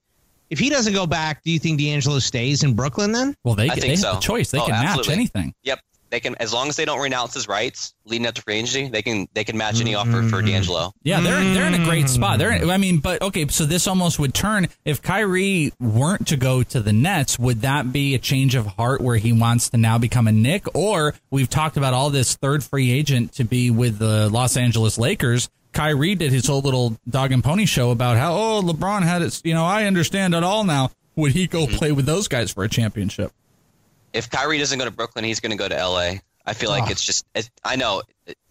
if 0.50 0.58
he 0.58 0.68
doesn't 0.68 0.92
go 0.92 1.06
back, 1.06 1.42
do 1.42 1.50
you 1.50 1.58
think 1.58 1.78
D'Angelo 1.80 2.18
stays 2.18 2.62
in 2.62 2.74
Brooklyn 2.74 3.10
then? 3.12 3.34
Well, 3.42 3.54
they 3.54 3.70
I 3.70 3.74
they 3.74 3.80
think 3.80 3.90
have 3.92 3.98
so. 4.00 4.12
the 4.14 4.20
choice. 4.20 4.50
They 4.50 4.58
Oh, 4.60 4.66
can 4.66 4.84
match 4.84 5.08
anything. 5.08 5.54
Yep, 5.62 5.80
they 6.12 6.20
can 6.20 6.37
as 6.37 6.53
long 6.53 6.68
as 6.68 6.77
they 6.77 6.85
don't 6.85 7.01
renounce 7.01 7.33
his 7.35 7.48
rights 7.48 7.94
leading 8.05 8.27
up 8.27 8.35
to 8.35 8.42
free 8.42 8.57
agency. 8.57 8.88
They 8.88 9.01
can 9.01 9.29
they 9.33 9.44
can 9.44 9.57
match 9.57 9.81
any 9.81 9.94
offer 9.94 10.11
for 10.11 10.37
mm-hmm. 10.37 10.46
D'Angelo. 10.46 10.92
Yeah, 11.03 11.20
they're 11.20 11.42
they're 11.55 11.66
in 11.66 11.75
a 11.75 11.85
great 11.85 12.05
mm-hmm. 12.05 12.14
spot. 12.14 12.38
They're 12.38 12.53
I 12.53 12.77
mean, 12.77 12.98
but 12.98 13.22
okay, 13.22 13.48
so 13.48 13.64
this 13.64 13.88
almost 13.88 14.18
would 14.18 14.35
turn 14.35 14.68
if 14.85 15.01
Kyrie 15.01 15.72
weren't 15.81 16.29
to 16.29 16.37
go 16.37 16.62
to 16.62 16.81
the 16.81 16.92
Nets, 16.92 17.38
would 17.38 17.62
that 17.62 17.92
be 17.92 18.14
a 18.14 18.18
change 18.18 18.55
of 18.55 18.66
heart 18.66 19.01
where 19.01 19.16
he 19.16 19.33
wants 19.33 19.70
to 19.70 19.79
now 19.79 19.96
become 19.96 20.29
a 20.29 20.33
Knick 20.33 20.66
or 20.77 21.14
we've 21.31 21.48
talked 21.48 21.79
about 21.79 21.94
all 21.94 22.11
this 22.11 22.37
third 22.37 22.62
free 22.62 22.92
agent 22.92 23.33
to 23.33 23.44
be 23.44 23.70
with 23.70 23.98
the 23.98 24.29
Los 24.29 24.57
Angeles 24.57 24.98
Lakers. 24.98 25.48
Kyrie 25.72 26.14
did 26.14 26.31
his 26.31 26.46
whole 26.46 26.61
little 26.61 26.98
dog 27.09 27.33
and 27.33 27.42
pony 27.42 27.64
show 27.64 27.90
about 27.90 28.18
how 28.18 28.35
oh 28.35 28.62
LeBron 28.62 29.03
had 29.03 29.22
it, 29.22 29.40
you 29.44 29.55
know, 29.55 29.64
I 29.64 29.87
understand 29.87 30.35
it 30.35 30.44
all 30.44 30.64
now. 30.64 30.90
Would 31.16 31.33
he 31.33 31.46
go 31.46 31.66
mm-hmm. 31.66 31.77
play 31.77 31.92
with 31.92 32.05
those 32.05 32.29
guys 32.29 32.53
for 32.53 32.64
a 32.64 32.68
championship? 32.68 33.33
If 34.12 34.31
Kyrie 34.31 34.59
doesn't 34.59 34.79
go 34.79 34.85
to 34.85 34.90
Brooklyn, 34.90 35.25
he's 35.25 35.40
going 35.40 35.53
to 35.53 35.57
go 35.57 35.68
to 35.68 35.75
LA. 35.77 36.14
I 36.44 36.55
feel 36.55 36.70
like 36.70 36.85
Oh. 36.85 36.90
it's 36.90 37.05
just 37.05 37.25
it's, 37.35 37.51
I 37.64 37.77
know 37.77 38.03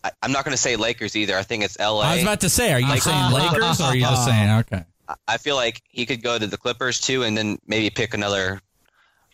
I, 0.04 0.12
I'm 0.24 0.32
not 0.32 0.46
going 0.46 0.54
to 0.54 0.62
say 0.62 0.76
Lakers 0.76 1.16
either. 1.16 1.38
I 1.38 1.44
think 1.44 1.64
it's 1.64 1.78
LA. 1.78 2.00
I 2.02 2.14
was 2.16 2.24
about 2.24 2.42
to 2.42 2.50
say, 2.50 2.72
are 2.74 2.80
you 2.80 2.88
Like- 2.88 3.02
saying 3.04 3.32
Lakers 3.32 3.80
or 3.82 3.84
are 3.86 3.96
you 3.96 4.02
just 4.02 4.26
saying 4.26 4.50
okay? 4.60 4.84
I- 5.08 5.16
I 5.28 5.38
feel 5.38 5.56
like 5.56 5.82
he 5.90 6.06
could 6.06 6.24
go 6.24 6.40
to 6.40 6.48
the 6.48 6.58
Clippers 6.58 7.00
too, 7.02 7.24
and 7.24 7.38
then 7.38 7.60
maybe 7.68 7.90
pick 7.90 8.14
another. 8.14 8.62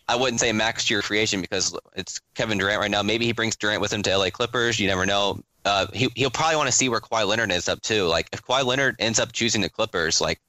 I 0.09 0.15
wouldn't 0.15 0.39
say 0.39 0.51
max 0.53 0.89
year 0.89 1.01
free 1.01 1.19
agent 1.19 1.41
because 1.43 1.77
it's 1.95 2.19
Kevin 2.33 2.57
Durant 2.57 2.79
right 2.79 2.89
now. 2.91 3.03
Maybe 3.03 3.25
he 3.25 3.33
brings 3.33 3.55
Durant 3.57 3.81
with 3.81 3.91
him 3.91 4.01
to 4.03 4.17
LA 4.17 4.29
Clippers. 4.29 4.79
You 4.79 4.87
never 4.87 5.05
know. 5.05 5.41
Uh, 5.65 5.85
he 5.93 6.09
he'll 6.15 6.29
probably 6.31 6.55
want 6.55 6.67
to 6.67 6.71
see 6.71 6.87
where 6.87 7.01
Kawhi 7.01 7.27
Leonard 7.27 7.51
ends 7.51 7.67
up 7.67 7.81
too. 7.81 8.05
Like 8.05 8.29
if 8.31 8.41
Kawhi 8.41 8.63
Leonard 8.63 8.95
ends 8.99 9.19
up 9.19 9.33
choosing 9.33 9.61
the 9.61 9.69
Clippers, 9.69 10.21
like 10.21 10.39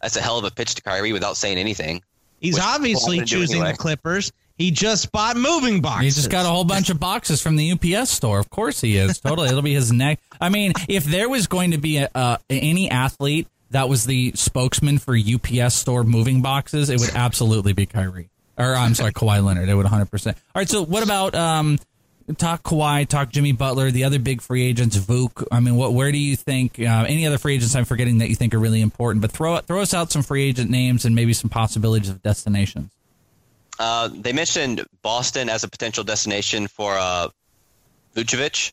that's 0.00 0.16
a 0.16 0.20
hell 0.22 0.38
of 0.38 0.44
a 0.44 0.50
pitch 0.50 0.74
to 0.76 0.82
Kyrie 0.82 1.12
without 1.12 1.36
saying 1.36 1.58
anything. 1.58 2.02
He's 2.40 2.58
obviously 2.58 3.02
well, 3.04 3.12
I'm 3.12 3.16
gonna 3.18 3.26
do 3.26 3.36
choosing 3.40 3.56
anyway. 3.56 3.72
the 3.72 3.78
Clippers. 3.78 4.32
He 4.62 4.70
just 4.70 5.10
bought 5.10 5.36
moving 5.36 5.80
boxes. 5.80 6.14
He 6.14 6.20
just 6.20 6.30
got 6.30 6.46
a 6.46 6.48
whole 6.48 6.62
bunch 6.62 6.88
of 6.88 7.00
boxes 7.00 7.42
from 7.42 7.56
the 7.56 7.72
UPS 7.72 8.10
store. 8.10 8.38
Of 8.38 8.48
course 8.48 8.80
he 8.80 8.96
is. 8.96 9.18
Totally. 9.18 9.48
It'll 9.48 9.60
be 9.60 9.74
his 9.74 9.90
neck. 9.90 10.20
I 10.40 10.50
mean, 10.50 10.72
if 10.88 11.02
there 11.02 11.28
was 11.28 11.48
going 11.48 11.72
to 11.72 11.78
be 11.78 11.96
a, 11.96 12.08
uh, 12.14 12.36
any 12.48 12.88
athlete 12.88 13.48
that 13.70 13.88
was 13.88 14.04
the 14.04 14.30
spokesman 14.36 14.98
for 14.98 15.16
UPS 15.16 15.74
store 15.74 16.04
moving 16.04 16.42
boxes, 16.42 16.90
it 16.90 17.00
would 17.00 17.10
absolutely 17.10 17.72
be 17.72 17.86
Kyrie. 17.86 18.30
Or 18.56 18.76
I'm 18.76 18.94
sorry, 18.94 19.12
Kawhi 19.12 19.44
Leonard. 19.44 19.68
It 19.68 19.74
would 19.74 19.86
100%. 19.86 20.26
All 20.28 20.34
right. 20.54 20.68
So 20.68 20.84
what 20.84 21.02
about 21.02 21.34
um, 21.34 21.80
talk 22.38 22.62
Kawhi, 22.62 23.08
talk 23.08 23.30
Jimmy 23.30 23.50
Butler, 23.50 23.90
the 23.90 24.04
other 24.04 24.20
big 24.20 24.42
free 24.42 24.62
agents, 24.62 24.96
Vuk? 24.96 25.44
I 25.50 25.58
mean, 25.58 25.74
what? 25.74 25.92
Where 25.92 26.12
do 26.12 26.18
you 26.18 26.36
think 26.36 26.78
uh, 26.78 27.04
any 27.08 27.26
other 27.26 27.38
free 27.38 27.56
agents 27.56 27.74
I'm 27.74 27.84
forgetting 27.84 28.18
that 28.18 28.28
you 28.28 28.36
think 28.36 28.54
are 28.54 28.60
really 28.60 28.80
important? 28.80 29.22
But 29.22 29.32
throw 29.32 29.58
throw 29.58 29.82
us 29.82 29.92
out 29.92 30.12
some 30.12 30.22
free 30.22 30.44
agent 30.44 30.70
names 30.70 31.04
and 31.04 31.16
maybe 31.16 31.32
some 31.32 31.50
possibilities 31.50 32.10
of 32.10 32.22
destinations. 32.22 32.92
Uh, 33.78 34.08
they 34.12 34.32
mentioned 34.32 34.84
Boston 35.02 35.48
as 35.48 35.64
a 35.64 35.68
potential 35.68 36.04
destination 36.04 36.68
for 36.68 36.94
uh, 36.96 37.28
Vucevic 38.14 38.72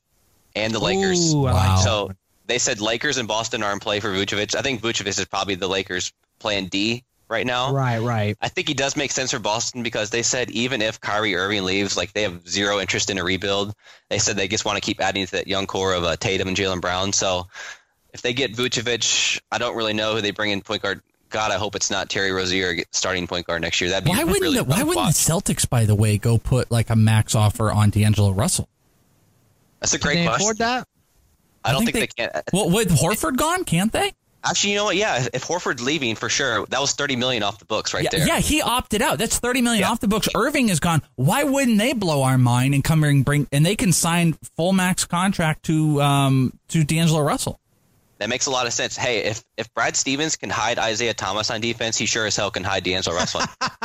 and 0.56 0.74
the 0.74 0.80
Lakers. 0.80 1.34
Ooh, 1.34 1.42
Wow. 1.42 1.78
So 1.78 2.12
they 2.46 2.58
said 2.58 2.82
Lakers 2.82 3.18
and 3.18 3.28
Boston 3.28 3.64
are 3.64 3.72
in 3.72 3.80
play 3.80 4.00
for 4.00 4.10
Vucevic. 4.10 4.56
I 4.56 4.62
think 4.62 4.82
Vucevic 4.82 5.08
is 5.08 5.26
probably 5.26 5.56
the 5.56 5.68
Lakers 5.68 6.12
plan 6.40 6.66
D 6.66 7.04
right 7.30 7.46
now. 7.46 7.74
right, 7.74 8.00
right. 8.00 8.38
I 8.42 8.50
think 8.50 8.68
he 8.68 8.74
does 8.74 8.98
make 8.98 9.12
sense 9.12 9.32
for 9.32 9.40
Boston 9.40 9.84
because 9.84 10.10
they 10.10 10.24
said 10.24 10.50
even 10.50 10.82
if 10.82 11.00
Kyrie 11.00 11.36
Irving 11.36 11.64
leaves, 11.64 11.96
like 11.96 12.12
they 12.14 12.24
have 12.24 12.48
zero 12.48 12.80
interest 12.80 13.10
in 13.10 13.18
a 13.18 13.24
rebuild. 13.24 13.74
They 14.10 14.18
said 14.18 14.36
they 14.36 14.48
just 14.48 14.66
want 14.66 14.78
to 14.78 14.82
keep 14.82 15.00
adding 15.00 15.26
to 15.26 15.32
that 15.34 15.48
young 15.48 15.68
core 15.68 15.94
of 15.94 16.04
uh, 16.04 16.16
Tatum 16.16 16.48
and 16.48 16.58
Jaylen 16.58 16.82
Brown. 16.82 17.14
So 17.14 17.48
if 18.14 18.22
they 18.22 18.34
get 18.34 18.54
Vucevic, 18.54 19.40
I 19.52 19.60
don't 19.60 19.78
really 19.78 19.94
know 19.94 20.16
who 20.16 20.22
they 20.22 20.32
bring 20.32 20.52
in 20.52 20.62
point 20.62 20.82
guard. 20.82 21.02
God, 21.30 21.52
I 21.52 21.58
hope 21.58 21.76
it's 21.76 21.92
not 21.92 22.10
Terry 22.10 22.32
Rozier 22.32 22.84
starting 22.92 23.28
point 23.28 23.46
guard 23.46 23.62
next 23.62 23.80
year. 23.82 23.90
That'd 23.92 24.06
be 24.06 24.10
Why 24.12 24.24
wouldn't 24.24 24.42
really 24.42 24.58
the, 24.58 24.64
why 24.64 24.78
wouldn't 24.84 24.96
watch. 25.06 25.26
the 25.26 25.32
Celtics, 25.32 25.70
by 25.70 25.86
the 25.86 25.96
way, 25.96 26.18
go 26.18 26.38
put 26.38 26.72
like 26.72 26.90
a 26.90 26.96
max 26.96 27.36
offer 27.36 27.72
on 27.72 27.90
D'Angelo 27.92 28.32
Russell? 28.32 28.68
That's 29.80 29.94
a 29.94 30.00
Can 30.00 30.08
great 30.08 30.16
they 30.16 30.26
question. 30.26 30.42
afford 30.42 30.58
that? 30.58 30.88
I 31.64 31.72
don't 31.72 31.86
think 31.86 31.96
think, 31.98 32.16
they, 32.16 32.28
can. 32.30 32.42
Well, 32.54 32.70
with 32.70 32.90
Horford 32.90 33.38
gone, 33.38 33.64
can't 33.66 33.92
they? 33.92 34.12
Actually, 34.44 34.72
you 34.72 34.78
know 34.78 34.86
what? 34.86 34.96
Yeah, 34.96 35.28
if 35.34 35.46
Horford's 35.46 35.82
leaving 35.82 36.16
for 36.16 36.30
sure, 36.30 36.66
that 36.68 36.80
was 36.80 36.94
thirty 36.94 37.18
million 37.18 37.44
off 37.44 37.60
the 37.60 37.66
books 37.66 37.94
right 37.94 38.04
yeah, 38.06 38.10
there. 38.12 38.26
yeah, 38.26 38.40
he 38.40 38.62
opted 38.62 39.02
out. 39.02 39.18
That's 39.18 39.38
thirty 39.38 39.62
million 39.62 39.82
Yeah. 39.82 39.92
off 39.92 40.00
the 40.00 40.08
books. 40.08 40.30
Irving 40.34 40.70
is 40.70 40.80
gone. 40.80 41.02
Why 41.16 41.44
wouldn't 41.44 41.78
they 41.78 41.92
blow 41.92 42.24
our 42.24 42.38
mind 42.38 42.74
and 42.74 42.82
come 42.82 43.02
here 43.02 43.10
and 43.10 43.26
bring 43.26 43.48
and 43.52 43.66
they 43.66 43.76
can 43.76 43.92
sign 43.92 44.38
full 44.56 44.72
max 44.72 45.04
contract 45.04 45.64
to 45.66 46.02
um 46.02 46.54
to 46.70 46.86
D'Angelo 46.86 47.20
Russell? 47.22 47.60
That 48.20 48.28
makes 48.28 48.48
a 48.48 48.52
lot 48.52 48.68
of 48.68 48.74
sense. 48.74 48.98
Hey, 48.98 49.20
if 49.20 49.44
if 49.58 49.74
Brad 49.74 49.96
Stevens 49.96 50.36
can 50.36 50.50
hide 50.50 50.78
Isaiah 50.78 51.14
Thomas 51.14 51.50
on 51.50 51.62
defense, 51.62 51.98
he 51.98 52.06
sure 52.06 52.26
as 52.26 52.36
hell 52.36 52.52
can 52.52 52.66
hide 52.66 52.84
D'Angelo 52.84 53.16
Russell. 53.16 53.42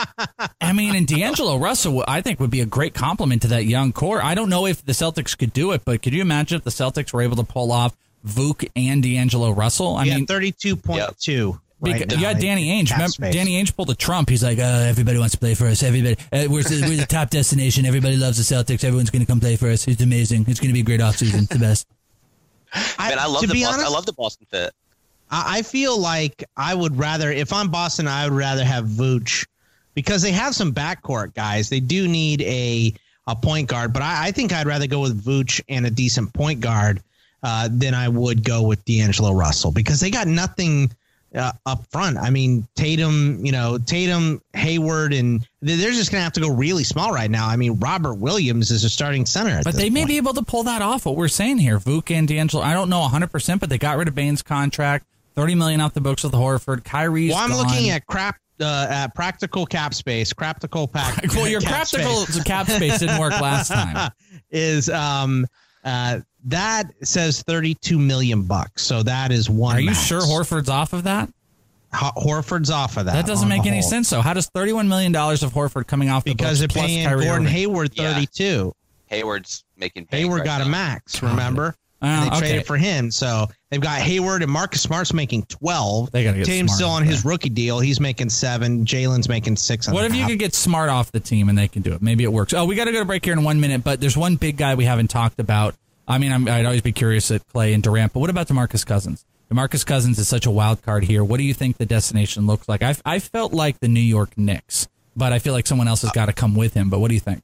I 0.61 0.73
mean, 0.73 0.97
and 0.97 1.07
D'Angelo 1.07 1.57
Russell, 1.57 2.05
I 2.09 2.20
think, 2.20 2.40
would 2.40 2.51
be 2.51 2.61
a 2.61 2.66
great 2.66 2.94
compliment 2.94 3.42
to 3.42 3.49
that 3.49 3.64
young 3.64 3.92
core. 3.92 4.20
I 4.23 4.35
don't 4.35 4.49
know 4.49 4.66
if 4.66 4.85
the 4.85 4.92
Celtics 4.92 5.38
could 5.38 5.53
do 5.53 5.70
it, 5.70 5.85
but 5.85 6.03
could 6.03 6.12
you 6.12 6.20
imagine 6.20 6.59
if 6.59 6.64
the 6.64 6.70
Celtics 6.70 7.12
were 7.12 7.23
able 7.23 7.37
to 7.37 7.44
pull 7.44 7.70
off 7.70 7.97
Vuk 8.27 8.68
and 8.75 9.05
D'Angelo 9.05 9.53
Russell? 9.53 9.97
I 9.97 10.05
yeah, 10.05 10.16
mean, 10.16 10.27
thirty-two 10.27 10.77
point 10.77 11.16
two. 11.18 11.61
Beca- 11.81 12.01
Right 12.01 12.12
you 12.12 12.20
got 12.20 12.35
now 12.35 12.40
Danny 12.40 12.83
Ainge. 12.83 12.90
Remember, 12.90 13.11
space. 13.11 13.35
Danny 13.35 13.62
Ainge 13.62 13.77
pulled 13.77 13.90
a 13.90 13.94
Trump. 13.94 14.29
He's 14.29 14.42
like, 14.42 14.59
uh, 14.59 14.62
everybody 14.62 15.18
wants 15.18 15.33
to 15.33 15.38
play 15.38 15.55
for 15.55 15.66
us. 15.66 15.83
Everybody, 15.83 16.16
uh, 16.33 16.47
we're, 16.49 16.62
the, 16.62 16.87
we're 16.88 16.97
the 16.97 17.07
top 17.07 17.31
destination. 17.31 17.85
Everybody 17.85 18.16
loves 18.16 18.38
the 18.38 18.55
Celtics. 18.55 18.85
Everyone's 18.85 19.11
going 19.11 19.25
to 19.25 19.31
come 19.31 19.40
play 19.40 19.57
for 19.57 19.68
us. 19.68 19.87
It's 19.87 20.03
amazing. 20.03 20.47
It's 20.49 20.61
going 20.61 20.70
to 20.70 20.75
be 20.75 20.81
a 20.81 20.85
great 20.85 21.01
offseason. 21.01 21.42
It's 21.42 21.53
the 21.53 21.59
best. 21.59 21.87
Man, 22.99 23.19
I 23.19 23.27
love 23.27 23.43
to 23.43 23.47
the 23.47 23.53
be 23.53 23.63
Boston, 23.63 23.81
honest, 23.81 23.91
I 23.91 23.95
love 23.95 24.07
the 24.07 24.13
Boston 24.13 24.47
fit. 24.51 24.73
I 25.31 25.59
I 25.59 25.63
feel 25.63 25.99
like 25.99 26.45
I 26.57 26.75
would 26.75 26.99
rather, 26.99 27.31
if 27.31 27.53
I'm 27.53 27.71
Boston, 27.71 28.09
I 28.09 28.25
would 28.25 28.37
rather 28.37 28.65
have 28.65 28.87
Vooch 28.87 29.47
because 29.95 30.23
they 30.23 30.33
have 30.33 30.55
some 30.55 30.73
backcourt 30.73 31.35
guys. 31.35 31.69
They 31.69 31.81
do 31.81 32.09
need 32.09 32.43
a 32.43 32.95
a 33.27 33.35
point 33.35 33.69
guard, 33.69 33.93
but 33.93 34.03
I, 34.03 34.27
I 34.27 34.31
think 34.33 34.53
I'd 34.53 34.67
rather 34.67 34.87
go 34.87 35.01
with 35.01 35.25
Vooch 35.25 35.61
and 35.69 35.87
a 35.87 35.91
decent 35.91 36.33
point 36.35 36.61
guard 36.61 37.03
uh, 37.43 37.69
than 37.71 37.95
I 37.95 38.09
would 38.09 38.45
go 38.45 38.63
with 38.63 38.85
D'Angelo 38.85 39.33
Russell 39.33 39.71
because 39.71 40.01
they 40.01 40.11
got 40.11 40.27
nothing 40.27 40.91
uh, 41.35 41.53
up 41.66 41.85
front. 41.90 42.16
I 42.18 42.31
mean, 42.31 42.66
Tatum, 42.77 43.44
you 43.44 43.53
know, 43.53 43.79
Tatum, 43.79 44.40
Hayward, 44.55 45.12
and 45.12 45.47
they- 45.62 45.77
they're 45.77 45.90
just 45.92 46.11
going 46.12 46.20
to 46.20 46.25
have 46.25 46.33
to 46.35 46.40
go 46.40 46.49
really 46.51 46.85
small 46.85 47.12
right 47.12 47.31
now. 47.31 47.49
I 47.49 47.57
mean, 47.57 47.79
Robert 47.81 48.14
Williams 48.14 48.70
is 48.70 48.85
a 48.85 48.90
starting 48.90 49.27
center. 49.27 49.61
But 49.64 49.75
they 49.75 49.90
may 49.90 50.01
point. 50.01 50.09
be 50.09 50.16
able 50.18 50.35
to 50.35 50.42
pull 50.42 50.62
that 50.64 50.81
off. 50.83 51.07
What 51.07 51.16
we're 51.16 51.29
saying 51.29 51.59
here, 51.59 51.79
Vuk 51.79 52.11
and 52.11 52.29
D'Angelo. 52.29 52.62
I 52.62 52.73
don't 52.75 52.88
know 52.88 53.01
100, 53.01 53.29
percent 53.33 53.61
but 53.61 53.68
they 53.68 53.79
got 53.79 53.97
rid 53.99 54.09
of 54.09 54.14
Baynes' 54.14 54.42
contract. 54.42 55.07
30 55.35 55.57
million 55.57 55.81
off 55.81 55.94
the 55.94 56.01
books 56.01 56.23
with 56.23 56.33
Horford. 56.33 56.85
Kyrie's. 56.85 57.33
Well, 57.33 57.40
I'm 57.42 57.51
gone. 57.51 57.66
looking 57.66 57.90
at 57.90 58.07
crap. 58.07 58.37
Uh, 58.61 58.87
at 58.88 59.14
practical 59.16 59.66
cap 59.66 59.92
space, 59.92 60.33
practical 60.33 60.87
pack. 60.87 61.25
Well, 61.35 61.49
your 61.49 61.61
practical 61.61 62.18
space. 62.18 62.44
cap 62.44 62.68
space 62.70 63.01
didn't 63.01 63.18
work 63.18 63.33
last 63.40 63.66
time. 63.66 64.12
is 64.53 64.89
um 64.89 65.49
uh 65.85 66.20
that 66.45 66.84
says 67.03 67.42
32 67.42 67.99
million 67.99 68.42
bucks. 68.42 68.82
So 68.82 69.03
that 69.03 69.32
is 69.32 69.49
one. 69.49 69.76
Are 69.76 69.80
you 69.80 69.86
max. 69.86 70.01
sure 70.05 70.20
Horford's 70.20 70.68
off 70.68 70.92
of 70.92 71.05
that? 71.05 71.30
Horford's 71.92 72.70
off 72.70 72.97
of 72.97 73.07
that? 73.07 73.12
That 73.12 73.26
doesn't 73.26 73.49
make 73.49 73.66
any 73.66 73.80
whole. 73.80 73.88
sense. 73.88 74.09
So 74.09 74.20
how 74.20 74.32
does 74.34 74.49
31 74.49 74.88
million 74.88 75.12
dollars 75.12 75.42
of 75.42 75.53
Horford 75.53 75.86
coming 75.86 76.11
off 76.11 76.24
the 76.24 76.32
because 76.34 76.59
they're 76.59 76.68
books 76.68 76.74
plus 76.74 76.86
paying 76.86 77.07
Kyrie 77.07 77.24
Gordon 77.24 77.42
Irving? 77.47 77.53
Hayward 77.55 77.90
Yeah. 77.95 78.14
32. 78.14 78.74
Hayward's 79.07 79.64
making. 79.76 80.05
bank 80.05 80.20
Hayward 80.22 80.40
right 80.40 80.45
got 80.47 80.61
a 80.62 80.68
max. 80.68 81.22
Remember? 81.22 81.76
Oh, 82.03 82.07
and 82.07 82.24
they 82.24 82.28
okay. 82.36 82.38
traded 82.38 82.66
for 82.66 82.76
him, 82.76 83.11
so 83.11 83.47
they've 83.70 83.80
got 83.80 83.99
Hayward 84.01 84.42
and 84.42 84.51
Marcus 84.51 84.82
Smart's 84.82 85.14
making 85.14 85.45
twelve. 85.45 86.11
They 86.11 86.24
gotta 86.24 86.38
get 86.38 86.47
Tatum's 86.47 86.72
Smart 86.72 86.76
still 86.76 86.90
on 86.90 87.05
his 87.05 87.22
there. 87.22 87.30
rookie 87.30 87.49
deal. 87.49 87.78
He's 87.80 87.99
making 88.01 88.28
seven. 88.28 88.84
Jalen's 88.84 89.28
making 89.28 89.57
six. 89.57 89.86
and 89.86 89.95
What 89.95 90.03
a 90.03 90.07
if 90.07 90.14
you 90.14 90.26
could 90.26 90.38
get 90.38 90.53
smart 90.55 90.90
off 90.90 91.12
the 91.12 91.20
team 91.20 91.49
and 91.49 91.57
they 91.57 91.68
can 91.68 91.80
do 91.80 91.92
it? 91.95 92.03
Maybe 92.03 92.24
it 92.24 92.32
works. 92.32 92.53
Oh, 92.53 92.66
we 92.66 92.74
got 92.74 92.86
to 92.86 92.92
go 92.92 92.99
to 92.99 93.05
break 93.07 93.24
here 93.24 93.32
in 93.32 93.42
one 93.42 93.59
minute, 93.61 93.84
but 93.84 94.01
there's 94.01 94.16
one 94.18 94.36
big 94.36 94.57
guy 94.59 94.74
we 94.74 94.84
haven't 94.84 95.09
talked 95.09 95.38
about. 95.38 95.76
I 96.07 96.18
mean, 96.18 96.32
I'm, 96.32 96.46
I'd 96.48 96.64
always 96.66 96.82
be 96.82 96.92
curious 96.92 97.30
at 97.30 97.46
Clay 97.48 97.72
and 97.72 97.82
Durant, 97.82 98.12
but 98.12 98.20
what 98.20 98.30
about 98.30 98.48
Demarcus 98.48 98.84
Cousins? 98.84 99.24
Demarcus 99.50 99.84
Cousins 99.86 100.18
is 100.18 100.28
such 100.28 100.46
a 100.46 100.50
wild 100.50 100.82
card 100.82 101.05
here. 101.05 101.22
What 101.24 101.38
do 101.38 101.44
you 101.44 101.55
think 101.55 101.76
the 101.78 101.86
destination 101.86 102.46
looks 102.46 102.68
like? 102.68 102.82
I 102.82 102.94
I 103.05 103.18
felt 103.18 103.52
like 103.52 103.80
the 103.80 103.88
New 103.88 104.00
York 104.00 104.36
Knicks, 104.36 104.88
but 105.16 105.32
I 105.32 105.38
feel 105.38 105.52
like 105.52 105.66
someone 105.66 105.88
else 105.88 106.02
has 106.02 106.11
got 106.11 106.26
to 106.26 106.32
come 106.32 106.55
with 106.55 106.74
him. 106.74 106.90
But 106.90 106.98
what 107.00 107.09
do 107.09 107.14
you 107.14 107.20
think? 107.20 107.42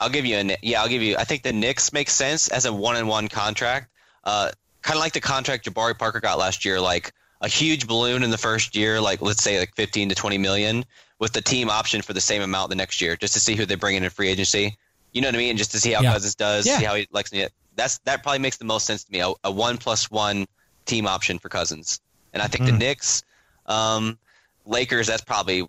I'll 0.00 0.08
give 0.08 0.24
you 0.24 0.36
a 0.36 0.56
yeah. 0.62 0.80
I'll 0.82 0.88
give 0.88 1.02
you. 1.02 1.16
I 1.18 1.24
think 1.24 1.42
the 1.42 1.52
Knicks 1.52 1.92
makes 1.92 2.12
sense 2.14 2.48
as 2.48 2.64
a 2.64 2.72
one-on-one 2.72 3.28
contract. 3.28 3.90
Uh, 4.24 4.50
kind 4.82 4.96
of 4.96 5.00
like 5.00 5.12
the 5.12 5.20
contract 5.20 5.66
Jabari 5.66 5.98
Parker 5.98 6.20
got 6.20 6.38
last 6.38 6.64
year, 6.64 6.80
like 6.80 7.12
a 7.42 7.48
huge 7.48 7.86
balloon 7.86 8.22
in 8.22 8.30
the 8.30 8.38
first 8.38 8.74
year, 8.74 9.00
like 9.00 9.20
let's 9.22 9.42
say 9.42 9.58
like 9.58 9.74
15 9.76 10.08
to 10.10 10.14
20 10.14 10.38
million, 10.38 10.84
with 11.18 11.32
the 11.32 11.42
team 11.42 11.68
option 11.70 12.00
for 12.02 12.12
the 12.14 12.20
same 12.20 12.42
amount 12.42 12.70
the 12.70 12.76
next 12.76 13.00
year, 13.00 13.16
just 13.16 13.34
to 13.34 13.40
see 13.40 13.56
who 13.56 13.66
they 13.66 13.74
bring 13.74 13.96
in 13.96 14.04
in 14.04 14.10
free 14.10 14.28
agency. 14.28 14.76
You 15.12 15.20
know 15.20 15.28
what 15.28 15.34
I 15.34 15.38
mean? 15.38 15.56
Just 15.56 15.72
to 15.72 15.80
see 15.80 15.92
how 15.92 16.02
Yeah. 16.02 16.12
Cousins 16.12 16.34
does, 16.34 16.66
Yeah. 16.66 16.78
see 16.78 16.84
how 16.84 16.94
he 16.94 17.06
likes 17.12 17.32
it. 17.32 17.52
That's 17.76 17.98
that 18.00 18.22
probably 18.22 18.40
makes 18.40 18.56
the 18.56 18.64
most 18.64 18.86
sense 18.86 19.04
to 19.04 19.12
me. 19.12 19.20
A, 19.20 19.32
a 19.44 19.50
one 19.50 19.78
plus 19.78 20.10
one 20.10 20.46
team 20.86 21.06
option 21.06 21.38
for 21.38 21.48
Cousins, 21.48 22.00
and 22.32 22.42
I 22.42 22.46
think 22.46 22.66
the 22.66 22.72
Knicks, 22.72 23.22
um, 23.66 24.18
Lakers. 24.66 25.06
That's 25.06 25.22
probably 25.24 25.68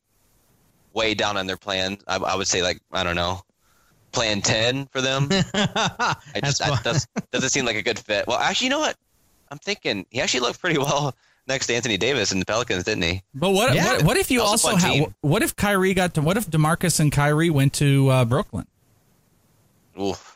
way 0.93 1.14
down 1.14 1.38
on 1.38 1.47
their 1.47 1.58
plan. 1.58 1.97
I, 2.08 2.18
I 2.18 2.36
would 2.36 2.47
say 2.47 2.62
like 2.62 2.82
I 2.91 3.04
don't 3.04 3.16
know, 3.16 3.41
plan 4.12 4.41
ten 4.41 4.88
for 4.88 5.02
them. 5.02 5.28
I 5.54 6.16
just 6.43 6.60
that 6.60 6.70
fine. 6.70 6.84
does, 6.84 7.08
doesn't 7.32 7.49
seem 7.49 7.66
like 7.66 7.76
a 7.78 7.82
good 7.84 7.99
fit. 7.99 8.28
Well, 8.28 8.38
actually, 8.39 8.66
you 8.66 8.72
know 8.72 8.80
what? 8.80 8.97
I'm 9.49 9.60
thinking 9.60 10.06
he 10.10 10.22
actually 10.22 10.39
looked 10.41 10.60
pretty 10.60 10.78
well 10.80 11.14
next 11.47 11.68
to 11.68 11.76
Anthony 11.76 11.97
Davis 11.97 12.32
in 12.32 12.39
the 12.39 12.45
Pelicans, 12.45 12.84
didn't 12.86 13.04
he? 13.04 13.22
But 13.34 13.52
what 13.52 13.74
Yeah. 13.76 13.86
what, 13.86 14.04
what 14.04 14.18
if 14.18 14.32
you 14.32 14.39
That 14.39 14.43
was 14.52 14.64
a 14.64 14.68
also 14.68 14.78
fun 14.78 14.99
ha- 14.99 15.06
what 15.22 15.43
if 15.43 15.56
Kyrie 15.56 15.93
got 15.93 16.14
to 16.16 16.22
what 16.22 16.36
if 16.38 16.49
Demarcus 16.49 16.99
and 16.99 17.12
Kyrie 17.12 17.49
went 17.49 17.74
to 17.76 18.10
uh, 18.10 18.26
Brooklyn? 18.26 18.66
Oof. 19.99 20.31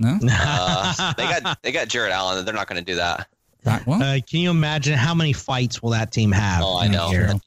No, 0.00 0.18
Uh, 0.28 1.12
they 1.16 1.24
got 1.24 1.62
they 1.62 1.72
got 1.72 1.88
Jarrett 1.88 2.12
Allen. 2.12 2.44
They're 2.44 2.54
not 2.54 2.66
going 2.66 2.84
to 2.84 2.92
do 2.92 2.96
that. 2.96 3.28
That- 3.64 3.86
well, 3.86 4.02
Uh, 4.02 4.18
can 4.28 4.40
you 4.40 4.50
imagine 4.50 4.94
how 4.98 5.14
many 5.14 5.32
fights 5.32 5.82
will 5.82 5.90
that 5.90 6.10
team 6.12 6.32
have? 6.32 6.62
Oh, 6.64 6.78
I 6.78 6.88
know. 6.88 7.38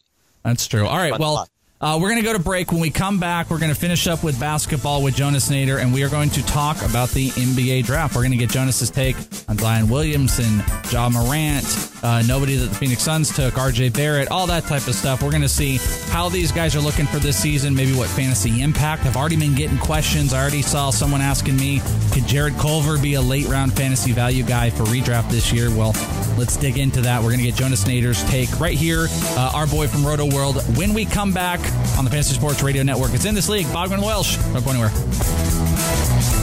That's 0.44 0.68
true. 0.68 0.86
All 0.86 0.98
right. 0.98 1.18
Well, 1.18 1.38
thought. 1.38 1.50
Uh, 1.84 1.98
we're 2.00 2.08
going 2.08 2.22
to 2.22 2.26
go 2.26 2.32
to 2.32 2.40
break. 2.40 2.72
When 2.72 2.80
we 2.80 2.90
come 2.90 3.20
back, 3.20 3.50
we're 3.50 3.60
going 3.60 3.74
to 3.74 3.78
finish 3.78 4.08
up 4.08 4.24
with 4.24 4.40
basketball 4.40 5.04
with 5.04 5.18
Jonas 5.18 5.50
Nader, 5.50 5.82
and 5.82 5.94
we 5.94 6.02
are 6.04 6.10
going 6.10 6.30
to 6.30 6.42
talk 6.46 6.82
about 6.82 7.10
the 7.10 7.28
NBA 7.32 7.84
draft. 7.84 8.16
We're 8.16 8.22
going 8.22 8.32
to 8.32 8.38
get 8.38 8.50
Jonas's 8.50 8.90
take 8.90 9.18
on 9.50 9.58
Zion 9.58 9.90
Williamson, 9.90 10.64
Ja 10.92 11.10
Morant, 11.10 11.66
uh, 12.02 12.22
nobody 12.22 12.56
that 12.56 12.68
the 12.68 12.76
Phoenix 12.76 13.02
Suns 13.02 13.36
took, 13.36 13.56
RJ 13.56 13.94
Barrett, 13.94 14.32
all 14.32 14.48
that 14.48 14.64
type 14.64 14.88
of 14.88 14.96
stuff. 14.96 15.22
We're 15.22 15.32
going 15.32 15.42
to 15.42 15.50
see 15.50 15.78
how 16.10 16.30
these 16.30 16.54
guys 16.54 16.74
are 16.78 16.80
looking 16.80 17.06
for 17.06 17.20
this 17.20 17.38
season, 17.38 17.76
maybe 17.76 17.94
what 17.94 18.08
fantasy 18.08 18.62
impact. 18.62 19.06
I've 19.06 19.18
already 19.18 19.36
been 19.36 19.54
getting 19.54 19.78
questions. 19.78 20.34
I 20.34 20.40
already 20.40 20.62
saw 20.62 20.90
someone 20.90 21.20
asking 21.20 21.58
me, 21.58 21.82
could 22.14 22.26
Jarrett 22.28 22.56
Culver 22.56 22.98
be 22.98 23.16
a 23.16 23.22
late 23.22 23.48
round 23.48 23.74
fantasy 23.74 24.14
value 24.14 24.44
guy 24.44 24.70
for 24.70 24.84
redraft 24.84 25.30
this 25.30 25.52
year? 25.52 25.70
Well, 25.70 25.92
let's 26.38 26.56
dig 26.56 26.78
into 26.78 27.02
that. 27.02 27.22
We're 27.22 27.30
going 27.32 27.44
to 27.44 27.46
get 27.46 27.56
Jonas 27.56 27.84
Nader's 27.84 28.24
take 28.30 28.58
right 28.58 28.78
here, 28.78 29.08
uh, 29.38 29.52
our 29.54 29.68
boy 29.68 29.90
from 29.90 30.02
Rotoworld. 30.02 30.78
When 30.78 30.94
we 30.94 31.04
come 31.04 31.34
back 31.34 31.60
on 31.98 32.06
the 32.06 32.12
Fantasy 32.12 32.36
Sports 32.36 32.64
Radio 32.64 32.84
Network, 32.84 33.14
it's 33.14 33.26
in 33.26 33.36
this 33.36 33.50
league. 33.50 33.68
Bogman 33.68 34.02
Welsh. 34.02 34.38
Don't 34.54 34.64
go 34.64 34.72
anywhere. 34.72 36.43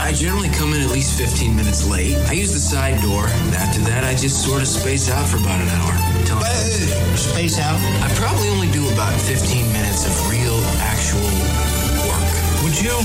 I 0.00 0.12
generally 0.12 0.48
come 0.48 0.72
in 0.72 0.80
at 0.80 0.90
least 0.90 1.18
15 1.20 1.54
minutes 1.54 1.86
late. 1.86 2.16
I 2.26 2.32
use 2.32 2.52
the 2.52 2.58
side 2.58 3.00
door. 3.04 3.28
After 3.60 3.80
that, 3.92 4.02
I 4.02 4.16
just 4.16 4.42
sort 4.42 4.62
of 4.62 4.66
space 4.66 5.10
out 5.10 5.28
for 5.28 5.36
about 5.36 5.60
an 5.60 5.68
hour. 5.68 5.92
Until 6.18 6.40
Space 7.20 7.60
out. 7.60 7.76
I 8.00 8.08
probably 8.16 8.48
only 8.48 8.72
do 8.72 8.88
about 8.88 9.12
15 9.20 9.70
minutes 9.76 10.08
of 10.08 10.16
real, 10.32 10.56
actual 10.80 11.28
work. 12.08 12.26
Would 12.64 12.80
you 12.80 12.96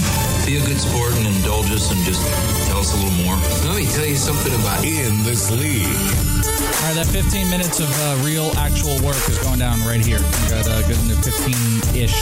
be 0.48 0.56
a 0.56 0.64
good 0.64 0.80
sport 0.80 1.12
and 1.20 1.28
indulge 1.28 1.70
us 1.76 1.92
and 1.92 2.00
just 2.08 2.24
tell 2.72 2.80
us 2.80 2.96
a 2.96 2.98
little 3.04 3.28
more? 3.28 3.36
Let 3.68 3.76
me 3.76 3.86
tell 3.92 4.08
you 4.08 4.16
something 4.16 4.56
about 4.56 4.84
In 4.88 5.20
this 5.28 5.52
league. 5.52 5.86
All 5.86 6.96
right, 6.96 6.96
that 6.96 7.12
15 7.12 7.52
minutes 7.52 7.84
of 7.84 7.92
uh, 7.92 8.24
real, 8.24 8.56
actual 8.56 8.96
work 9.04 9.20
is 9.28 9.38
going 9.44 9.60
down 9.60 9.84
right 9.84 10.02
here. 10.02 10.24
We 10.24 10.48
got 10.48 10.64
uh, 10.64 10.80
good 10.88 10.98
into 11.04 11.20
15 11.20 12.00
ish 12.00 12.16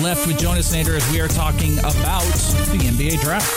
left 0.00 0.26
with 0.26 0.38
Jonas 0.38 0.74
Nader 0.74 0.96
as 0.96 1.12
we 1.12 1.20
are 1.20 1.28
talking 1.28 1.78
about 1.80 2.24
the 2.72 2.78
NBA 2.80 3.20
draft. 3.20 3.52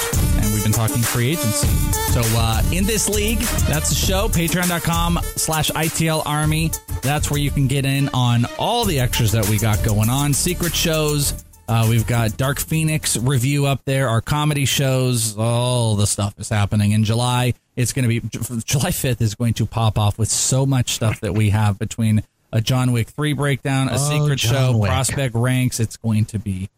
Been 0.65 0.73
talking 0.73 1.03
free 1.03 1.29
agency. 1.33 1.67
So, 2.11 2.21
uh, 2.23 2.63
in 2.73 2.85
this 2.85 3.07
league, 3.07 3.37
that's 3.67 3.89
the 3.89 3.95
show. 3.95 4.27
Patreon.com 4.29 5.19
slash 5.35 5.69
ITL 5.69 6.23
Army. 6.25 6.71
That's 7.03 7.29
where 7.29 7.39
you 7.39 7.51
can 7.51 7.67
get 7.67 7.85
in 7.85 8.09
on 8.15 8.45
all 8.57 8.83
the 8.83 8.99
extras 8.99 9.31
that 9.33 9.47
we 9.47 9.59
got 9.59 9.83
going 9.83 10.09
on. 10.09 10.33
Secret 10.33 10.73
shows. 10.73 11.43
Uh, 11.67 11.85
we've 11.87 12.07
got 12.07 12.35
Dark 12.37 12.59
Phoenix 12.59 13.15
review 13.15 13.67
up 13.67 13.85
there, 13.85 14.09
our 14.09 14.21
comedy 14.21 14.65
shows, 14.65 15.37
all 15.37 15.95
the 15.95 16.07
stuff 16.07 16.33
is 16.39 16.49
happening 16.49 16.91
in 16.93 17.03
July. 17.03 17.53
It's 17.75 17.93
going 17.93 18.07
to 18.07 18.19
be 18.21 18.27
July 18.63 18.89
5th 18.89 19.21
is 19.21 19.35
going 19.35 19.53
to 19.55 19.65
pop 19.67 19.97
off 19.99 20.17
with 20.17 20.29
so 20.29 20.65
much 20.65 20.93
stuff 20.93 21.19
that 21.21 21.33
we 21.35 21.51
have 21.51 21.77
between 21.79 22.23
a 22.51 22.59
John 22.61 22.91
Wick 22.91 23.09
3 23.09 23.33
breakdown, 23.33 23.89
a 23.89 23.93
Oh, 23.95 23.97
secret 23.97 24.37
John 24.37 24.53
show, 24.73 24.77
Wick. 24.77 24.89
prospect 24.89 25.35
ranks. 25.35 25.79
It's 25.79 25.97
going 25.97 26.25
to 26.25 26.39
be 26.39 26.69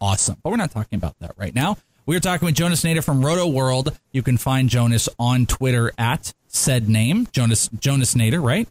awesome. 0.00 0.36
But 0.42 0.50
we're 0.50 0.56
not 0.56 0.70
talking 0.72 0.96
about 0.96 1.16
that 1.20 1.32
right 1.36 1.54
now. 1.54 1.76
We're 2.04 2.20
talking 2.20 2.46
with 2.46 2.56
Jonas 2.56 2.82
Nader 2.82 3.04
from 3.04 3.22
Rotoworld. 3.22 3.96
You 4.10 4.22
can 4.22 4.36
find 4.36 4.68
Jonas 4.68 5.08
on 5.18 5.46
Twitter 5.46 5.92
at 5.96 6.32
said 6.48 6.88
name, 6.88 7.28
Jonas 7.32 7.68
Jonas 7.78 8.14
Nader, 8.14 8.42
right? 8.42 8.68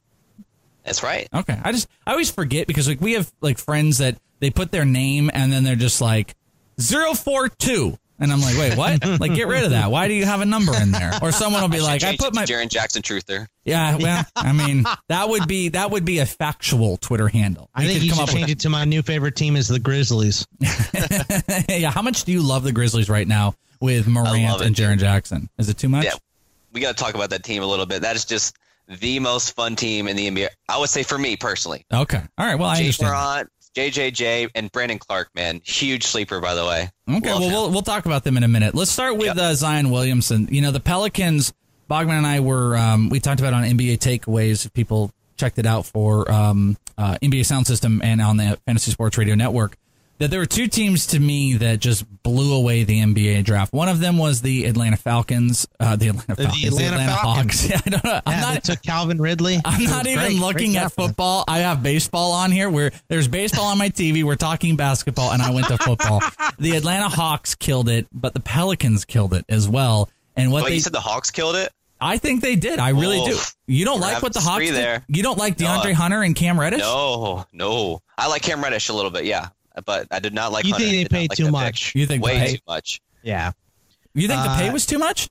That's 0.84 1.04
right. 1.04 1.28
Okay. 1.34 1.60
I 1.64 1.72
just 1.72 1.88
I 2.06 2.12
always 2.12 2.30
forget 2.30 2.68
because 2.68 2.88
like 2.88 3.00
we 3.00 3.14
have 3.14 3.32
like 3.42 3.58
friends 3.58 4.00
that 4.00 4.18
they 4.40 4.50
put 4.50 4.72
their 4.72 4.86
name 4.86 5.30
and 5.34 5.52
then 5.52 5.64
they're 5.64 5.76
just 5.76 6.02
like 6.02 6.36
042 6.80 7.98
and 8.22 8.32
I'm 8.32 8.40
like, 8.40 8.58
"Wait, 8.58 8.78
what?" 8.78 9.06
like 9.20 9.34
get 9.36 9.48
rid 9.48 9.66
of 9.66 9.72
that. 9.72 9.92
Why 9.92 10.08
do 10.08 10.14
you 10.14 10.24
have 10.26 10.40
a 10.42 10.46
number 10.46 10.74
in 10.80 10.92
there? 10.92 11.12
Or 11.22 11.32
someone 11.34 11.62
will 11.62 11.70
be 11.70 11.82
like, 11.82 12.04
"I 12.04 12.16
put 12.16 12.34
my 12.34 12.46
Jaren 12.46 12.70
Jackson 12.70 13.02
Truther. 13.02 13.48
Yeah, 13.66 13.98
well, 13.98 14.24
I 14.36 14.54
mean, 14.54 14.86
that 15.10 15.28
would 15.28 15.48
be 15.48 15.70
that 15.70 15.92
would 15.92 16.06
be 16.06 16.20
a 16.20 16.26
factual 16.26 16.98
Twitter 16.98 17.28
handle. 17.28 17.70
I 17.76 17.82
We 17.82 17.88
think 17.88 18.00
could 18.00 18.04
you 18.06 18.10
come 18.12 18.18
should 18.18 18.22
up 18.24 18.28
with- 18.30 18.36
change 18.38 18.52
it 18.52 18.60
to 18.62 18.70
my 18.70 18.86
new 18.86 19.02
favorite 19.02 19.36
team 19.36 19.56
is 19.58 19.68
the 19.68 19.80
Grizzlies. 19.80 20.48
yeah, 21.70 21.92
how 21.92 22.02
much 22.02 22.24
do 22.24 22.32
you 22.32 22.42
love 22.42 22.64
the 22.64 22.72
Grizzlies 22.72 23.10
right 23.10 23.28
now 23.28 23.56
with 23.80 24.08
Morant 24.08 24.62
and 24.62 24.76
Jaren. 24.76 24.98
Jackson? 24.98 25.50
Is 25.58 25.70
it 25.70 25.78
too 25.78 25.90
much? 25.90 26.06
Yeah, 26.06 26.14
we 26.72 26.82
got 26.82 26.96
to 26.96 27.04
talk 27.04 27.16
about 27.16 27.32
that 27.32 27.44
team 27.44 27.64
a 27.64 27.66
little 27.66 27.86
bit. 27.86 28.04
That 28.04 28.16
is 28.16 28.26
just 28.26 28.56
the 28.88 29.20
most 29.20 29.56
fun 29.56 29.76
team 29.76 30.08
in 30.08 30.16
the 30.16 30.30
NBA. 30.30 30.48
I 30.68 30.78
would 30.78 30.90
say 30.90 31.04
for 31.04 31.18
me 31.18 31.38
personally. 31.38 31.86
Okay. 31.94 32.22
All 32.38 32.46
right. 32.46 32.56
Well, 32.56 32.70
I 32.70 32.74
Ja 32.76 32.80
understand. 32.82 33.10
Morant, 33.12 33.50
JJJ, 33.76 34.50
and 34.56 34.72
Brandon 34.72 35.00
Clarke, 35.00 35.30
man, 35.36 35.62
huge 35.64 36.04
sleeper 36.06 36.40
by 36.40 36.56
the 36.56 36.66
way. 36.66 36.90
Okay. 37.10 37.32
Love 37.32 37.40
Well, 37.40 37.42
him. 37.42 37.52
we'll 37.54 37.72
we'll 37.72 37.82
talk 37.82 38.06
about 38.06 38.24
them 38.24 38.38
in 38.38 38.44
a 38.44 38.48
minute. 38.48 38.76
Let's 38.76 38.92
start 38.92 39.18
with 39.18 39.28
Yep. 39.28 39.38
uh, 39.38 39.54
Zion 39.56 39.90
Williamson. 39.92 40.48
You 40.52 40.62
know, 40.62 40.72
the 40.72 40.80
Pelicans. 40.80 41.54
Bogman 41.90 42.12
and 42.20 42.26
I 42.28 42.40
were 42.40 42.78
um, 42.78 43.10
we 43.10 43.20
talked 43.20 43.42
about 43.42 43.54
on 43.54 43.64
NBA 43.64 43.98
takeaways. 43.98 44.66
If 44.66 44.72
people 44.74 45.12
checked 45.36 45.60
it 45.60 45.66
out 45.66 45.86
for 45.86 46.32
um, 46.32 46.78
uh, 46.98 47.18
NBA 47.22 47.46
Sound 47.46 47.68
System 47.68 48.00
and 48.04 48.22
on 48.22 48.38
the 48.38 48.58
Fantasy 48.66 48.92
Sports 48.92 49.18
Radio 49.18 49.36
Network, 49.36 49.76
that 50.22 50.30
there 50.32 50.40
were 50.40 50.46
two 50.46 50.68
teams 50.68 51.08
to 51.08 51.20
me 51.20 51.56
that 51.56 51.80
just 51.80 52.06
blew 52.24 52.54
away 52.56 52.84
the 52.84 53.00
NBA 53.02 53.44
draft. 53.44 53.74
One 53.74 53.90
of 53.90 54.00
them 54.00 54.18
was 54.18 54.42
the 54.42 54.66
Atlanta 54.66 54.96
Falcons. 54.98 55.68
Uh, 55.80 55.96
the 55.96 56.08
Atlanta 56.10 56.36
Falcons, 56.36 56.62
The 56.62 56.70
Falcons. 56.70 56.82
Atlanta 56.92 57.12
Hawks. 57.12 57.68
Yeah, 57.70 57.82
I 57.86 57.90
don't 57.90 58.04
know. 58.04 58.22
I'm 58.26 58.34
Yeah, 58.34 58.42
not, 58.42 58.54
they 58.54 58.60
took 58.74 58.82
Calvin 58.84 59.20
Ridley. 59.22 59.60
I'm 59.66 59.84
not 59.84 60.06
was 60.06 60.14
even 60.14 60.26
great. 60.26 60.40
looking 60.40 60.58
Great 60.72 60.78
at 60.78 60.82
draft 60.82 60.96
them. 60.96 61.08
football. 61.10 61.44
I 61.48 61.60
have 61.60 61.84
baseball 61.84 62.32
on 62.32 62.52
here 62.52 62.70
where 62.70 62.92
there's 63.10 63.28
baseball 63.28 63.66
on 63.66 63.78
my 63.78 63.90
TV. 63.90 64.24
We're 64.24 64.36
talking 64.36 64.76
basketball, 64.78 65.32
and 65.32 65.42
I 65.42 65.52
went 65.52 65.68
to 65.68 65.78
football. 65.78 66.22
the 66.60 66.76
Atlanta 66.78 67.10
Hawks 67.10 67.56
killed 67.56 67.90
it, 67.90 68.08
but 68.14 68.34
the 68.34 68.40
Pelicans 68.40 69.06
killed 69.06 69.34
it 69.34 69.46
as 69.50 69.68
well. 69.68 70.10
And 70.36 70.52
what 70.52 70.62
But 70.64 70.70
they, 70.70 70.76
you 70.76 70.82
said 70.82 70.94
the 70.94 71.00
Hawks 71.02 71.32
killed 71.32 71.56
it. 71.56 71.72
I 72.00 72.18
think 72.18 72.42
they 72.42 72.56
did. 72.56 72.80
I 72.80 72.90
really 72.90 73.24
do. 73.26 73.38
You 73.68 73.86
don't 73.86 74.00
We're 74.00 74.08
like 74.08 74.24
what 74.24 74.34
the 74.34 74.40
to 74.40 74.46
Hawks 74.46 74.62
disagree 74.62 74.78
did? 74.78 74.86
there. 74.86 75.06
You 75.08 75.22
don't 75.24 75.38
like 75.38 75.58
DeAndre 75.58 75.92
I- 75.92 75.94
Hunter 75.94 76.24
and 76.24 76.36
Cam 76.36 76.60
Reddish? 76.60 76.80
No, 76.80 77.46
no. 77.54 78.02
I 78.18 78.28
like 78.28 78.42
Cam 78.42 78.64
Reddish 78.64 78.90
a 78.90 78.94
little 78.94 79.12
bit, 79.12 79.26
yeah, 79.26 79.50
but 79.86 80.08
I 80.12 80.20
did 80.20 80.34
not 80.34 80.52
like. 80.52 80.66
You 80.66 80.74
Hunter. 80.74 80.88
think 80.88 81.10
they 81.10 81.16
paid 81.18 81.30
like 81.30 81.38
too 81.38 81.46
that 81.46 81.52
much? 81.52 81.88
pick. 81.94 81.96
You 82.02 82.06
think 82.08 82.24
way 82.24 82.40
they- 82.40 82.54
too 82.56 82.62
much? 82.68 83.02
Yeah. 83.24 83.52
You 84.14 84.28
think 84.28 84.44
the 84.44 84.50
pay 84.58 84.70
Uh, 84.70 84.74
was 84.74 84.86
too 84.86 85.00
much? 85.00 85.30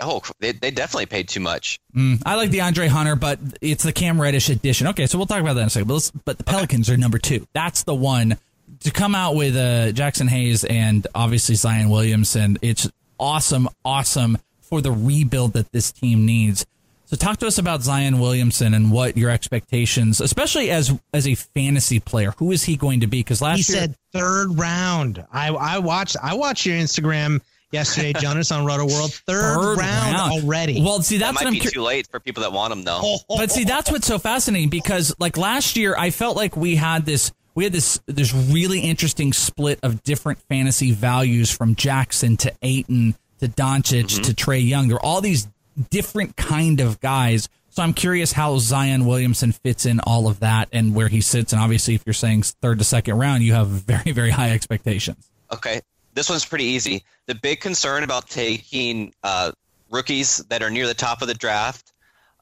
Oh, 0.00 0.22
they, 0.38 0.52
they 0.52 0.70
definitely 0.70 1.06
paid 1.06 1.28
too 1.28 1.40
much. 1.40 1.80
Mm, 1.94 2.22
I 2.24 2.36
like 2.36 2.50
DeAndre 2.50 2.86
Hunter, 2.88 3.16
but 3.16 3.40
it's 3.60 3.82
the 3.82 3.92
Cam 3.92 4.20
Reddish 4.20 4.48
edition. 4.48 4.86
Okay, 4.86 5.06
so 5.06 5.18
we'll 5.18 5.26
talk 5.26 5.40
about 5.40 5.54
that 5.54 5.62
in 5.62 5.66
a 5.66 5.70
second. 5.70 5.88
But, 5.88 5.94
let's, 5.94 6.10
but 6.12 6.38
the 6.38 6.44
Pelicans 6.44 6.88
are 6.88 6.96
number 6.96 7.18
two. 7.18 7.46
That's 7.52 7.82
the 7.82 7.94
one 7.96 8.38
to 8.80 8.90
come 8.92 9.16
out 9.16 9.34
with 9.34 9.56
uh, 9.56 9.90
Jaxson 9.92 10.28
Hayes 10.28 10.62
and 10.64 11.04
obviously 11.16 11.56
Zion 11.56 11.88
Williamson. 11.90 12.58
It's 12.62 12.88
awesome, 13.18 13.68
awesome 13.84 14.38
for 14.60 14.80
the 14.80 14.92
rebuild 14.92 15.54
that 15.54 15.72
this 15.72 15.90
team 15.90 16.24
needs. 16.24 16.64
So 17.08 17.16
talk 17.16 17.38
to 17.38 17.46
us 17.46 17.56
about 17.56 17.80
Zion 17.80 18.18
Williamson 18.18 18.74
and 18.74 18.92
what 18.92 19.16
your 19.16 19.30
expectations, 19.30 20.20
especially 20.20 20.70
as 20.70 20.92
as 21.14 21.26
a 21.26 21.36
fantasy 21.36 22.00
player. 22.00 22.32
Who 22.36 22.52
is 22.52 22.64
he 22.64 22.76
going 22.76 23.00
to 23.00 23.06
be? 23.06 23.20
Because 23.20 23.40
last 23.40 23.66
year 23.66 23.78
he 23.78 23.86
year 23.86 23.88
said 23.88 23.96
third 24.12 24.58
round. 24.58 25.24
I 25.32 25.48
I 25.48 25.78
watched 25.78 26.18
I 26.22 26.34
watched 26.34 26.66
your 26.66 26.76
Instagram 26.76 27.40
yesterday, 27.72 28.12
Jonas 28.20 28.52
on 28.52 28.66
Rotoworld. 28.66 29.18
Third, 29.26 29.56
Third 29.56 29.78
round, 29.78 30.14
round. 30.16 30.32
already. 30.44 30.82
Well, 30.82 31.00
see, 31.00 31.16
that's 31.16 31.30
That 31.30 31.34
what 31.36 31.44
might 31.44 31.46
I'm 31.46 31.54
be 31.54 31.60
cur- 31.60 31.70
too 31.70 31.80
late 31.80 32.06
for 32.10 32.20
people 32.20 32.42
that 32.42 32.52
want 32.52 32.74
him, 32.74 32.84
though. 32.84 33.16
But 33.28 33.50
see, 33.52 33.64
that's 33.64 33.90
what's 33.90 34.06
so 34.06 34.18
fascinating 34.18 34.68
because 34.68 35.14
like 35.18 35.38
last 35.38 35.78
year, 35.78 35.96
I 35.96 36.10
felt 36.10 36.36
like 36.36 36.58
we 36.58 36.76
had 36.76 37.06
this 37.06 37.32
we 37.54 37.64
had 37.64 37.72
this 37.72 37.98
this 38.04 38.34
really 38.34 38.80
interesting 38.80 39.32
split 39.32 39.78
of 39.82 40.02
different 40.02 40.40
fantasy 40.50 40.92
values 40.92 41.50
from 41.50 41.74
Jackson 41.74 42.36
to 42.36 42.52
Ayton 42.60 43.14
to 43.40 43.48
Doncic 43.48 44.04
mm-hmm. 44.04 44.22
to 44.24 44.34
Trae 44.34 44.68
Young. 44.68 44.88
There 44.88 44.98
are 44.98 45.02
all 45.02 45.22
these 45.22 45.48
different 45.90 46.36
kind 46.36 46.80
of 46.80 47.00
guys. 47.00 47.48
So 47.70 47.82
I'm 47.82 47.92
curious 47.92 48.32
how 48.32 48.58
Zion 48.58 49.06
Williamson 49.06 49.52
fits 49.52 49.86
in 49.86 50.00
all 50.00 50.26
of 50.26 50.40
that 50.40 50.68
and 50.72 50.94
where 50.94 51.08
he 51.08 51.20
sits. 51.20 51.52
And 51.52 51.62
obviously, 51.62 51.94
if 51.94 52.02
you're 52.06 52.14
saying 52.14 52.42
third 52.42 52.78
to 52.78 52.84
second 52.84 53.18
round, 53.18 53.42
you 53.42 53.52
have 53.52 53.66
very 53.68 54.12
very 54.12 54.30
high 54.30 54.50
expectations. 54.50 55.30
Okay, 55.52 55.80
this 56.14 56.28
one's 56.28 56.44
pretty 56.44 56.64
easy. 56.64 57.04
The 57.26 57.34
big 57.34 57.60
concern 57.60 58.02
about 58.02 58.28
taking 58.28 59.14
uh, 59.22 59.52
rookies 59.90 60.38
that 60.48 60.62
are 60.62 60.70
near 60.70 60.86
the 60.86 60.94
top 60.94 61.22
of 61.22 61.28
the 61.28 61.34
draft 61.34 61.92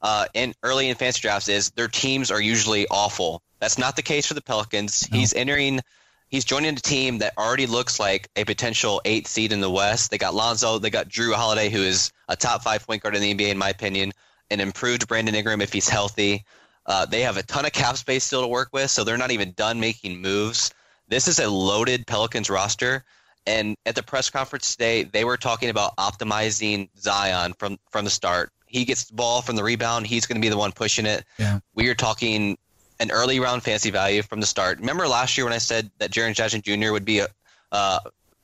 uh, 0.03 0.26
and 0.34 0.55
early 0.62 0.89
in 0.89 0.97
fantasy 0.97 1.20
drafts 1.20 1.49
is 1.49 1.70
their 1.72 1.89
teams 1.89 2.30
are 2.30 2.41
usually 2.41 2.87
awful. 2.89 3.43
That's 3.61 3.78
not 3.78 3.97
the 3.97 4.03
case 4.03 4.26
for 4.26 4.34
the 4.34 4.43
Pelicans. 4.43 5.07
He's 5.07 5.34
entering. 5.34 5.80
He's 6.29 6.45
joining 6.45 6.77
a 6.77 6.81
team 6.81 7.18
that 7.18 7.35
already 7.39 7.66
looks 7.66 8.01
like 8.01 8.29
a 8.35 8.45
potential 8.45 9.01
eighth 9.05 9.29
seed 9.29 9.53
in 9.53 9.61
the 9.61 9.70
West. 9.70 10.11
They 10.11 10.18
got 10.18 10.35
Lonzo. 10.35 10.79
They 10.79 10.91
got 10.91 11.09
Jrue 11.09 11.35
Holiday, 11.35 11.70
who 11.70 11.83
is 11.83 12.11
a 12.29 12.37
top 12.37 12.62
five 12.62 12.85
point 12.85 13.03
guard 13.03 13.14
in 13.14 13.22
the 13.22 13.35
NBA, 13.35 13.51
in 13.51 13.59
my 13.59 13.70
opinion. 13.70 14.12
An 14.51 14.61
improved 14.61 15.07
Brandon 15.09 15.35
Ingram 15.35 15.61
if 15.61 15.72
he's 15.72 15.89
healthy. 15.89 16.45
Uh, 16.85 17.07
they 17.07 17.22
have 17.22 17.37
a 17.37 17.43
ton 17.43 17.64
of 17.64 17.72
cap 17.72 17.97
space 17.97 18.24
still 18.24 18.43
to 18.43 18.49
work 18.49 18.68
with, 18.72 18.91
so 18.91 19.05
they're 19.05 19.16
not 19.16 19.31
even 19.33 19.53
done 19.53 19.81
making 19.81 20.20
moves. 20.20 20.72
This 21.09 21.29
is 21.29 21.39
a 21.39 21.49
loaded 21.49 22.07
Pelicans 22.07 22.51
roster. 22.51 23.05
And 23.47 23.77
at 23.87 23.95
the 23.95 24.03
press 24.03 24.29
conference 24.29 24.72
today, 24.72 25.05
they 25.05 25.24
were 25.24 25.37
talking 25.37 25.70
about 25.70 25.97
optimizing 25.97 26.89
Zion 26.99 27.55
from 27.59 27.79
from 27.91 28.05
the 28.05 28.11
start. 28.11 28.51
He 28.66 28.85
gets 28.85 29.05
the 29.05 29.14
ball 29.14 29.43
from 29.43 29.55
the 29.55 29.62
rebound. 29.62 30.07
He's 30.07 30.27
going 30.27 30.41
to 30.41 30.45
be 30.45 30.49
the 30.49 30.57
one 30.57 30.72
pushing 30.72 31.07
it. 31.07 31.24
Yeah. 31.39 31.61
We 31.74 31.89
are 31.89 31.95
talking 31.95 32.59
an 33.01 33.11
early 33.11 33.41
round 33.41 33.63
fancy 33.63 33.91
value 33.91 34.23
from 34.23 34.41
the 34.41 34.47
start. 34.47 34.79
Remember 34.79 35.07
last 35.07 35.37
year 35.37 35.45
when 35.45 35.53
I 35.53 35.59
said 35.59 35.91
that 35.99 36.11
Jaren 36.11 36.35
Jackson 36.35 36.63
Jr. 36.63 36.93
would 36.93 37.05
be 37.05 37.19
a 37.21 37.29
uh, 37.73 37.99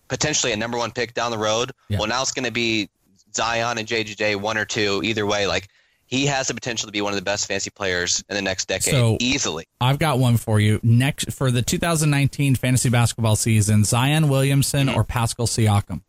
potentially 0.08 0.52
a 0.52 0.56
number 0.56 0.76
one 0.78 0.90
pick 0.90 1.14
down 1.14 1.30
the 1.30 1.38
road? 1.38 1.72
Yeah. 1.88 1.98
Well, 1.98 2.08
now 2.08 2.22
it's 2.22 2.32
going 2.32 2.44
to 2.44 2.50
be 2.52 2.88
Zion 3.34 3.78
and 3.78 3.88
JJJ, 3.88 4.36
one 4.36 4.58
or 4.58 4.64
two, 4.64 5.00
either 5.04 5.24
way. 5.26 5.46
Like 5.46 5.68
he 6.06 6.26
has 6.26 6.48
the 6.48 6.54
potential 6.54 6.86
to 6.86 6.92
be 6.92 7.00
one 7.00 7.12
of 7.12 7.16
the 7.18 7.24
best 7.24 7.46
fancy 7.46 7.70
players 7.70 8.22
in 8.28 8.36
the 8.36 8.42
next 8.42 8.66
decade, 8.68 8.92
So- 8.92 9.16
easily. 9.20 9.64
I've 9.80 9.98
got 9.98 10.18
one 10.18 10.36
for 10.36 10.60
you. 10.60 10.78
Next 10.82 11.32
for 11.32 11.50
the 11.50 11.62
2019 11.62 12.54
fantasy 12.56 12.90
basketball 12.90 13.36
season, 13.36 13.84
Zion 13.84 14.28
Williamson 14.28 14.88
or 14.90 15.04
Pascal 15.04 15.46
Siakam. 15.46 16.02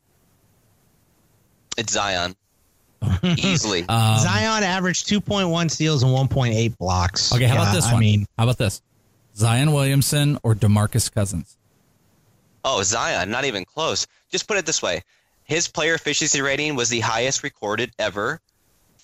It's 1.78 1.94
Zion, 1.94 2.36
easily. 3.38 3.86
Um, 3.90 4.20
Zion 4.20 4.64
averaged 4.64 5.08
2.1 5.08 5.70
steals 5.72 6.04
and 6.04 6.12
1.8 6.12 6.78
blocks. 6.78 7.34
Okay, 7.34 7.46
how 7.46 7.56
Yeah, 7.56 7.62
about 7.64 7.74
this 7.74 7.86
one? 7.86 7.96
I 7.96 8.00
mean, 8.00 8.26
how 8.38 8.44
about 8.46 8.58
this? 8.58 8.82
Zion 9.36 9.72
Williamson 9.72 10.38
or 10.44 10.56
Demarcus 10.56 11.12
Cousins? 11.12 11.58
Oh, 12.66 12.82
Zion, 12.84 13.30
not 13.30 13.46
even 13.46 13.66
close. 13.66 14.08
Just 14.32 14.48
put 14.48 14.58
it 14.58 14.66
this 14.66 14.82
way. 14.82 15.02
His 15.44 15.68
player 15.68 15.94
efficiency 15.96 16.42
rating 16.42 16.76
was 16.76 16.90
the 16.90 17.02
highest 17.02 17.44
recorded 17.44 17.92
ever. 18.00 18.40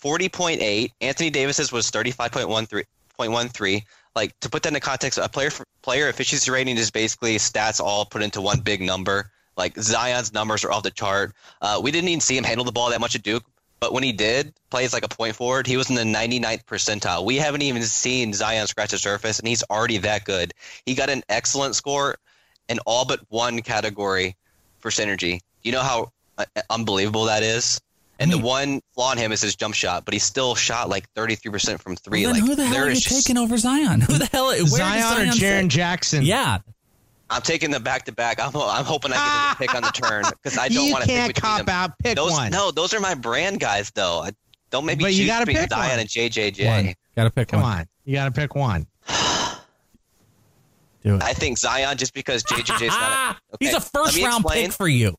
40.8. 0.01 0.91
Anthony 1.01 1.29
Davis's 1.29 1.71
was 1.71 1.91
35.13. 1.91 3.83
Like 4.15 4.39
to 4.39 4.49
put 4.49 4.63
that 4.63 4.69
into 4.69 4.79
context, 4.79 5.17
a 5.19 5.27
player 5.29 5.51
player 5.81 6.07
efficiency 6.09 6.49
rating 6.51 6.77
is 6.77 6.89
basically 6.91 7.35
stats 7.35 7.79
all 7.79 8.05
put 8.05 8.21
into 8.21 8.41
one 8.41 8.59
big 8.61 8.81
number. 8.81 9.29
Like 9.57 9.77
Zion's 9.77 10.33
numbers 10.33 10.63
are 10.63 10.71
off 10.71 10.83
the 10.83 10.91
chart. 10.91 11.33
Uh, 11.61 11.79
we 11.83 11.91
didn't 11.91 12.07
even 12.09 12.21
see 12.21 12.37
him 12.37 12.43
handle 12.43 12.63
the 12.65 12.71
ball 12.71 12.89
that 12.91 13.01
much 13.01 13.15
at 13.15 13.23
Duke, 13.23 13.43
but 13.79 13.93
when 13.93 14.03
he 14.03 14.11
did, 14.11 14.53
plays 14.69 14.93
like 14.93 15.05
a 15.05 15.09
point 15.09 15.35
forward, 15.35 15.67
he 15.67 15.77
was 15.77 15.89
in 15.89 15.95
the 15.95 16.03
99th 16.03 16.65
percentile. 16.65 17.25
We 17.25 17.37
haven't 17.37 17.61
even 17.61 17.81
seen 17.83 18.33
Zion 18.33 18.67
scratch 18.67 18.91
the 18.91 18.97
surface, 18.97 19.39
and 19.39 19.47
he's 19.47 19.63
already 19.69 19.97
that 19.99 20.25
good. 20.25 20.53
He 20.85 20.95
got 20.95 21.09
an 21.09 21.23
excellent 21.29 21.75
score 21.75 22.17
in 22.67 22.79
all 22.85 23.05
but 23.05 23.19
one 23.29 23.61
category 23.61 24.35
for 24.79 24.91
synergy. 24.91 25.39
You 25.63 25.71
know 25.71 25.81
how 25.81 26.11
uh, 26.37 26.45
unbelievable 26.69 27.25
that 27.25 27.43
is? 27.43 27.81
And 28.21 28.29
the 28.29 28.37
one 28.37 28.81
flaw 28.95 29.13
in 29.13 29.17
him 29.17 29.31
is 29.31 29.39
his 29.41 29.55
jump 29.55 29.73
shot, 29.75 30.03
but 30.03 30.13
he 30.13 30.19
still 30.19 30.53
shot 30.53 30.89
like 30.89 31.11
33% 31.13 31.79
from 31.79 31.95
three. 31.95 32.25
Well, 32.25 32.33
then 32.33 32.41
like 32.41 32.49
who 32.49 32.55
the 32.55 32.65
hell 32.65 32.83
are 32.83 32.85
you 32.87 32.91
is 32.91 33.01
just- 33.01 33.25
taking 33.25 33.37
over 33.37 33.57
Zion? 33.57 34.01
Who 34.09 34.17
the 34.17 34.25
hell? 34.25 34.47
Where 34.47 34.57
does 34.57 34.71
Zion 34.71 35.29
or 35.29 35.31
fit? 35.31 35.41
Jaren 35.41 35.67
Jackson? 35.69 36.23
Yeah, 36.25 36.57
I'm 37.31 37.41
taking 37.41 37.69
them 37.71 37.83
back 37.83 38.05
to 38.05 38.11
back. 38.11 38.39
I'm, 38.39 38.55
I'm 38.55 38.85
hoping 38.85 39.11
I 39.13 39.15
get 39.15 39.55
a 39.55 39.57
pick 39.71 39.75
on 39.75 39.81
the 39.83 39.89
turn 39.91 40.23
because 40.31 40.57
I 40.57 40.67
don't 40.69 40.89
want 40.91 41.03
to 41.03 41.09
can't 41.09 41.27
pick 41.27 41.35
between 41.35 41.51
cop 41.57 41.65
them. 41.65 41.69
out. 41.75 41.91
Pick 41.99 42.15
those, 42.15 42.31
one. 42.31 42.51
No, 42.51 42.71
those 42.71 42.93
are 42.93 42.99
my 42.99 43.13
brand 43.15 43.59
guys, 43.59 43.91
though. 43.91 44.21
I, 44.21 44.31
don't 44.71 44.85
make 44.85 44.97
me 44.99 45.03
But 45.05 45.13
you 45.13 45.25
gotta 45.27 45.45
between 45.45 45.63
pick 45.63 45.69
Zion 45.71 45.89
one. 45.91 45.99
and 45.99 46.09
JJJ. 46.09 46.65
one. 46.65 46.93
Got 47.15 47.23
to 47.25 47.29
pick 47.31 47.47
Come 47.49 47.61
one. 47.61 47.79
on. 47.79 47.85
You 48.05 48.15
got 48.15 48.25
to 48.25 48.31
pick 48.31 48.55
one. 48.55 48.87
Do 51.03 51.15
it. 51.15 51.23
I 51.23 51.33
think 51.33 51.57
Zion 51.57 51.97
just 51.97 52.13
because 52.13 52.43
JJJ 52.43 52.81
is 52.81 52.87
not. 52.89 53.37
A, 53.53 53.57
He's 53.59 53.73
a 53.73 53.79
first 53.79 54.21
round 54.21 54.43
explain. 54.43 54.65
pick 54.65 54.73
for 54.73 54.87
you. 54.87 55.15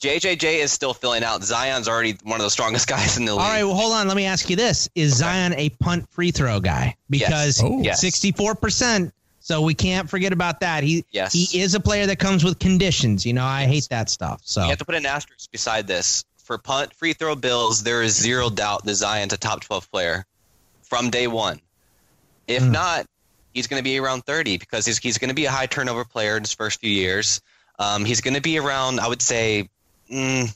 JJJ 0.00 0.56
is 0.62 0.72
still 0.72 0.92
filling 0.94 1.22
out. 1.24 1.42
Zion's 1.42 1.88
already 1.88 2.16
one 2.24 2.40
of 2.40 2.44
the 2.44 2.50
strongest 2.50 2.86
guys 2.88 3.16
in 3.16 3.24
the 3.24 3.32
league. 3.32 3.40
All 3.40 3.48
right, 3.48 3.64
well, 3.64 3.74
hold 3.74 3.92
on. 3.94 4.08
Let 4.08 4.16
me 4.16 4.26
ask 4.26 4.50
you 4.50 4.56
this: 4.56 4.88
Is 4.94 5.16
Zion 5.16 5.54
a 5.54 5.70
punt 5.70 6.08
free 6.10 6.30
throw 6.32 6.60
guy? 6.60 6.96
Because 7.08 7.62
Oh. 7.62 7.80
Yes. 7.82 8.00
sixty-four 8.00 8.54
percent. 8.56 9.14
So 9.42 9.60
we 9.60 9.74
can't 9.74 10.08
forget 10.08 10.32
about 10.32 10.60
that. 10.60 10.84
He 10.84 11.04
Yes. 11.10 11.32
he 11.32 11.60
is 11.60 11.74
a 11.74 11.80
player 11.80 12.06
that 12.06 12.18
comes 12.18 12.44
with 12.44 12.58
conditions. 12.58 13.26
You 13.26 13.32
know, 13.32 13.44
I 13.44 13.64
hate 13.64 13.88
that 13.90 14.08
stuff. 14.08 14.40
So 14.44 14.62
You 14.62 14.68
have 14.68 14.78
to 14.78 14.84
put 14.84 14.94
an 14.94 15.04
asterisk 15.04 15.50
beside 15.50 15.86
this. 15.86 16.24
For 16.38 16.58
punt 16.58 16.92
free 16.94 17.12
throw 17.12 17.34
bills, 17.36 17.82
there 17.82 18.02
is 18.02 18.16
zero 18.16 18.50
doubt 18.50 18.84
that 18.84 18.94
Zion's 18.94 19.32
a 19.32 19.36
top 19.36 19.60
12 19.62 19.90
player 19.90 20.26
from 20.82 21.10
day 21.10 21.26
one. 21.26 21.60
If 22.48 22.64
not, 22.64 23.06
he's 23.54 23.66
going 23.66 23.78
to 23.80 23.84
be 23.84 23.98
around 23.98 24.22
30 24.26 24.58
because 24.58 24.84
he's, 24.84 24.98
he's 24.98 25.18
going 25.18 25.28
to 25.28 25.34
be 25.34 25.44
a 25.44 25.50
high 25.50 25.66
turnover 25.66 26.04
player 26.04 26.36
in 26.36 26.42
his 26.42 26.52
first 26.52 26.80
few 26.80 26.90
years. 26.90 27.40
Um, 27.78 28.04
he's 28.04 28.20
going 28.20 28.34
to 28.34 28.40
be 28.40 28.58
around, 28.58 29.00
I 29.00 29.08
would 29.08 29.22
say, 29.22 29.68
mm, 30.10 30.54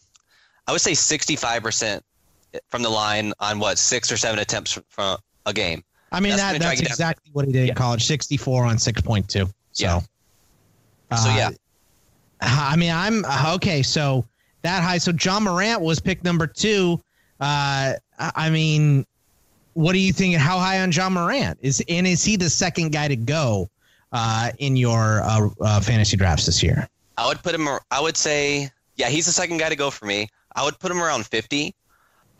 I 0.66 0.72
would 0.72 0.80
say 0.80 0.92
65% 0.92 2.00
from 2.68 2.82
the 2.82 2.90
line 2.90 3.32
on 3.38 3.58
what, 3.58 3.78
six 3.78 4.10
or 4.10 4.16
seven 4.16 4.38
attempts 4.38 4.78
from 4.88 5.18
a 5.44 5.52
game. 5.52 5.84
I 6.12 6.20
mean 6.20 6.30
That's 6.36 6.42
that, 6.42 6.60
that's 6.60 6.80
down. 6.80 6.86
exactly 6.86 7.30
what 7.32 7.46
he 7.46 7.52
did 7.52 7.64
Yeah. 7.66 7.70
in 7.72 7.74
college. 7.76 8.04
Sixty-four 8.06 8.64
on 8.64 8.78
six 8.78 9.00
point 9.00 9.28
two. 9.28 9.46
So, 9.72 9.84
Yeah. 9.84 10.00
So, 11.16 11.30
uh, 11.30 11.36
yeah. 11.36 11.50
I 12.40 12.76
mean, 12.76 12.92
I'm 12.92 13.24
uh, 13.24 13.52
okay. 13.56 13.82
So 13.82 14.24
that 14.62 14.82
high. 14.82 14.98
So 14.98 15.12
Ja 15.12 15.40
Morant 15.40 15.80
was 15.80 16.00
pick 16.00 16.22
number 16.24 16.46
two. 16.46 17.00
Uh, 17.40 17.94
I 18.18 18.50
mean, 18.50 19.04
what 19.74 19.92
do 19.92 19.98
you 19.98 20.12
think? 20.12 20.36
How 20.36 20.58
high 20.58 20.80
on 20.80 20.90
Ja 20.92 21.08
Morant 21.10 21.58
is? 21.60 21.82
And 21.88 22.06
is 22.06 22.24
he 22.24 22.36
the 22.36 22.50
second 22.50 22.92
guy 22.92 23.08
to 23.08 23.16
go 23.16 23.68
uh, 24.12 24.50
in 24.58 24.76
your 24.76 25.22
uh, 25.22 25.48
uh, 25.60 25.80
fantasy 25.80 26.16
drafts 26.16 26.46
this 26.46 26.62
year? 26.62 26.88
I 27.18 27.26
would 27.26 27.42
put 27.42 27.54
him. 27.54 27.68
I 27.90 28.00
would 28.00 28.16
say, 28.16 28.70
yeah, 28.96 29.08
he's 29.08 29.26
the 29.26 29.32
second 29.32 29.58
guy 29.58 29.68
to 29.68 29.76
go 29.76 29.90
for 29.90 30.06
me. 30.06 30.28
I 30.54 30.64
would 30.64 30.78
put 30.78 30.90
him 30.90 31.02
around 31.02 31.26
50. 31.26 31.74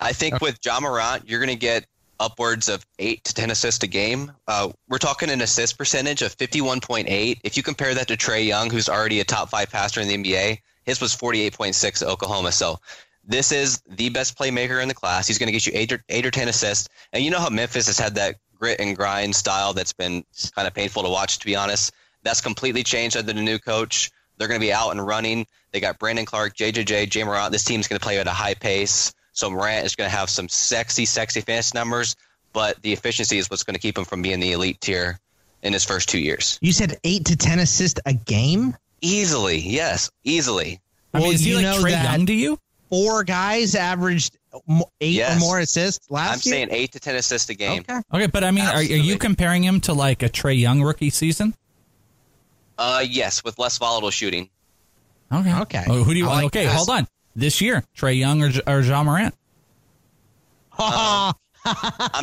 I 0.01 0.13
think 0.13 0.41
with 0.41 0.59
Ja 0.65 0.79
Morant, 0.81 1.29
you're 1.29 1.41
going 1.41 1.49
to 1.51 1.57
get 1.61 1.87
upwards 2.19 2.69
of 2.69 2.85
eight 2.99 3.25
to 3.25 3.35
10 3.35 3.51
assists 3.51 3.83
a 3.85 3.87
game. 3.87 4.33
Uh, 4.47 4.71
we're 4.89 4.99
talking 4.99 5.31
an 5.31 5.41
assist 5.41 5.79
percentage 5.79 6.23
of 6.23 6.37
51.8. 6.37 7.41
If 7.45 7.57
you 7.57 7.63
compare 7.63 7.95
that 7.95 8.09
to 8.09 8.17
Trae 8.17 8.47
Young, 8.47 8.71
who's 8.71 8.89
already 8.89 9.21
a 9.21 9.25
top 9.25 9.51
five 9.51 9.71
passer 9.71 10.01
in 10.01 10.09
the 10.09 10.17
NBA, 10.17 10.59
his 10.85 11.01
was 11.01 11.15
48.6 11.15 12.03
at 12.03 12.09
Oklahoma. 12.09 12.53
So 12.53 12.79
this 13.25 13.53
is 13.53 13.83
the 13.89 14.09
best 14.11 14.39
playmaker 14.39 14.81
in 14.81 14.89
the 14.89 14.95
class. 14.95 15.27
He's 15.27 15.39
going 15.39 15.49
to 15.49 15.53
get 15.53 15.67
you 15.67 15.73
eight 15.75 15.93
or, 15.93 16.03
eight 16.09 16.25
or 16.25 16.31
10 16.31 16.49
assists. 16.49 16.89
And 17.13 17.25
you 17.25 17.31
know 17.31 17.41
how 17.41 17.51
Memphis 17.51 17.87
has 17.87 17.99
had 17.99 18.15
that 18.15 18.37
grit 18.59 18.81
and 18.81 18.97
grind 18.97 19.35
style 19.35 19.73
that's 19.73 19.93
been 19.93 20.25
kind 20.55 20.67
of 20.67 20.75
painful 20.75 21.03
to 21.03 21.11
watch, 21.11 21.39
to 21.41 21.47
be 21.47 21.57
honest. 21.57 21.93
That's 22.23 22.41
completely 22.41 22.83
changed 22.83 23.17
under 23.17 23.33
the 23.33 23.43
new 23.43 23.59
coach. 23.59 24.11
They're 24.39 24.49
going 24.49 24.61
to 24.61 24.67
be 24.67 24.73
out 24.73 24.91
and 24.91 25.05
running. 25.05 25.47
They 25.73 25.81
got 25.81 25.99
Brandon 25.99 26.25
Clarke, 26.25 26.57
JJJ, 26.57 27.15
Ja 27.15 27.25
Morant. 27.25 27.53
This 27.53 27.65
team's 27.65 27.89
going 27.89 27.99
to 27.99 28.05
play 28.05 28.19
at 28.19 28.27
a 28.27 28.31
high 28.31 28.55
pace. 28.55 29.13
So 29.37 29.51
Morant 29.51 29.85
is 29.85 29.95
going 29.95 30.11
to 30.11 30.17
have 30.17 30.31
some 30.31 30.49
sexy, 30.49 31.05
sexy 31.05 31.43
fantasy 31.43 31.77
numbers, 31.77 32.17
but 32.55 32.81
the 32.81 32.93
efficiency 32.95 33.37
is 33.37 33.51
what's 33.51 33.65
going 33.65 33.75
to 33.75 33.81
keep 33.81 33.99
him 33.99 34.07
from 34.07 34.23
being 34.23 34.41
the 34.41 34.53
elite 34.53 34.81
tier 34.81 35.21
in 35.63 35.75
his 35.75 35.85
first 35.85 36.09
two 36.09 36.19
years. 36.19 36.59
You 36.63 36.73
said 36.73 36.99
eight 37.05 37.27
to 37.27 37.37
ten 37.37 37.59
assists 37.59 38.01
a 38.07 38.15
game. 38.15 38.75
Easily, 39.03 39.59
yes, 39.59 40.11
easily. 40.25 40.81
I 41.13 41.19
mean, 41.19 41.23
Well, 41.27 41.33
is 41.35 41.41
he 41.43 41.51
you 41.51 41.57
like 41.57 41.65
know 41.65 41.83
Trae 41.83 41.91
that- 41.91 42.13
Young 42.17 42.27
to 42.27 42.33
you? 42.33 42.59
Four 42.89 43.25
guys 43.25 43.75
averaged 43.75 44.39
eight 45.01 45.15
Yes. 45.17 45.37
or 45.37 45.41
more 45.41 45.59
assists 45.59 46.09
last 46.11 46.47
year. 46.47 46.55
I'm 46.55 46.59
year? 46.61 46.69
saying 46.69 46.83
eight 46.83 46.93
to 46.93 47.01
ten 47.01 47.17
assists 47.17 47.51
a 47.51 47.55
game. 47.55 47.81
Okay. 47.89 48.01
Okay, 48.15 48.27
but 48.29 48.43
I 48.45 48.53
mean, 48.53 48.65
are, 48.65 48.77
are 48.77 48.83
you 48.83 49.19
comparing 49.19 49.63
him 49.65 49.81
to 49.83 49.93
like 49.93 50.23
a 50.23 50.29
Trae 50.31 50.59
Young 50.59 50.81
rookie 50.83 51.11
season? 51.11 51.55
Uh, 52.79 53.05
yes, 53.07 53.43
with 53.45 53.59
less 53.59 53.77
volatile 53.79 54.11
shooting. 54.11 54.49
Okay. 55.33 55.53
Okay. 55.63 55.85
Oh, 55.89 56.05
who 56.05 56.13
do 56.13 56.19
you 56.21 56.27
want? 56.27 56.37
like 56.37 56.47
okay, 56.47 56.67
that. 56.67 56.75
hold 56.77 56.89
on. 56.91 57.07
This 57.37 57.61
year, 57.61 57.85
Trae 57.97 58.19
Young 58.19 58.43
or, 58.43 58.51
or 58.67 58.81
Ja 58.81 59.05
Morant? 59.05 59.35
I'm 60.79 61.35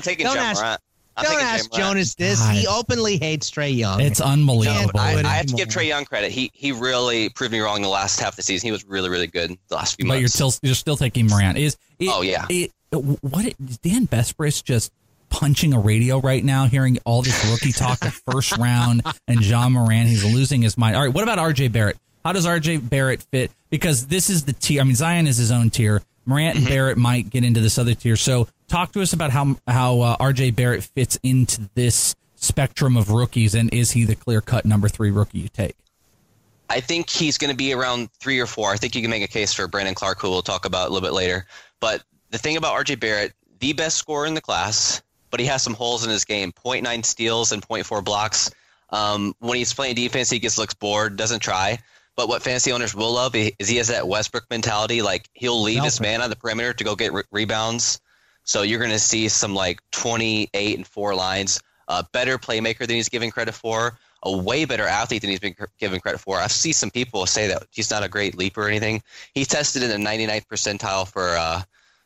taking 0.02 0.26
Don't 0.26 0.36
Ja 0.36 0.42
ask- 0.42 0.62
Morant. 0.62 0.82
I'm 1.16 1.26
Don't 1.26 1.44
ask 1.44 1.72
Jonas 1.72 2.16
this. 2.16 2.40
God. 2.40 2.56
He 2.56 2.66
openly 2.66 3.18
hates 3.18 3.52
Trae 3.52 3.76
Young. 3.76 4.02
It's 4.02 4.20
unbelievable. 4.20 4.90
do 4.94 4.98
I, 5.00 5.22
I 5.24 5.36
have 5.36 5.46
to 5.46 5.54
give. 5.54 5.68
Trae 5.68 5.88
Young 5.88 6.06
credit. 6.06 6.32
He 6.32 6.50
he 6.56 6.72
really 6.72 7.30
proved 7.30 7.52
me 7.52 7.60
wrong 7.60 7.84
the 7.84 7.88
last 7.88 8.20
half 8.20 8.30
of 8.34 8.36
the 8.38 8.42
season. 8.42 8.66
He 8.66 8.72
was 8.72 8.84
really 8.86 9.10
really 9.10 9.28
good 9.28 9.56
the 9.68 9.76
last 9.76 9.96
few 9.96 10.06
months. 10.08 10.16
but 10.18 10.20
you're 10.22 10.28
still 10.28 10.52
you're 10.64 10.74
still 10.74 10.98
taking 10.98 11.28
Morant. 11.28 11.60
Is 11.60 11.78
it, 12.00 12.10
Oh, 12.12 12.24
yeah. 12.24 12.48
It, 12.50 12.72
what 13.22 13.46
it- 13.46 13.56
is 13.70 13.78
Dan 13.78 14.08
Besbris 14.08 14.64
just 14.64 14.92
punching 15.30 15.72
a 15.74 15.80
radio 15.80 16.20
right 16.20 16.44
now, 16.44 16.66
hearing 16.66 16.98
all 17.06 17.22
this 17.22 17.46
rookie 17.52 17.74
talk 17.74 18.04
of 18.04 18.14
first 18.32 18.58
round 18.58 19.04
and 19.28 19.46
Ja 19.46 19.70
Morant? 19.70 20.10
He's 20.10 20.26
losing 20.26 20.64
his 20.64 20.80
mind. 20.80 20.96
All 20.96 21.04
right, 21.04 21.14
what 21.14 21.22
about 21.24 21.38
RJ 21.38 21.72
Barrett? 21.72 21.98
How 22.26 22.32
does 22.32 22.48
RJ 22.48 22.90
Barrett 22.90 23.22
fit? 23.32 23.52
Because 23.74 24.06
this 24.06 24.30
is 24.30 24.46
the 24.46 24.54
tier. 24.54 24.82
I 24.82 24.84
mean, 24.84 24.94
Zion 24.94 25.26
is 25.26 25.38
his 25.38 25.52
own 25.52 25.72
tier. 25.72 26.04
Morant 26.28 26.58
Mm-hmm. 26.58 26.68
and 26.68 26.68
Barrett 26.68 26.98
might 27.00 27.32
get 27.32 27.44
into 27.44 27.60
this 27.60 27.80
other 27.80 27.96
tier. 27.96 28.16
So, 28.16 28.48
talk 28.68 28.92
to 28.92 29.02
us 29.02 29.14
about 29.14 29.32
how 29.32 29.56
how 29.68 30.00
uh, 30.02 30.18
RJ 30.18 30.56
Barrett 30.56 30.84
fits 30.84 31.18
into 31.24 31.68
this 31.74 32.16
spectrum 32.36 32.96
of 32.96 33.10
rookies, 33.10 33.56
and 33.56 33.74
is 33.74 33.92
he 33.92 34.04
the 34.04 34.16
clear 34.16 34.42
cut 34.42 34.64
number 34.64 34.88
three 34.88 35.10
rookie 35.10 35.40
you 35.40 35.50
take? 35.50 35.76
I 36.70 36.82
think 36.82 37.10
he's 37.10 37.40
going 37.40 37.50
to 37.50 37.58
be 37.58 37.74
around 37.74 38.12
three 38.20 38.40
or 38.40 38.46
four. 38.46 38.72
I 38.72 38.78
think 38.78 38.94
you 38.94 39.02
can 39.02 39.10
make 39.10 39.24
a 39.24 39.28
case 39.28 39.54
for 39.56 39.68
Brandon 39.68 39.96
Clarke, 39.96 40.22
who 40.22 40.30
we'll 40.30 40.44
talk 40.44 40.66
about 40.66 40.88
a 40.90 40.94
little 40.94 41.06
bit 41.08 41.14
later. 41.14 41.48
But 41.80 42.04
the 42.30 42.38
thing 42.38 42.58
about 42.58 42.76
RJ 42.86 43.00
Barrett, 43.00 43.34
the 43.60 43.74
best 43.74 43.98
scorer 43.98 44.28
in 44.28 44.36
the 44.36 44.42
class, 44.42 45.02
but 45.32 45.40
he 45.40 45.48
has 45.48 45.64
some 45.64 45.74
holes 45.74 46.06
in 46.06 46.12
his 46.12 46.26
game 46.26 46.52
0.9 46.52 47.04
steals 47.04 47.52
and 47.52 47.68
0.4 47.68 48.04
blocks. 48.04 48.52
Um, 48.92 49.36
when 49.40 49.58
he's 49.58 49.74
playing 49.74 49.96
defense, 49.96 50.30
he 50.30 50.38
gets 50.38 50.60
looks 50.60 50.76
bored, 50.76 51.18
doesn't 51.18 51.40
try. 51.40 51.80
But 52.16 52.28
what 52.28 52.44
fantasy 52.44 52.72
owners 52.72 52.94
will 52.94 53.14
love 53.14 53.36
is 53.36 53.68
he 53.68 53.78
has 53.78 53.88
that 53.88 54.08
Westbrook 54.08 54.46
mentality. 54.50 55.02
Like 55.02 55.30
he'll 55.34 55.62
leave 55.62 55.84
his 55.84 56.00
man 56.00 56.22
on 56.22 56.30
the 56.30 56.36
perimeter 56.36 56.74
to 56.74 56.84
go 56.84 56.96
get 56.96 57.12
re- 57.12 57.24
rebounds. 57.32 58.00
So 58.44 58.62
you're 58.62 58.80
going 58.80 58.92
to 58.92 59.00
see 59.00 59.30
some 59.30 59.56
like 59.56 59.80
28 59.92 60.78
and 60.78 60.86
four 60.86 61.16
lines. 61.16 61.62
A 61.88 62.06
better 62.12 62.38
playmaker 62.38 62.80
than 62.80 62.96
he's 62.96 63.10
given 63.10 63.32
credit 63.32 63.54
for. 63.54 63.98
A 64.22 64.38
way 64.38 64.66
better 64.66 64.88
athlete 64.88 65.22
than 65.22 65.32
he's 65.32 65.40
been 65.40 65.56
given 65.80 66.00
credit 66.00 66.20
for. 66.20 66.40
I've 66.40 66.52
seen 66.52 66.74
some 66.74 66.92
people 66.92 67.26
say 67.26 67.48
that 67.48 67.64
he's 67.72 67.92
not 67.92 68.04
a 68.04 68.10
great 68.10 68.38
leaper 68.38 68.64
or 68.64 68.68
anything. 68.70 69.02
He 69.34 69.44
tested 69.44 69.84
in 69.84 69.90
the 69.90 70.10
99th 70.10 70.48
percentile 70.48 71.08
for 71.08 71.30
uh, 71.36 71.64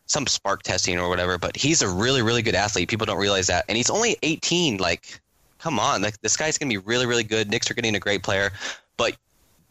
some 0.08 0.26
spark 0.26 0.64
testing 0.64 0.98
or 1.00 1.10
whatever. 1.10 1.38
But 1.38 1.56
he's 1.56 1.84
a 1.84 1.90
really, 1.90 2.24
really 2.24 2.42
good 2.42 2.56
athlete. 2.56 2.90
People 2.90 3.06
don't 3.06 3.20
realize 3.20 3.48
that, 3.48 3.66
and 3.68 3.78
he's 3.78 3.92
only 3.92 4.18
18. 4.24 4.78
Like, 4.78 5.20
come 5.60 5.80
on, 5.80 6.02
like 6.02 6.20
this 6.22 6.38
guy's 6.38 6.58
gonna 6.58 6.70
be 6.70 6.78
really, 6.78 7.06
really 7.06 7.24
good. 7.24 7.52
Knicks 7.52 7.70
are 7.70 7.76
getting 7.76 7.96
a 7.96 8.00
great 8.00 8.24
player, 8.24 8.52
but 8.96 9.16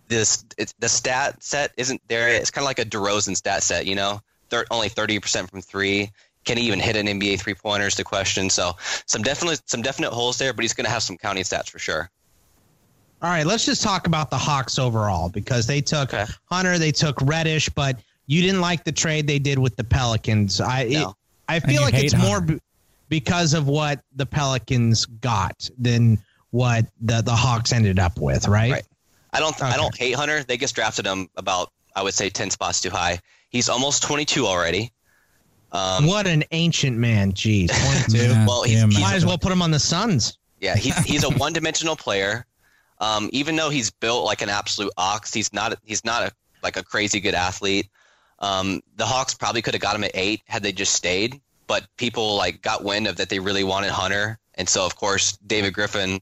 this 0.09 0.45
it's, 0.57 0.75
the 0.79 0.89
stat 0.89 1.43
set 1.43 1.73
isn't 1.77 2.01
there. 2.09 2.29
It's 2.29 2.51
kind 2.51 2.63
of 2.65 2.67
like 2.67 2.79
a 2.79 2.85
DeRozan 2.85 3.37
stat 3.37 3.63
set, 3.63 3.87
you 3.87 3.95
know, 3.95 4.21
Thir- 4.51 4.67
only 4.71 4.89
30% 4.89 5.51
from 5.51 5.61
three. 5.61 6.11
Can 6.45 6.57
he 6.57 6.65
even 6.65 6.79
hit 6.79 6.95
an 6.95 7.07
NBA 7.07 7.41
three 7.41 7.55
pointers? 7.55 7.97
The 7.97 8.05
question. 8.05 8.49
So 8.51 8.77
some 9.07 9.23
definitely 9.23 9.57
some 9.67 9.83
definite 9.83 10.13
holes 10.13 10.39
there, 10.39 10.53
but 10.53 10.63
he's 10.63 10.73
gonna 10.73 10.89
have 10.89 11.03
some 11.03 11.17
counting 11.19 11.43
stats 11.43 11.69
for 11.69 11.79
sure. 11.81 12.09
All 13.23 13.31
right, 13.31 13.47
let's 13.47 13.65
just 13.65 13.83
talk 13.83 14.07
about 14.07 14.31
the 14.31 14.37
Hawks 14.37 14.79
overall 14.79 15.29
because 15.29 15.67
they 15.67 15.81
took 15.81 16.13
Okay. 16.13 16.31
Hunter, 16.51 16.79
they 16.79 16.93
took 16.93 17.21
Reddish, 17.23 17.69
but 17.71 17.99
you 18.27 18.43
didn't 18.43 18.61
like 18.61 18.85
the 18.85 18.93
trade 18.93 19.27
they 19.27 19.39
did 19.39 19.59
with 19.59 19.75
the 19.77 19.85
Pelicans. 19.85 20.61
I 20.61 20.81
it, 20.83 21.07
I 21.49 21.61
feel 21.61 21.83
like 21.83 21.95
hate 21.95 22.13
it's 22.13 22.17
more 22.17 22.41
b- 22.41 22.61
because 23.09 23.55
of 23.55 23.67
what 23.67 24.01
the 24.15 24.27
Pelicans 24.27 25.07
got 25.07 25.69
than 25.79 26.19
what 26.51 26.87
the 27.01 27.23
the 27.23 27.35
Hawks 27.35 27.73
ended 27.73 27.99
up 27.99 28.21
with, 28.21 28.47
right? 28.47 28.73
Right. 28.73 28.85
I 29.37 29.41
don't 29.41 29.63
I 29.63 29.77
don't 29.77 29.97
hate 29.97 30.15
Hunter. 30.15 30.43
They 30.43 30.57
just 30.57 30.75
drafted 30.75 31.07
him 31.07 31.29
about 31.37 31.71
I 31.95 32.03
would 32.03 32.15
say 32.15 32.29
10 32.31 32.51
spots 32.51 32.81
too 32.81 32.91
high. 32.91 33.21
He's 33.51 33.69
almost 33.69 34.03
22 34.03 34.47
already. 34.47 34.93
Um, 35.73 36.07
What 36.07 36.27
an 36.27 36.45
ancient 36.53 36.97
man. 36.97 37.33
Jeez, 37.33 37.69
22. 38.09 38.45
Well, 38.47 38.63
he's- 38.63 38.81
damn, 38.81 38.91
he's- 38.91 39.03
Might 39.03 39.15
as 39.15 39.27
well 39.27 39.39
put 39.39 39.53
him 39.53 39.63
on 39.63 39.71
the 39.71 39.79
Suns. 39.79 40.39
Yeah, 40.61 40.77
he's 40.77 40.97
he's 41.05 41.25
a 41.25 41.31
one 41.31 41.53
dimensional 41.53 41.97
player. 41.97 42.47
Um, 42.99 43.29
even 43.33 43.57
though 43.57 43.69
he's 43.69 43.91
built 43.91 44.25
like 44.25 44.41
an 44.43 44.49
absolute 44.49 44.93
ox, 44.97 45.33
he's 45.35 45.53
not 45.53 45.79
he's 45.85 46.05
not 46.05 46.23
a 46.23 46.33
like 46.63 46.77
a 46.77 46.83
crazy 46.83 47.21
good 47.21 47.35
athlete. 47.35 47.89
Um, 48.39 48.83
the 48.97 49.05
Hawks 49.07 49.35
probably 49.35 49.63
could 49.63 49.75
have 49.75 49.81
got 49.83 49.95
him 49.97 50.05
at 50.05 50.11
eight 50.15 50.43
had 50.47 50.63
they 50.63 50.73
just 50.73 50.95
stayed, 50.95 51.41
but 51.67 51.87
people 51.99 52.37
like 52.37 52.63
got 52.63 52.85
wind 52.85 53.07
of 53.07 53.17
that 53.17 53.29
they 53.29 53.39
really 53.39 53.65
wanted 53.65 53.91
Hunter, 53.91 54.39
and 54.55 54.69
so 54.69 54.85
of 54.87 54.97
course 54.97 55.37
David 55.47 55.75
Griffin 55.75 56.21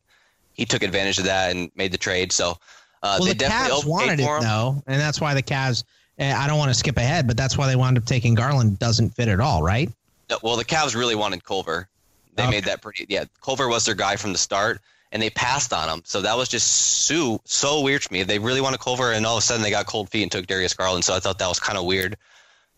he 0.52 0.64
took 0.64 0.82
advantage 0.84 1.18
of 1.18 1.24
that 1.24 1.50
and 1.52 1.70
made 1.76 1.90
the 1.92 1.98
trade. 1.98 2.30
So 2.32 2.56
uh, 3.04 3.16
well, 3.20 3.26
they 3.26 3.32
the 3.32 3.38
definitely 3.38 3.82
Cavs 3.82 3.86
wanted 3.86 4.20
it 4.20 4.40
though, 4.40 4.82
and 4.86 5.00
that's 5.00 5.20
why 5.20 5.34
the 5.34 5.42
Cavs. 5.42 5.84
eh, 6.18 6.34
I 6.34 6.46
don't 6.46 6.58
want 6.58 6.70
to 6.70 6.74
skip 6.74 6.96
ahead, 6.96 7.26
but 7.26 7.36
that's 7.36 7.56
why 7.58 7.66
they 7.68 7.76
wound 7.76 7.98
up 7.98 8.04
taking 8.06 8.34
Garland. 8.34 8.78
Doesn't 8.78 9.10
fit 9.10 9.28
at 9.28 9.40
all, 9.40 9.62
right? 9.62 9.90
No, 10.30 10.38
well, 10.42 10.56
the 10.56 10.64
Cavs 10.64 10.96
really 10.96 11.14
wanted 11.14 11.44
Culver. 11.44 11.88
They 12.34 12.42
Okay. 12.44 12.50
made 12.50 12.64
that 12.64 12.80
pretty. 12.82 13.06
Yeah, 13.08 13.24
Culver 13.42 13.68
was 13.68 13.84
their 13.84 13.94
guy 13.94 14.16
from 14.16 14.32
the 14.32 14.38
start, 14.38 14.80
and 15.12 15.20
they 15.22 15.30
passed 15.30 15.72
on 15.72 15.88
him. 15.88 16.02
So 16.06 16.22
that 16.22 16.36
was 16.36 16.48
just 16.48 16.66
so 17.06 17.40
so 17.44 17.80
weird 17.82 18.02
to 18.02 18.12
me. 18.12 18.22
They 18.24 18.38
really 18.38 18.60
wanted 18.60 18.80
Culver, 18.80 19.12
and 19.12 19.24
all 19.26 19.36
of 19.36 19.42
a 19.42 19.44
sudden 19.46 19.62
they 19.62 19.70
got 19.70 19.86
cold 19.86 20.08
feet 20.10 20.22
and 20.22 20.32
took 20.32 20.46
Darius 20.46 20.72
Garland. 20.74 21.04
So 21.04 21.14
I 21.14 21.20
thought 21.20 21.38
that 21.38 21.48
was 21.48 21.60
kind 21.60 21.76
of 21.78 21.84
weird. 21.84 22.16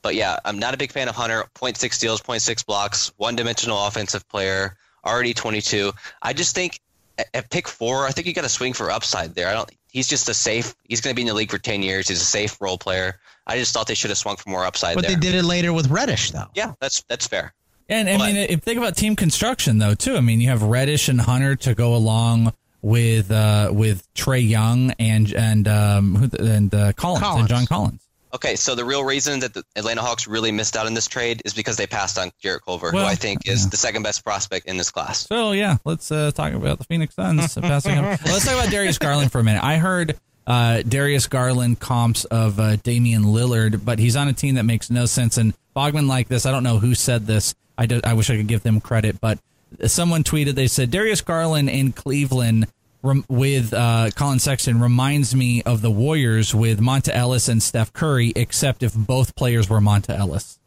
But 0.03 0.15
yeah, 0.15 0.39
I'm 0.45 0.59
not 0.59 0.75
a 0.75 0.77
big 0.77 0.93
fan 0.93 1.09
of 1.09 1.15
Hunter. 1.17 1.45
0.6 1.55 1.93
steals, 1.95 2.21
0.6 2.23 2.65
blocks, 2.67 3.13
one-dimensional 3.17 3.87
offensive 3.87 4.29
player, 4.29 4.77
already 5.05 5.35
22. 5.35 5.93
I 6.23 6.33
just 6.33 6.55
think 6.55 6.81
at, 7.19 7.27
at 7.35 7.51
pick 7.51 7.67
four, 7.67 8.07
I 8.07 8.11
think 8.13 8.27
you 8.27 8.33
got 8.35 8.43
to 8.43 8.49
swing 8.49 8.73
for 8.73 8.91
upside 8.91 9.35
there. 9.35 9.49
I 9.49 9.55
don't. 9.55 9.71
He's 9.93 10.09
just 10.09 10.29
a 10.29 10.35
safe. 10.35 10.75
He's 10.89 11.01
going 11.01 11.13
to 11.13 11.17
be 11.17 11.23
in 11.23 11.29
the 11.29 11.35
league 11.35 11.51
for 11.51 11.59
10 11.59 11.83
years. 11.83 12.09
He's 12.09 12.21
a 12.21 12.25
safe 12.25 12.61
role 12.61 12.77
player. 12.79 13.19
I 13.47 13.57
just 13.59 13.73
thought 13.73 13.87
they 13.87 13.95
should 13.95 14.11
have 14.11 14.19
swung 14.19 14.37
for 14.37 14.51
more 14.51 14.65
upside 14.67 14.95
But 14.97 15.07
there. 15.07 15.15
they 15.15 15.21
did 15.21 15.35
it 15.35 15.45
later 15.45 15.73
with 15.73 15.89
Reddish, 15.89 16.33
though. 16.33 16.47
Yeah, 16.55 16.73
that's 16.81 17.03
that's 17.09 17.27
fair. 17.27 17.55
And 17.89 18.09
I 18.09 18.19
But- 18.19 18.27
mean, 18.27 18.37
if 18.37 18.63
think 18.63 18.79
about 18.79 18.97
team 18.97 19.15
construction 19.17 19.79
though 19.79 19.95
too. 19.95 20.17
I 20.17 20.21
mean, 20.21 20.41
you 20.41 20.49
have 20.49 20.63
Reddish 20.63 21.09
and 21.09 21.21
Hunter 21.21 21.55
to 21.57 21.75
go 21.75 21.95
along 21.95 22.53
with 22.83 23.31
uh, 23.31 23.71
with 23.73 24.07
Trae 24.15 24.47
Young 24.47 24.91
and 24.99 25.33
and 25.33 25.69
um, 25.69 26.31
and 26.39 26.75
uh, 26.75 26.93
Collins, 26.95 27.23
Collins. 27.23 27.41
and 27.41 27.49
John 27.49 27.67
Collins. 27.67 28.06
Okay, 28.35 28.57
so 28.57 28.75
the 28.75 28.85
real 28.85 29.05
reason 29.05 29.41
that 29.41 29.55
the 29.55 29.63
Atlanta 29.77 30.03
Hawks 30.03 30.27
really 30.27 30.53
missed 30.53 30.77
out 30.77 30.87
on 30.87 30.95
this 30.95 31.07
trade 31.07 31.43
is 31.45 31.55
because 31.55 31.77
they 31.77 31.87
passed 31.87 32.19
on 32.19 32.31
Jarrett 32.41 32.65
Culver, 32.65 32.91
Well, 32.93 33.05
who 33.05 33.09
I 33.09 33.15
think 33.15 33.49
is 33.49 33.65
yeah. 33.65 33.71
the 33.71 33.77
second 33.77 34.03
best 34.03 34.25
prospect 34.25 34.67
in 34.67 34.77
this 34.77 34.91
class. 34.91 35.27
So 35.27 35.53
yeah, 35.53 35.77
let's 35.85 36.11
uh, 36.11 36.33
talk 36.33 36.53
about 36.53 36.79
the 36.79 36.85
Phoenix 36.85 37.15
Suns 37.15 37.55
passing. 37.61 38.03
Well, 38.03 38.19
let's 38.27 38.45
talk 38.45 38.55
about 38.55 38.71
Darius 38.71 38.99
Garland 38.99 39.33
for 39.33 39.39
a 39.39 39.45
minute. 39.45 39.63
I 39.63 39.77
heard 39.79 40.19
uh, 40.47 40.83
Darius 40.83 41.27
Garland 41.27 41.81
comps 41.81 42.25
of 42.27 42.61
uh, 42.61 42.77
Damian 42.77 43.25
Lillard, 43.25 43.85
but 43.85 43.99
he's 43.99 44.17
on 44.17 44.29
a 44.29 44.33
team 44.33 44.57
that 44.57 44.65
makes 44.65 44.91
no 44.91 45.07
sense. 45.07 45.39
And 45.39 45.55
Bogman 45.75 46.07
like 46.09 46.29
this. 46.29 46.47
I 46.47 46.51
don't 46.51 46.63
know 46.63 46.79
who 46.79 46.95
said 46.95 47.27
this. 47.27 47.55
I, 47.79 47.87
do, 47.87 48.01
I 48.05 48.15
wish 48.15 48.31
I 48.31 48.37
could 48.37 48.47
give 48.49 48.63
them 48.63 48.81
credit, 48.81 49.21
but 49.21 49.39
someone 49.87 50.25
tweeted. 50.25 50.55
They 50.55 50.67
said 50.67 50.91
Darius 50.91 51.21
Garland 51.21 51.69
in 51.69 51.93
Cleveland 51.93 52.67
rem- 53.07 53.25
with 53.29 53.73
uh, 53.73 54.11
Collin 54.15 54.39
Sexton 54.39 54.81
reminds 54.81 55.35
me 55.35 55.63
of 55.63 55.83
the 55.83 55.91
Warriors 55.91 56.55
with 56.55 56.81
Monta 56.81 57.15
Ellis 57.15 57.49
and 57.49 57.63
Steph 57.63 57.93
Curry, 57.93 58.33
except 58.37 58.83
if 58.83 58.95
both 58.95 59.35
players 59.37 59.71
were 59.71 59.81
Monta 59.81 60.19
Ellis. 60.19 60.59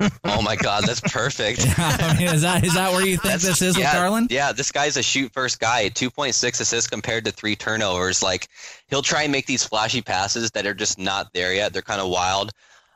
oh 0.24 0.40
my 0.40 0.56
God, 0.56 0.84
that's 0.84 1.00
perfect. 1.00 1.60
I 1.78 2.16
mean, 2.16 2.28
is 2.28 2.42
that 2.42 2.64
is 2.64 2.74
that 2.74 2.92
where 2.92 3.02
you 3.02 3.18
think 3.18 3.40
That's- 3.40 3.42
this 3.42 3.60
is 3.60 3.76
yeah, 3.76 3.92
with 3.92 3.94
Garland? 3.94 4.30
Yeah, 4.30 4.52
this 4.52 4.72
guy's 4.72 4.96
a 4.96 5.02
shoot 5.02 5.30
first 5.32 5.60
guy. 5.60 5.90
2.6 5.90 6.60
assists 6.60 6.88
compared 6.88 7.26
to 7.26 7.32
three 7.32 7.54
turnovers. 7.54 8.22
Like, 8.22 8.48
he'll 8.88 9.02
try 9.02 9.24
and 9.24 9.32
make 9.32 9.44
these 9.44 9.62
flashy 9.62 10.00
passes 10.00 10.52
that 10.52 10.66
are 10.66 10.72
just 10.72 10.98
not 10.98 11.32
there 11.34 11.52
yet. 11.52 11.74
They're 11.74 11.82
kind 11.82 12.00
of 12.00 12.08
wild. 12.08 12.52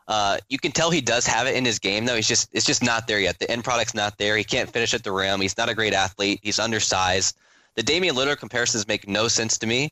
Uh, 0.07 0.38
you 0.49 0.59
can 0.59 0.72
tell 0.72 0.90
he 0.90 1.01
does 1.01 1.26
have 1.26 1.47
it 1.47 1.57
in 1.57 1.64
his 1.64 1.78
game, 1.78 2.05
though. 2.05 2.16
He's 2.16 2.28
just 2.28 2.49
it's 2.53 2.66
just 2.66 2.82
not 2.82 3.07
there 3.07 3.20
yet. 3.20 3.38
The 3.38 3.51
end 3.51 3.64
product's 3.64 3.95
not 3.95 4.16
there. 4.16 4.36
He 4.36 4.45
can't 4.45 4.70
finish 4.70 4.95
at 4.95 5.03
the 5.03 5.12
rim. 5.12 5.40
He's 5.40 5.57
not 5.59 5.68
a 5.68 5.74
great 5.74 5.92
athlete. 5.92 6.40
He's 6.42 6.59
undersized. 6.59 7.36
The 7.77 7.83
Damian 7.83 8.14
Lillard 8.14 8.39
comparisons 8.39 8.87
make 8.87 9.09
no 9.09 9.29
sense 9.29 9.59
to 9.59 9.66
me. 9.66 9.91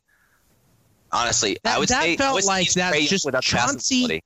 Honestly, 1.11 1.57
That- 1.63 1.75
I 1.75 1.79
would 1.79 1.89
that 1.89 2.01
say 2.01 2.17
felt 2.17 2.29
I 2.29 2.33
would 2.33 2.43
say 2.43 2.47
like 2.47 2.73
that's 2.73 3.09
just 3.09 3.27
Chauncey. 3.41 4.21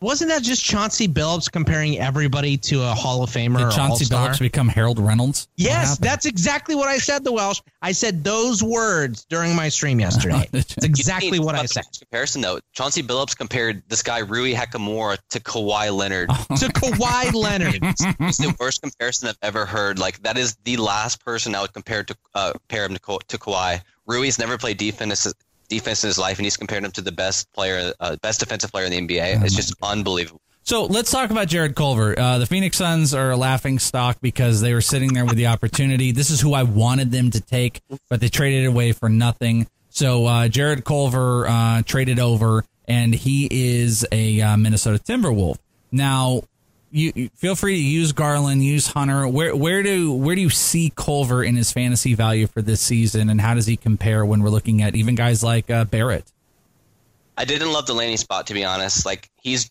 Wasn't 0.00 0.30
that 0.30 0.42
just 0.42 0.64
Chauncey 0.64 1.08
Billups 1.08 1.52
comparing 1.52 1.98
everybody 1.98 2.56
to 2.56 2.82
a 2.82 2.94
Hall 2.94 3.22
of 3.22 3.30
Famer 3.30 3.58
Did 3.58 3.66
or 3.66 3.70
Chauncey 3.70 4.04
All-Star? 4.04 4.28
Billups 4.30 4.40
become 4.40 4.68
Harold 4.68 4.98
Reynolds? 4.98 5.48
Yes, 5.56 5.98
that's 5.98 6.24
exactly 6.24 6.74
what 6.74 6.88
I 6.88 6.96
said, 6.96 7.22
the 7.22 7.32
Welsh. 7.32 7.60
I 7.82 7.92
said 7.92 8.24
those 8.24 8.62
words 8.62 9.26
during 9.26 9.54
my 9.54 9.68
stream 9.68 10.00
yesterday. 10.00 10.48
It's 10.60 10.76
You 10.76 10.86
exactly 10.86 11.38
what 11.38 11.54
I 11.54 11.66
said. 11.66 11.84
Comparison 11.98 12.40
though, 12.40 12.60
Chauncey 12.72 13.02
Billups 13.02 13.36
compared 13.36 13.82
this 13.88 14.02
guy 14.02 14.18
Rui 14.20 14.54
Hachimura 14.54 15.18
to 15.30 15.40
Kawhi 15.40 15.94
Leonard. 15.94 16.28
To 16.60 16.66
Kawhi 16.68 17.32
Leonard. 17.34 17.78
it's 17.82 18.38
the 18.38 18.54
worst 18.58 18.82
comparison 18.82 19.28
I've 19.28 19.38
ever 19.42 19.64
heard. 19.66 19.98
Like 19.98 20.22
that 20.22 20.36
is 20.36 20.56
the 20.64 20.76
last 20.78 21.24
person 21.24 21.54
I 21.54 21.60
would 21.62 21.72
compare 21.72 22.04
to 22.04 22.16
uh, 22.34 22.52
pair 22.68 22.84
him 22.84 22.94
to, 22.94 23.00
Ka- 23.00 23.18
to 23.28 23.38
Kawhi. 23.38 23.82
Rui's 24.06 24.38
never 24.38 24.58
played 24.58 24.76
defense 24.78 25.26
defense 25.70 26.04
in 26.04 26.08
his 26.08 26.18
life, 26.18 26.38
and 26.38 26.44
he's 26.44 26.56
compared 26.56 26.84
him 26.84 26.90
to 26.92 27.00
the 27.00 27.12
best 27.12 27.50
player, 27.52 27.92
uh, 28.00 28.16
best 28.22 28.40
defensive 28.40 28.70
player 28.70 28.84
in 28.84 28.90
the 28.90 29.00
NBA. 29.00 29.40
Oh 29.40 29.44
it's 29.44 29.56
just 29.56 29.74
unbelievable. 29.82 30.40
So 30.62 30.84
let's 30.84 31.10
talk 31.10 31.30
about 31.30 31.48
Jarrett 31.48 31.74
Culver. 31.74 32.16
Uh, 32.18 32.38
the 32.38 32.46
Phoenix 32.46 32.76
Suns 32.76 33.14
are 33.14 33.30
a 33.30 33.36
laughing 33.36 33.78
stock 33.78 34.18
because 34.20 34.60
they 34.60 34.74
were 34.74 34.82
sitting 34.82 35.14
there 35.14 35.24
with 35.24 35.36
the 35.36 35.46
opportunity. 35.46 36.12
This 36.12 36.30
is 36.30 36.40
who 36.40 36.52
I 36.52 36.64
wanted 36.64 37.10
them 37.10 37.30
to 37.30 37.40
take, 37.40 37.80
but 38.10 38.20
they 38.20 38.28
traded 38.28 38.64
it 38.64 38.66
away 38.66 38.92
for 38.92 39.08
nothing. 39.08 39.66
So 39.88 40.26
uh, 40.26 40.48
Jarrett 40.48 40.84
Culver 40.84 41.48
uh, 41.48 41.82
traded 41.82 42.20
over, 42.20 42.64
and 42.86 43.14
he 43.14 43.48
is 43.50 44.06
a 44.12 44.40
uh, 44.42 44.56
Minnesota 44.56 45.02
Timberwolf. 45.02 45.56
Now, 45.90 46.42
you, 46.90 47.12
you 47.14 47.28
feel 47.36 47.54
free 47.54 47.76
to 47.76 47.82
use 47.82 48.12
Garland, 48.12 48.64
use 48.64 48.88
Hunter. 48.88 49.26
Where 49.28 49.54
where 49.54 49.82
do 49.82 50.12
where 50.12 50.34
do 50.34 50.40
you 50.40 50.50
see 50.50 50.92
Culver 50.94 51.42
in 51.44 51.56
his 51.56 51.72
fantasy 51.72 52.14
value 52.14 52.46
for 52.46 52.62
this 52.62 52.80
season, 52.80 53.30
and 53.30 53.40
how 53.40 53.54
does 53.54 53.66
he 53.66 53.76
compare 53.76 54.24
when 54.24 54.42
we're 54.42 54.50
looking 54.50 54.82
at 54.82 54.94
even 54.94 55.14
guys 55.14 55.42
like 55.42 55.70
uh, 55.70 55.84
Barrett? 55.84 56.24
I 57.36 57.44
didn't 57.44 57.72
love 57.72 57.86
the 57.86 57.94
landing 57.94 58.16
spot 58.16 58.48
to 58.48 58.54
be 58.54 58.64
honest. 58.64 59.06
Like 59.06 59.28
he's 59.40 59.70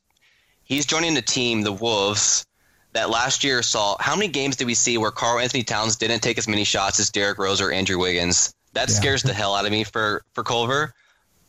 he's 0.63 0.85
joining 0.85 1.13
the 1.13 1.21
team, 1.21 1.61
the 1.61 1.71
Wolves, 1.73 2.45
that 2.93 3.09
last 3.09 3.43
year 3.43 3.61
saw 3.61 3.95
how 3.99 4.15
many 4.15 4.27
games 4.29 4.55
did 4.55 4.65
we 4.65 4.73
see 4.73 4.97
where 4.97 5.11
Karl 5.11 5.39
Anthony 5.39 5.63
Towns 5.63 5.95
didn't 5.97 6.21
take 6.21 6.37
as 6.37 6.47
many 6.47 6.63
shots 6.63 6.99
as 6.99 7.09
Derrick 7.11 7.37
Rose 7.37 7.61
or 7.61 7.71
Andrew 7.71 7.99
Wiggins? 7.99 8.53
That 8.73 8.89
Yeah. 8.89 8.95
scares 8.95 9.23
the 9.23 9.33
hell 9.41 9.55
out 9.55 9.65
of 9.65 9.71
me 9.71 9.83
for 9.83 10.23
for 10.33 10.43
Culver. 10.43 10.93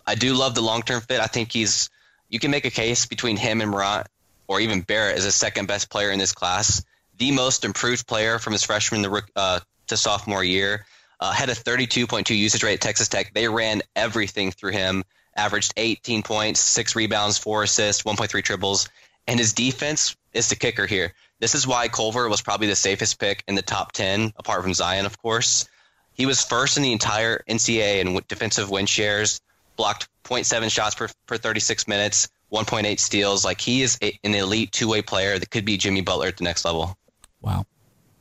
I 0.07 0.15
do 0.15 0.35
love 0.35 0.55
the 0.55 0.63
long 0.63 0.83
term 0.83 1.01
fit. 1.01 1.21
I 1.21 1.27
think 1.27 1.53
he's 1.53 1.89
you 2.29 2.39
can 2.39 2.51
make 2.51 2.65
a 2.65 2.71
case 2.71 3.07
between 3.07 3.37
him 3.37 3.61
and 3.61 3.71
Morant 3.71 4.07
or 4.51 4.59
even 4.59 4.81
Barrett 4.81 5.17
as 5.17 5.25
a 5.25 5.31
second 5.31 5.67
best 5.67 5.89
player 5.91 6.11
in 6.11 6.19
this 6.19 6.33
class, 6.33 6.83
the 7.19 7.31
most 7.31 7.65
improved 7.65 8.09
player 8.09 8.41
from 8.41 8.53
his 8.53 8.65
freshman 8.65 9.05
to, 9.05 9.23
uh, 9.37 9.61
to 9.87 9.97
sophomore 9.97 10.43
year. 10.43 10.85
Uh, 11.21 11.31
had 11.31 11.51
a 11.51 11.55
32.2 11.55 12.37
usage 12.37 12.65
rate 12.65 12.75
at 12.75 12.81
Texas 12.81 13.07
Tech. 13.07 13.33
They 13.33 13.47
ran 13.47 13.81
everything 13.95 14.51
through 14.51 14.73
him. 14.73 15.05
Averaged 15.37 15.75
18 15.77 16.25
points, 16.25 16.59
six 16.59 16.97
rebounds, 16.97 17.39
four 17.39 17.63
assists, 17.63 18.03
1.3 18.03 18.43
triples, 18.43 18.89
and 19.29 19.39
his 19.39 19.53
defense 19.53 20.17
is 20.33 20.49
the 20.49 20.57
kicker 20.57 20.87
here. 20.87 21.15
This 21.39 21.55
is 21.55 21.65
why 21.65 21.87
Culver 21.87 22.29
was 22.29 22.43
probably 22.43 22.67
the 22.67 22.75
safest 22.75 23.21
pick 23.21 23.45
in 23.47 23.55
the 23.55 23.63
top 23.63 23.93
10, 23.93 24.33
apart 24.37 24.63
from 24.63 24.75
Zion, 24.75 25.07
of 25.07 25.17
course. 25.23 25.69
He 26.15 26.27
was 26.27 26.43
first 26.43 26.77
in 26.77 26.83
the 26.83 26.93
entire 26.93 27.45
NCAA 27.49 28.01
in 28.01 28.21
defensive 28.27 28.69
win 28.69 28.87
shares, 28.87 29.41
blocked 29.77 30.09
0.7 30.25 30.73
shots 30.73 30.97
per, 30.97 31.09
per 31.27 31.37
36 31.37 31.87
minutes, 31.87 32.29
1.8 32.53 32.99
steals. 32.99 33.45
Like 33.45 33.61
he 33.61 33.83
is 33.83 33.99
a, 34.03 34.19
an 34.25 34.35
elite 34.35 34.73
two 34.73 34.89
way 34.89 35.03
player 35.03 35.39
that 35.39 35.51
could 35.51 35.65
be 35.65 35.77
Jimmy 35.77 36.01
Butler 36.01 36.29
at 36.29 36.37
the 36.37 36.45
next 36.45 36.65
level. 36.65 36.97
Wow. 37.41 37.65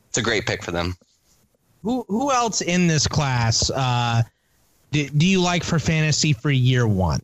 It's 0.08 0.18
a 0.18 0.22
great 0.22 0.46
pick 0.46 0.62
for 0.62 0.72
them. 0.72 0.96
Who 1.82 2.04
who 2.08 2.30
else 2.30 2.60
in 2.60 2.86
this 2.86 3.06
class 3.06 3.70
uh, 3.70 4.22
do, 4.90 5.08
do 5.08 5.26
you 5.26 5.40
like 5.40 5.64
for 5.64 5.78
fantasy 5.78 6.32
for 6.32 6.50
year 6.50 6.86
one? 6.86 7.20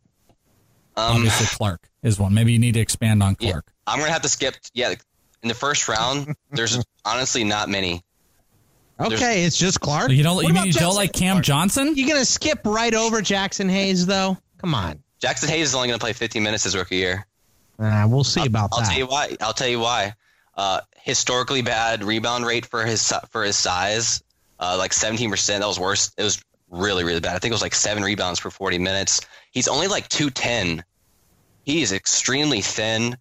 Um, 0.96 1.16
Obviously, 1.16 1.46
Clarke 1.46 1.88
is 2.02 2.18
one. 2.18 2.32
Maybe 2.32 2.52
you 2.52 2.59
need 2.59 2.74
to 2.74 2.80
expand 2.80 3.22
on 3.22 3.36
Yeah, 3.38 3.52
Clarke. 3.52 3.72
I'm 3.86 3.98
going 3.98 4.09
to 4.09 4.12
have 4.12 4.22
to 4.22 4.28
skip. 4.28 4.54
Yeah, 4.72 4.94
in 5.42 5.48
the 5.48 5.54
first 5.54 5.88
round, 5.88 6.34
there's 6.50 6.82
honestly 7.04 7.44
not 7.44 7.68
many. 7.68 8.02
Okay, 8.98 9.44
it's 9.44 9.59
just 9.59 9.80
Clarke. 9.80 10.11
You 10.11 10.22
don't. 10.22 10.36
What 10.36 10.42
You 10.42 10.54
mean 10.54 10.57
about 10.57 10.66
you 10.68 10.72
don't 10.72 10.94
like 10.94 11.12
Cam 11.12 11.42
Johnson? 11.42 11.94
You're 11.96 12.09
gonna 12.09 12.24
skip 12.24 12.61
right 12.64 12.94
over 12.94 13.20
Jaxson 13.20 13.70
Hayes 13.70 14.07
though? 14.07 14.38
Come 14.57 14.74
on. 14.74 15.02
Jaxson 15.20 15.48
Hayes 15.48 15.68
is 15.68 15.74
only 15.74 15.88
going 15.88 15.98
to 15.98 16.02
play 16.02 16.12
15 16.12 16.42
minutes 16.42 16.64
his 16.64 16.76
rookie 16.76 16.96
year. 16.96 17.26
Uh, 17.78 18.06
we'll 18.08 18.24
see 18.24 18.46
about 18.46 18.70
that. 18.70 18.76
I'll 18.76 18.82
that. 18.82 18.88
tell 18.88 18.98
you 18.98 19.06
why. 19.06 19.36
I'll 19.40 19.52
tell 19.52 19.68
you 19.68 19.80
why. 19.80 20.14
Uh, 20.56 20.80
historically 21.02 21.62
bad 21.62 22.02
rebound 22.02 22.46
rate 22.46 22.66
for 22.66 22.84
his 22.84 23.12
for 23.30 23.44
his 23.44 23.56
size, 23.56 24.22
uh, 24.58 24.76
like 24.78 24.92
17 24.92 25.30
percent. 25.30 25.60
That 25.60 25.66
was 25.66 25.78
worse. 25.78 26.12
It 26.16 26.22
was 26.22 26.42
really 26.70 27.04
really 27.04 27.20
bad. 27.20 27.36
I 27.36 27.38
think 27.38 27.52
it 27.52 27.54
was 27.54 27.62
like 27.62 27.74
seven 27.74 28.02
rebounds 28.02 28.40
per 28.40 28.50
40 28.50 28.78
minutes. 28.78 29.20
He's 29.50 29.68
only 29.68 29.86
like 29.86 30.08
210. 30.08 30.84
He 31.64 31.82
is 31.82 31.92
extremely 31.92 32.62
thin. 32.62 33.18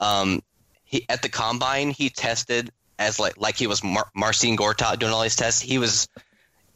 Um, 0.00 0.42
he 0.84 1.06
at 1.08 1.22
the 1.22 1.28
combine 1.28 1.90
he 1.90 2.10
tested 2.10 2.72
as 2.98 3.20
like 3.20 3.38
like 3.38 3.56
he 3.56 3.66
was 3.66 3.84
Mar- 3.84 4.10
Marcin 4.14 4.56
Gortat 4.56 4.98
doing 4.98 5.12
all 5.12 5.22
these 5.22 5.36
tests. 5.36 5.60
He 5.60 5.78
was 5.78 6.08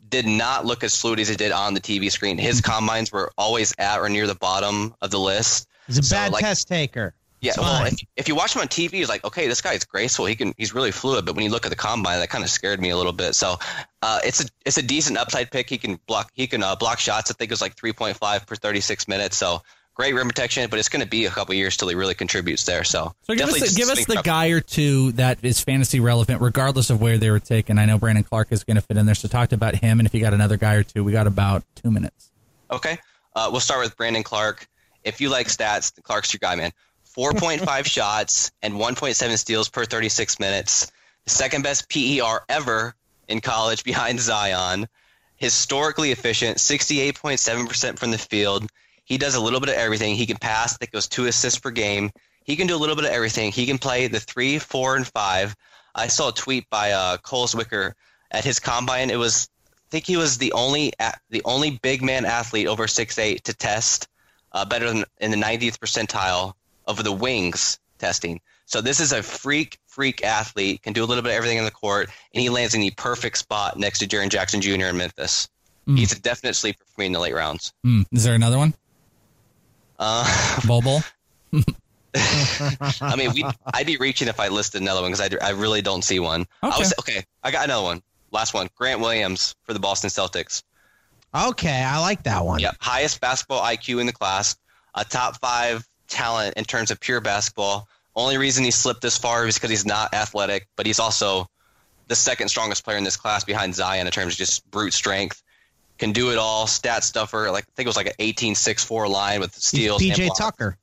did 0.09 0.27
not 0.27 0.65
look 0.65 0.85
as 0.85 1.01
fluid 1.01 1.21
as 1.21 1.29
he 1.29 1.37
did 1.37 1.53
on 1.53 1.75
the 1.75 1.81
TV 1.81 2.11
screen. 2.11 2.39
His 2.39 2.61
combines 2.61 3.11
were 3.13 3.33
always 3.37 3.75
at 3.79 3.99
or 3.99 4.09
near 4.09 4.27
the 4.27 4.35
bottom 4.35 4.95
of 5.01 5.11
the 5.11 5.19
list. 5.19 5.67
He's 5.87 5.99
a 5.99 6.03
So, 6.03 6.17
bad 6.17 6.33
like- 6.33 6.45
test 6.45 6.69
taker. 6.69 7.15
Yeah, 7.43 7.51
It's 7.51 7.59
well, 7.59 7.85
if, 7.85 7.95
if 8.17 8.29
you 8.29 8.35
watch 8.35 8.57
him 8.57 8.63
on 8.63 8.69
TV, 8.69 8.93
he's 8.93 9.11
like, 9.11 9.23
okay, 9.23 9.47
this 9.47 9.61
guy's 9.61 9.85
graceful. 9.85 10.25
He 10.25 10.35
can, 10.35 10.55
he's 10.57 10.75
really 10.75 10.91
fluid. 10.91 11.27
But 11.27 11.35
when 11.37 11.45
you 11.45 11.51
look 11.51 11.67
at 11.67 11.69
the 11.69 11.77
combine, 11.77 12.19
that 12.19 12.31
kind 12.31 12.43
of 12.43 12.49
scared 12.49 12.81
me 12.81 12.89
a 12.89 12.97
little 12.97 13.13
bit. 13.13 13.35
So, 13.35 13.57
uh, 14.01 14.21
it's 14.25 14.43
a, 14.43 14.47
it's 14.65 14.79
a 14.79 14.83
decent 14.83 15.19
upside 15.19 15.51
pick. 15.51 15.69
He 15.69 15.77
can 15.77 16.01
block, 16.07 16.31
he 16.33 16.47
can 16.47 16.63
uh, 16.63 16.77
block 16.77 16.99
shots. 16.99 17.31
I 17.31 17.35
think 17.35 17.51
it 17.51 17.53
was 17.53 17.61
like 17.61 17.77
3.5 17.77 18.47
per 18.47 18.57
36 18.57 19.07
minutes. 19.07 19.37
So 19.37 19.63
great 19.97 20.15
rim 20.15 20.29
protection. 20.29 20.69
But 20.71 20.79
it's 20.79 20.89
going 20.89 21.03
to 21.03 21.09
be 21.09 21.25
a 21.25 21.31
couple 21.31 21.55
years 21.55 21.77
till 21.77 21.89
he 21.89 21.95
really 21.95 22.15
contributes 22.15 22.65
there. 22.65 22.85
So, 22.85 23.15
So 23.23 23.35
give 23.35 23.49
us, 23.49 23.61
the, 23.61 23.75
give 23.77 23.89
us 23.89 24.05
the 24.05 24.21
guy 24.23 24.49
or 24.49 24.61
two 24.61 25.13
that 25.13 25.39
is 25.43 25.61
fantasy 25.61 25.99
relevant, 25.99 26.41
regardless 26.41 26.91
of 26.91 27.01
where 27.01 27.19
they 27.19 27.31
were 27.31 27.41
taken. 27.41 27.79
I 27.79 27.87
know 27.87 27.99
Brandon 27.99 28.23
Clarke 28.23 28.53
is 28.53 28.63
going 28.63 28.77
to 28.77 28.83
fit 28.83 28.97
in 28.97 29.07
there, 29.07 29.15
so 29.15 29.27
talked 29.27 29.53
about 29.53 29.75
him. 29.75 29.99
And 29.99 30.07
if 30.07 30.15
you 30.15 30.21
got 30.21 30.35
another 30.35 30.57
guy 30.57 30.75
or 30.75 30.83
two, 30.83 31.03
we 31.03 31.13
got 31.13 31.27
about 31.27 31.65
two 31.75 31.91
minutes. 31.91 32.31
Okay. 32.71 32.99
Uh, 33.35 33.49
we'll 33.51 33.61
start 33.61 33.83
with 33.83 33.97
Brandon 33.97 34.23
Clarke. 34.23 34.67
If 35.03 35.21
you 35.21 35.29
like 35.29 35.49
stats, 35.49 35.93
Clarke's 36.03 36.33
your 36.33 36.39
guy, 36.41 36.55
man. 36.57 36.73
4.5 37.17 37.85
shots 37.91 38.53
and 38.63 38.75
1.7 38.75 39.39
steals 39.39 39.69
per 39.69 39.85
36 39.85 40.39
minutes. 40.39 40.91
The 41.25 41.31
second 41.31 41.63
best 41.63 41.89
PER 41.89 42.45
ever 42.49 42.95
in 43.29 43.41
college 43.41 43.85
behind 43.85 44.21
Zion. 44.21 44.89
Historically 45.37 46.13
efficient, 46.13 46.57
68.7% 46.57 47.99
from 47.99 48.11
the 48.11 48.19
field. 48.19 48.71
He 49.07 49.19
does 49.19 49.37
a 49.37 49.41
little 49.41 49.61
bit 49.61 49.71
of 49.71 49.77
everything. 49.77 50.17
He 50.17 50.27
can 50.27 50.37
pass. 50.37 50.77
That 50.79 50.91
goes 50.91 51.07
two 51.07 51.27
assists 51.27 51.61
per 51.61 51.71
game. 51.71 52.11
He 52.45 52.57
can 52.57 52.67
do 52.67 52.77
a 52.77 52.79
little 52.79 52.97
bit 52.97 53.05
of 53.05 53.13
everything. 53.13 53.53
He 53.53 53.65
can 53.65 53.79
play 53.79 54.09
the 54.09 54.21
three, 54.21 54.59
four, 54.59 54.97
and 54.97 55.07
five. 55.07 55.57
I 55.95 56.09
saw 56.09 56.29
a 56.29 56.33
tweet 56.33 56.69
by 56.69 56.91
uh, 56.91 57.17
Cole 57.19 57.47
Zwicker 57.47 57.93
at 58.31 58.45
his 58.45 58.59
combine. 58.59 59.11
It 59.11 59.19
was 59.19 59.49
I 59.73 59.89
think 59.91 60.07
he 60.07 60.17
was 60.17 60.39
the 60.39 60.53
only 60.53 60.93
the 61.31 61.43
only 61.45 61.79
big 61.83 62.03
man 62.03 62.25
athlete 62.25 62.67
over 62.67 62.89
six 62.89 63.19
eight 63.19 63.45
to 63.45 63.55
test 63.55 64.09
uh, 64.53 64.65
better 64.65 64.89
than 64.89 65.05
in 65.19 65.31
the 65.31 65.37
90th 65.37 65.79
percentile 65.79 66.55
of 66.87 67.03
the 67.03 67.13
wings 67.13 67.79
testing. 67.99 68.41
So 68.67 68.81
this 68.81 68.99
is 68.99 69.13
a 69.13 69.23
freak 69.23 69.79
freak 69.87 70.25
athlete 70.25 70.83
can 70.83 70.93
do 70.93 71.05
a 71.05 71.07
little 71.07 71.23
bit 71.23 71.31
of 71.31 71.37
everything 71.37 71.59
on 71.59 71.65
the 71.65 71.71
court, 71.71 72.11
and 72.35 72.43
he 72.43 72.51
lands 72.51 72.75
in 72.75 72.81
the 72.81 72.91
perfect 72.91 73.39
spot 73.39 73.79
next 73.79 74.01
to 74.01 74.07
Jaren 74.07 74.29
Jackson 74.29 74.61
Jr. 74.61 74.87
in 74.87 74.97
Memphis. 74.97 75.49
He's 75.87 76.11
a 76.11 76.21
definite 76.21 76.55
sleeper 76.55 76.85
for 76.85 77.01
me 77.01 77.07
in 77.07 77.13
the 77.13 77.21
late 77.21 77.35
rounds. 77.35 77.73
Hmm. 77.85 78.03
Is 78.11 78.25
there 78.25 78.35
another 78.35 78.59
one? 78.59 78.75
Uh, 79.99 80.61
Bol 80.67 80.83
Bol? 80.83 81.01
I 82.15 83.15
mean, 83.17 83.33
we, 83.35 83.45
I'd 83.75 83.87
be 83.87 83.97
reaching 83.99 84.29
if 84.29 84.41
I 84.41 84.49
listed 84.49 84.81
another 84.81 85.03
one 85.03 85.13
because 85.13 85.33
I, 85.43 85.47
I 85.47 85.51
really 85.51 85.83
don't 85.83 86.03
see 86.03 86.19
one. 86.19 86.47
I 86.63 86.69
Okay. 86.69 86.79
was, 86.79 86.95
okay, 87.01 87.25
I 87.43 87.51
got 87.51 87.65
another 87.65 87.83
one. 87.85 88.03
Last 88.33 88.55
one. 88.55 88.69
Grant 88.77 89.01
Williams 89.01 89.55
for 89.65 89.73
the 89.73 89.79
Boston 89.79 90.11
Celtics. 90.11 90.63
Okay, 91.35 91.83
I 91.83 91.99
like 91.99 92.23
that 92.25 92.45
one. 92.45 92.61
Yep, 92.61 92.77
highest 92.81 93.21
basketball 93.21 93.63
IQ 93.63 94.01
in 94.01 94.07
the 94.07 94.13
class, 94.13 94.57
a 94.95 95.05
top 95.05 95.39
five 95.41 95.87
talent 96.09 96.55
in 96.57 96.65
terms 96.65 96.91
of 96.91 96.99
pure 97.01 97.21
basketball. 97.21 97.87
Only 98.15 98.39
reason 98.39 98.65
he 98.65 98.71
slipped 98.71 99.03
this 99.03 99.19
far 99.19 99.47
is 99.47 99.57
because 99.57 99.69
he's 99.71 99.85
not 99.85 100.15
athletic, 100.15 100.67
but 100.77 100.87
he's 100.87 100.99
also 100.99 101.47
the 102.09 102.17
second 102.17 102.49
strongest 102.49 102.85
player 102.85 102.97
in 102.97 103.05
this 103.05 103.17
class 103.17 103.45
behind 103.45 103.75
Zion 103.75 104.07
in 104.07 104.13
terms 104.13 104.35
of 104.35 104.39
just 104.39 104.69
brute 104.71 104.95
strength. 104.95 105.43
Can 105.99 106.13
do 106.13 106.31
it 106.31 106.39
all, 106.39 106.67
stat 106.67 107.05
stuffer. 107.05 107.51
Like 107.51 107.65
I 107.65 107.71
think 107.75 107.87
it 107.87 107.89
was 107.89 107.97
like 107.97 108.07
an 108.09 108.13
18-6-4 108.19 109.09
line 109.09 109.41
with 109.41 109.55
He's 109.55 109.65
steals. 109.65 110.03
PJ 110.03 110.27
blocks. 110.27 110.39
Tucker. 110.39 110.77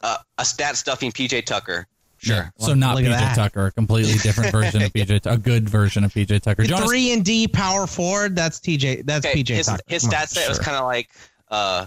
Uh, 0.00 0.16
a 0.38 0.44
stat 0.44 0.76
stuffing 0.76 1.12
PJ 1.12 1.44
Tucker. 1.44 1.86
Sure. 2.18 2.52
So 2.58 2.74
not 2.74 2.96
PJ. 2.96 3.34
Tucker, 3.34 3.66
a 3.66 3.72
completely 3.72 4.14
different 4.22 4.50
version 4.50 4.82
of 4.82 4.92
PJ, 4.92 5.20
Tu- 5.22 5.28
a 5.28 5.36
good 5.36 5.68
version 5.68 6.02
of 6.02 6.12
PJ 6.12 6.40
Tucker. 6.42 6.64
Jonas, 6.64 6.86
three 6.88 7.12
and 7.12 7.24
D 7.24 7.46
power 7.46 7.86
forward. 7.86 8.34
That's 8.34 8.58
TJ. 8.58 9.04
That's 9.06 9.24
Okay, 9.26 9.42
PJ 9.42 9.54
his, 9.54 9.66
Tucker. 9.66 9.82
his 9.86 10.02
stat 10.02 10.28
set 10.28 10.48
was 10.48 10.58
kind 10.58 10.76
of 10.76 10.84
like, 10.84 11.10
uh, 11.50 11.86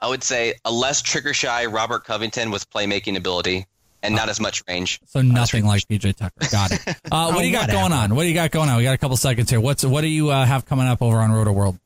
I 0.00 0.08
would 0.08 0.22
say, 0.24 0.54
a 0.64 0.72
less 0.72 1.00
trigger 1.00 1.32
shy 1.32 1.66
Robert 1.66 2.04
Covington 2.04 2.50
with 2.50 2.68
playmaking 2.70 3.16
ability 3.16 3.66
and 4.02 4.14
not 4.14 4.28
as 4.28 4.40
much 4.40 4.62
range. 4.68 5.00
so 5.06 5.22
nothing 5.22 5.64
like 5.66 5.86
PJ 5.88 6.16
Tucker. 6.16 6.48
Got 6.50 6.72
it. 6.72 6.80
Uh, 7.12 7.32
what 7.32 7.40
do 7.42 7.46
you 7.46 7.52
got 7.52 7.68
Oh, 7.70 7.72
going 7.72 7.92
on? 7.92 8.14
What 8.14 8.22
do 8.22 8.28
you 8.28 8.34
got 8.34 8.50
going 8.52 8.68
on? 8.70 8.76
We 8.76 8.84
got 8.84 8.94
a 8.94 8.98
couple 8.98 9.16
seconds 9.16 9.50
here. 9.50 9.60
What's 9.60 9.84
what 9.84 10.02
do 10.02 10.06
you 10.08 10.30
uh, 10.30 10.44
have 10.46 10.64
coming 10.64 10.86
up 10.86 11.02
over 11.02 11.18
on 11.18 11.30
Rotoworld? 11.30 11.78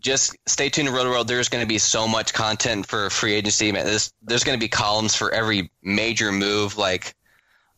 just 0.00 0.36
stay 0.46 0.68
tuned 0.68 0.88
to 0.88 0.94
Rotoworld. 0.94 1.28
There's 1.28 1.48
going 1.48 1.62
to 1.62 1.68
be 1.68 1.78
so 1.78 2.08
much 2.08 2.32
content 2.34 2.86
for 2.86 3.08
free 3.10 3.34
agency. 3.34 3.70
Man, 3.70 3.86
there's, 3.86 4.12
there's 4.22 4.42
going 4.42 4.58
to 4.58 4.60
be 4.60 4.68
columns 4.68 5.14
for 5.14 5.30
every 5.32 5.70
major 5.80 6.32
move. 6.32 6.76
Like, 6.76 7.14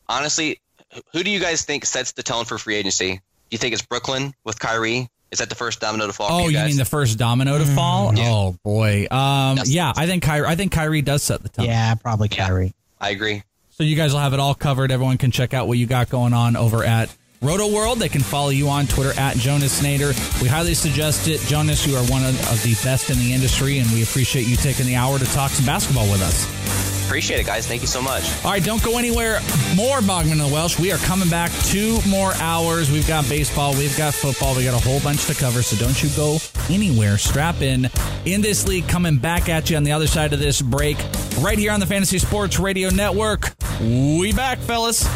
honestly, 0.09 0.61
who 1.13 1.23
do 1.23 1.31
you 1.31 1.39
guys 1.39 1.65
think 1.65 1.85
sets 1.85 2.13
the 2.13 2.23
tone 2.23 2.45
for 2.47 2.57
free 2.59 2.77
agency? 2.77 3.13
Do 3.15 3.21
you 3.51 3.59
think 3.59 3.75
it's 3.75 3.83
Brooklyn 3.85 4.33
with 4.45 4.59
Kyrie? 4.59 5.09
Is 5.31 5.41
that 5.41 5.49
the 5.49 5.55
first 5.55 5.81
domino 5.81 6.07
to 6.07 6.13
fall? 6.13 6.29
Oh, 6.31 6.45
for 6.45 6.51
you 6.51 6.59
you 6.59 6.65
mean 6.65 6.77
the 6.77 6.85
first 6.85 7.19
domino 7.19 7.59
to 7.59 7.65
fall? 7.67 8.15
Yeah. 8.15 8.31
Oh 8.31 8.57
boy. 8.65 9.07
Um, 9.11 9.59
yeah, 9.65 9.93
I 9.97 10.07
think 10.07 10.23
Kyrie. 10.23 10.47
I 10.47 10.55
think 10.55 10.71
Kyrie 10.73 11.03
does 11.03 11.23
set 11.25 11.43
the 11.43 11.49
tone. 11.49 11.67
Yeah, 11.67 11.95
probably 11.97 12.29
Kyrie. 12.29 12.73
I 13.01 13.11
agree. 13.11 13.43
So 13.77 13.83
you 13.83 13.97
guys 13.97 14.13
will 14.13 14.21
have 14.21 14.33
it 14.35 14.39
all 14.39 14.55
covered. 14.55 14.93
Everyone 14.93 15.19
can 15.19 15.33
check 15.33 15.53
out 15.53 15.67
what 15.67 15.79
you 15.79 15.87
got 15.87 16.09
going 16.09 16.33
on 16.33 16.55
over 16.55 16.85
at 16.85 17.13
Rotoworld. 17.43 17.99
They 17.99 18.09
can 18.09 18.21
follow 18.21 18.51
you 18.51 18.69
on 18.69 18.87
Twitter 18.87 19.19
at 19.19 19.37
Jonas 19.37 19.83
Nader. 19.83 20.15
We 20.41 20.47
highly 20.47 20.75
suggest 20.75 21.27
it. 21.27 21.41
Jonas, 21.41 21.85
you 21.85 21.97
are 21.97 22.05
one 22.05 22.25
of, 22.25 22.39
of 22.53 22.63
the 22.63 22.75
best 22.85 23.11
in 23.11 23.19
the 23.19 23.33
industry, 23.33 23.81
and 23.81 23.91
we 23.91 24.05
appreciate 24.05 24.47
you 24.47 24.55
taking 24.55 24.87
the 24.87 24.95
hour 24.95 25.19
to 25.19 25.25
talk 25.25 25.51
some 25.51 25.67
basketball 25.67 26.09
with 26.09 26.23
us. 26.23 26.84
Appreciate 27.05 27.41
it, 27.41 27.47
guys. 27.47 27.67
Thank 27.67 27.83
you 27.83 27.87
so 27.87 28.03
much. 28.03 28.25
All 28.45 28.51
right, 28.51 28.63
don't 28.63 28.83
go 28.83 28.99
anywhere. 28.99 29.41
More 29.75 29.99
Bogman 29.99 30.33
and 30.33 30.41
the 30.41 30.49
Welsh. 30.49 30.79
We 30.79 30.93
are 30.93 30.99
coming 30.99 31.29
back 31.29 31.53
two 31.65 31.99
more 32.09 32.33
hours. 32.35 32.91
We've 32.91 33.07
got 33.07 33.29
baseball, 33.29 33.73
we've 33.75 33.97
got 33.97 34.15
football, 34.15 34.57
we 34.57 34.65
got 34.65 34.75
a 34.75 34.85
whole 34.85 35.01
bunch 35.01 35.27
to 35.27 35.35
cover. 35.35 35.63
So 35.63 35.77
don't 35.77 36.03
you 36.03 36.09
go 36.17 36.39
anywhere. 36.69 37.19
Strap 37.19 37.63
in. 37.63 37.91
In 38.25 38.41
this 38.41 38.67
league, 38.67 38.89
coming 38.89 39.19
back 39.19 39.49
at 39.49 39.71
you 39.71 39.77
on 39.77 39.85
the 39.85 39.93
other 39.93 40.07
side 40.07 40.33
of 40.33 40.39
this 40.39 40.63
break, 40.63 40.97
right 41.41 41.59
here 41.59 41.73
on 41.73 41.81
the 41.81 41.87
Fantasy 41.87 42.19
Sports 42.19 42.59
Radio 42.59 42.91
Network. 42.91 43.55
We 43.81 44.33
back, 44.33 44.59
fellas. 44.59 45.09